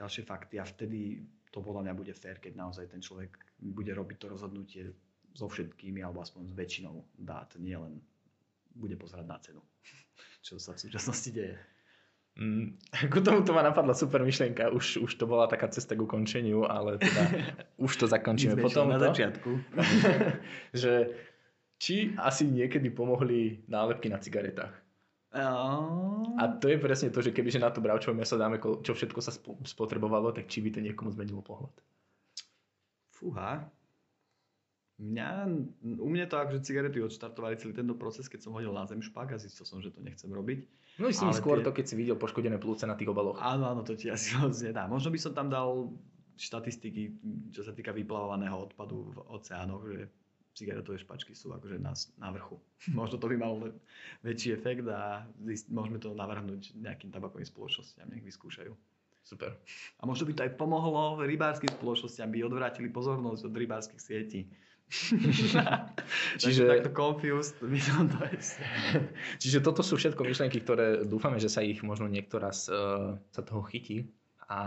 ďalšie 0.00 0.22
fakty. 0.24 0.56
A 0.56 0.64
vtedy 0.64 1.26
to 1.52 1.60
podľa 1.60 1.90
mňa 1.90 1.94
bude 1.98 2.14
fér, 2.16 2.40
keď 2.40 2.56
naozaj 2.56 2.88
ten 2.88 3.02
človek 3.04 3.36
bude 3.60 3.92
robiť 3.92 4.16
to 4.16 4.26
rozhodnutie 4.32 4.82
so 5.36 5.50
všetkými, 5.50 6.00
alebo 6.00 6.24
aspoň 6.24 6.48
s 6.48 6.56
väčšinou 6.56 6.94
dát, 7.18 7.52
nie 7.60 7.76
len 7.76 8.00
bude 8.72 8.96
pozerať 8.96 9.26
na 9.28 9.38
cenu, 9.42 9.60
čo 10.46 10.56
sa 10.56 10.72
v 10.72 10.88
súčasnosti 10.88 11.28
deje. 11.28 11.71
Mm, 12.32 12.80
ku 13.12 13.20
tomu 13.20 13.44
to 13.44 13.52
ma 13.52 13.60
napadla 13.60 13.92
super 13.92 14.24
myšlienka, 14.24 14.72
už, 14.72 15.04
už 15.04 15.12
to 15.20 15.24
bola 15.28 15.44
taká 15.48 15.68
cesta 15.68 15.92
k 15.92 16.00
ukončeniu, 16.00 16.64
ale 16.64 16.96
teda 16.96 17.22
už 17.86 17.92
to 17.96 18.06
zakončíme 18.08 18.56
potom. 18.56 18.88
na 18.88 18.98
začiatku. 18.98 19.50
že 20.82 21.12
či 21.76 22.14
asi 22.16 22.46
niekedy 22.48 22.94
pomohli 22.94 23.66
nálepky 23.68 24.08
na 24.08 24.22
cigaretách. 24.22 24.72
A 25.32 26.44
to 26.60 26.68
je 26.68 26.76
presne 26.76 27.08
to, 27.08 27.24
že 27.24 27.32
kebyže 27.32 27.56
na 27.56 27.72
to 27.72 27.80
bravčové 27.80 28.12
meso 28.12 28.36
dáme, 28.36 28.60
čo 28.60 28.92
všetko 28.92 29.20
sa 29.24 29.32
spo- 29.32 29.56
spotrebovalo, 29.64 30.28
tak 30.36 30.44
či 30.44 30.60
by 30.60 30.68
to 30.76 30.84
niekomu 30.84 31.08
zmenilo 31.08 31.40
pohľad. 31.40 31.72
Fúha. 33.16 33.64
Mňa, 35.00 35.28
u 35.98 36.08
mňa 36.08 36.26
to 36.28 36.36
akože 36.38 36.62
cigarety 36.62 37.00
odštartovali 37.02 37.56
celý 37.58 37.72
tento 37.74 37.96
proces, 37.96 38.28
keď 38.28 38.44
som 38.44 38.52
hodil 38.54 38.70
na 38.70 38.84
zem 38.86 39.00
špak 39.00 39.34
a 39.34 39.40
zistil 39.40 39.64
som, 39.64 39.80
že 39.80 39.90
to 39.90 40.04
nechcem 40.04 40.28
robiť. 40.30 40.68
No 41.00 41.08
myslím 41.08 41.32
Ale 41.32 41.40
skôr 41.40 41.56
tie- 41.58 41.66
to, 41.66 41.72
keď 41.72 41.84
si 41.88 41.94
videl 41.96 42.16
poškodené 42.20 42.60
plúce 42.60 42.84
na 42.84 42.94
tých 42.94 43.10
obaloch. 43.10 43.40
Áno, 43.40 43.66
áno, 43.66 43.82
to 43.82 43.96
ti 43.96 44.12
asi 44.12 44.36
moc 44.38 44.52
nedá. 44.60 44.86
Možno 44.86 45.08
by 45.10 45.18
som 45.18 45.32
tam 45.32 45.48
dal 45.48 45.90
štatistiky, 46.36 47.02
čo 47.50 47.64
sa 47.64 47.72
týka 47.72 47.90
vyplavovaného 47.90 48.56
odpadu 48.56 49.10
v 49.10 49.16
oceánoch, 49.32 49.82
že 49.88 50.08
cigaretové 50.52 51.00
špačky 51.00 51.32
sú 51.32 51.50
akože 51.56 51.80
na, 51.80 51.96
na 52.20 52.28
vrchu. 52.30 52.60
Možno 52.98 53.16
to 53.16 53.26
by 53.26 53.36
malo 53.40 53.72
väčší 54.20 54.52
efekt 54.54 54.84
a 54.86 55.24
môžeme 55.72 55.96
to 55.98 56.12
navrhnúť 56.12 56.76
nejakým 56.76 57.08
tabakovým 57.08 57.48
spoločnosťam, 57.48 58.12
nech 58.12 58.22
vyskúšajú. 58.22 58.72
Super. 59.22 59.54
A 59.98 60.02
možno 60.02 60.26
by 60.26 60.34
to 60.34 60.42
aj 60.42 60.58
pomohlo 60.58 61.22
rybárskym 61.22 61.70
spoločnosťam, 61.70 62.34
by 62.34 62.42
odvrátili 62.42 62.90
pozornosť 62.90 63.46
od 63.46 63.54
rybárskych 63.54 64.02
sietí. 64.02 64.50
Čiže-. 66.42 66.68
Takto 66.68 66.92
confused, 66.92 67.56
by 67.72 67.80
som 67.80 68.06
to. 68.12 68.16
Čiže 69.40 69.64
toto 69.64 69.80
sú 69.80 69.96
všetko 69.96 70.20
myšlienky, 70.20 70.60
ktoré 70.60 71.02
dúfame, 71.08 71.40
že 71.40 71.48
sa 71.48 71.64
ich 71.64 71.80
možno 71.80 72.06
niektorá 72.06 72.52
z, 72.52 72.68
uh, 72.70 73.16
sa 73.32 73.40
toho 73.40 73.64
chytí 73.64 74.04
a 74.46 74.60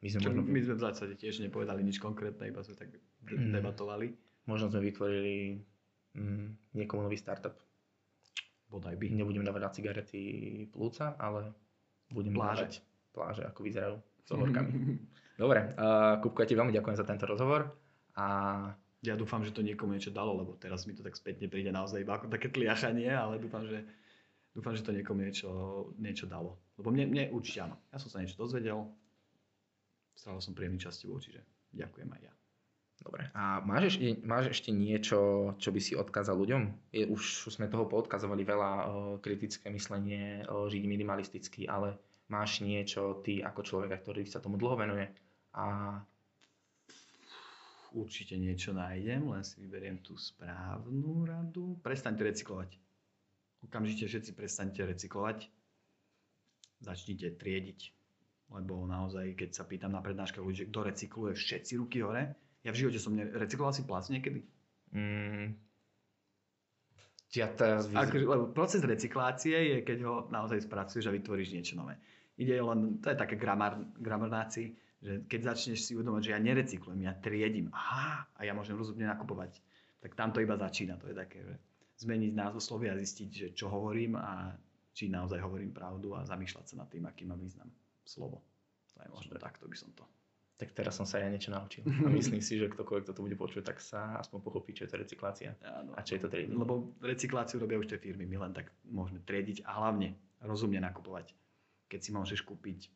my 0.00 0.08
sme 0.08 0.20
Čo, 0.20 0.28
možno, 0.32 0.42
my 0.42 0.60
sme 0.64 0.74
v 0.74 0.82
zásade 0.82 1.14
tiež 1.14 1.44
nepovedali 1.44 1.84
nič 1.84 2.00
konkrétne, 2.00 2.50
iba 2.50 2.60
sme 2.60 2.74
tak 2.74 2.90
Mm. 3.20 3.52
debatovali. 3.52 4.16
možno 4.48 4.72
sme 4.72 4.80
vytvorili 4.80 5.60
mm, 6.16 6.72
niekomu 6.72 7.04
nový 7.04 7.20
startup. 7.20 7.52
Bodaj 8.66 8.96
by. 8.96 9.06
Nebudem 9.12 9.44
dávať 9.44 9.62
na 9.62 9.70
cigarety 9.70 10.22
plúca, 10.72 11.14
ale 11.20 11.52
budem 12.08 12.32
Pláže. 12.32 12.80
pláže, 13.12 13.44
ako 13.44 13.60
vyzerajú 13.60 13.96
s 14.24 14.30
horkami. 14.32 14.72
Dobre, 15.42 15.76
uh, 15.76 16.16
Kupko, 16.18 16.42
ja 16.42 16.48
ti 16.48 16.56
veľmi 16.56 16.72
ďakujem 16.72 16.96
za 16.96 17.04
tento 17.04 17.28
rozhovor 17.28 17.70
a 18.16 18.26
ja 19.00 19.16
dúfam, 19.16 19.40
že 19.40 19.56
to 19.56 19.64
niekomu 19.64 19.96
niečo 19.96 20.12
dalo, 20.12 20.36
lebo 20.36 20.52
teraz 20.60 20.84
mi 20.84 20.92
to 20.92 21.00
tak 21.00 21.16
spätne 21.16 21.48
príde 21.48 21.72
naozaj 21.72 22.04
iba 22.04 22.20
ako 22.20 22.28
také 22.28 22.52
tliachanie, 22.52 23.08
ale 23.08 23.40
dúfam, 23.40 23.64
že, 23.64 23.80
dúfam, 24.52 24.76
že 24.76 24.84
to 24.84 24.92
niekomu 24.92 25.24
niečo, 25.24 25.50
niečo 25.96 26.28
dalo. 26.28 26.60
Lebo 26.76 26.92
mne, 26.92 27.08
mne 27.08 27.24
určite 27.32 27.64
áno. 27.64 27.76
Ja 27.88 27.96
som 27.96 28.12
sa 28.12 28.20
niečo 28.20 28.36
dozvedel, 28.36 28.84
strávil 30.12 30.44
som 30.44 30.52
príjemný 30.52 30.76
čas 30.76 31.00
tebou, 31.00 31.16
čiže 31.16 31.40
ďakujem 31.72 32.12
aj 32.12 32.22
ja. 32.28 32.32
Dobre. 33.00 33.32
A 33.32 33.64
máš 33.64 33.96
ešte, 33.96 34.20
máš 34.28 34.52
ešte 34.52 34.70
niečo, 34.76 35.52
čo 35.56 35.72
by 35.72 35.80
si 35.80 35.96
odkázal 35.96 36.36
ľuďom? 36.36 36.92
Je, 36.92 37.08
už 37.08 37.48
sme 37.48 37.72
toho 37.72 37.88
poodkazovali 37.88 38.44
veľa, 38.44 38.70
o, 38.76 38.82
kritické 39.24 39.72
myslenie, 39.72 40.44
o, 40.44 40.68
žiť 40.68 40.84
minimalisticky, 40.84 41.64
ale 41.64 41.96
máš 42.28 42.60
niečo 42.60 43.24
ty 43.24 43.40
ako 43.40 43.64
človek, 43.64 44.04
ktorý 44.04 44.28
sa 44.28 44.44
tomu 44.44 44.60
dlho 44.60 44.76
venuje 44.76 45.08
a 45.56 45.96
určite 47.92 48.38
niečo 48.38 48.70
nájdem, 48.72 49.28
len 49.30 49.42
si 49.42 49.60
vyberiem 49.60 50.02
tú 50.02 50.14
správnu 50.16 51.26
radu. 51.26 51.78
Prestaňte 51.84 52.26
recyklovať. 52.26 52.76
Okamžite 53.66 54.08
všetci 54.08 54.30
prestaňte 54.32 54.82
recyklovať. 54.86 55.48
Začnite 56.80 57.36
triediť. 57.36 57.80
Lebo 58.50 58.82
naozaj, 58.88 59.38
keď 59.38 59.50
sa 59.54 59.64
pýtam 59.68 59.94
na 59.94 60.02
prednáškach 60.02 60.42
ľudí, 60.42 60.66
kto 60.66 60.80
recykluje, 60.90 61.38
všetci 61.38 61.72
ruky 61.78 62.02
hore. 62.02 62.34
Ja 62.66 62.74
v 62.74 62.80
živote 62.82 62.98
som 62.98 63.14
nerecykloval 63.14 63.72
si 63.76 63.86
plác 63.86 64.10
niekedy. 64.10 64.42
Mm, 64.90 65.54
ja 67.30 67.46
teraz 67.46 67.86
Ako, 67.94 68.26
lebo 68.26 68.44
proces 68.50 68.82
recyklácie 68.82 69.54
je, 69.54 69.76
keď 69.86 69.98
ho 70.02 70.14
naozaj 70.34 70.66
spracuješ 70.66 71.06
a 71.06 71.14
vytvoríš 71.14 71.54
niečo 71.54 71.78
nové. 71.78 71.94
Ide 72.34 72.58
len, 72.58 72.98
to 72.98 73.14
je 73.14 73.16
také 73.20 73.38
gramar, 73.38 73.78
gramarnáci, 74.02 74.74
že 75.00 75.24
keď 75.24 75.40
začneš 75.56 75.88
si 75.88 75.96
uvedomať, 75.96 76.28
že 76.28 76.32
ja 76.36 76.40
nerecyklujem, 76.40 77.00
ja 77.08 77.16
triedím, 77.16 77.72
aha, 77.72 78.28
a 78.36 78.40
ja 78.44 78.52
môžem 78.52 78.76
rozumne 78.76 79.08
nakupovať, 79.08 79.56
tak 80.00 80.12
tam 80.12 80.32
to 80.32 80.44
iba 80.44 80.56
začína. 80.60 81.00
To 81.00 81.08
je 81.08 81.16
také, 81.16 81.40
že 81.40 81.54
zmeniť 82.04 82.32
názvoslovie 82.36 82.88
a 82.92 82.96
zistiť, 82.96 83.28
že 83.28 83.46
čo 83.52 83.68
hovorím 83.68 84.16
a 84.16 84.56
či 84.92 85.08
naozaj 85.08 85.40
hovorím 85.40 85.72
pravdu 85.72 86.12
a 86.16 86.24
zamýšľať 86.28 86.64
sa 86.68 86.74
nad 86.84 86.88
tým, 86.88 87.04
aký 87.08 87.24
má 87.24 87.36
význam 87.36 87.68
slovo. 88.04 88.44
To 88.96 89.04
je 89.04 89.08
možno 89.08 89.32
Dobre. 89.36 89.44
takto 89.44 89.64
by 89.68 89.76
som 89.76 89.92
to. 89.96 90.04
Tak 90.60 90.76
teraz 90.76 90.92
som 91.00 91.08
sa 91.08 91.16
ja 91.24 91.28
niečo 91.32 91.48
naučil. 91.48 91.88
A 92.04 92.08
myslím 92.12 92.44
si, 92.44 92.60
že 92.60 92.68
ktokoľvek 92.68 93.08
to 93.08 93.16
bude 93.16 93.32
počuť, 93.40 93.64
tak 93.64 93.80
sa 93.80 94.20
aspoň 94.20 94.44
pochopí, 94.44 94.76
čo 94.76 94.84
je 94.84 94.92
to 94.92 95.00
recyklácia 95.00 95.56
Áno. 95.64 95.96
a 95.96 96.04
čo 96.04 96.20
je 96.20 96.20
to 96.20 96.28
trading. 96.28 96.52
Lebo 96.52 96.92
recykláciu 97.00 97.56
robia 97.56 97.80
už 97.80 97.88
tie 97.88 97.96
firmy, 97.96 98.28
my 98.28 98.44
len 98.44 98.52
tak 98.52 98.68
môžeme 98.84 99.24
triediť 99.24 99.64
a 99.64 99.80
hlavne 99.80 100.12
rozumne 100.44 100.76
nakupovať. 100.84 101.32
Keď 101.88 102.00
si 102.04 102.10
môžeš 102.12 102.44
kúpiť 102.44 102.92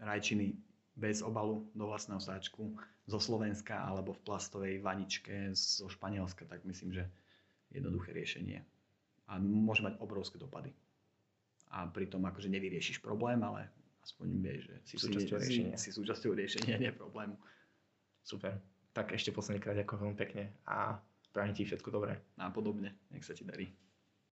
rajčiny 0.00 0.56
bez 0.96 1.20
obalu 1.20 1.68
do 1.76 1.84
vlastného 1.86 2.18
sáčku 2.18 2.72
zo 3.04 3.20
Slovenska 3.20 3.84
alebo 3.84 4.16
v 4.16 4.24
plastovej 4.24 4.74
vaničke 4.80 5.52
zo 5.52 5.86
Španielska, 5.92 6.48
tak 6.48 6.64
myslím, 6.64 6.96
že 6.96 7.04
jednoduché 7.70 8.16
riešenie. 8.16 8.64
A 9.28 9.36
môže 9.38 9.84
mať 9.84 10.00
obrovské 10.00 10.40
dopady. 10.40 10.72
A 11.68 11.84
pritom 11.86 12.24
akože 12.24 12.48
nevyriešiš 12.48 13.04
problém, 13.04 13.42
ale 13.44 13.68
aspoň 14.00 14.26
vieš, 14.40 14.60
že 14.70 14.76
si 14.86 14.94
súčasťou 14.96 15.36
riešenia. 15.36 15.76
Si, 15.76 15.90
si 15.92 15.98
súčasťou 15.98 16.32
riešenia, 16.32 16.80
nie 16.80 16.92
problému. 16.94 17.36
Super. 18.24 18.56
Tak 18.96 19.12
ešte 19.12 19.34
posledný 19.34 19.60
krát 19.60 19.76
ďakujem 19.76 20.00
veľmi 20.00 20.18
pekne 20.18 20.44
a 20.64 20.96
prajem 21.36 21.52
ti 21.52 21.68
všetko 21.68 21.92
dobré. 21.92 22.16
A 22.40 22.48
podobne. 22.48 22.96
Nech 23.12 23.26
sa 23.26 23.36
ti 23.36 23.44
darí. 23.44 23.68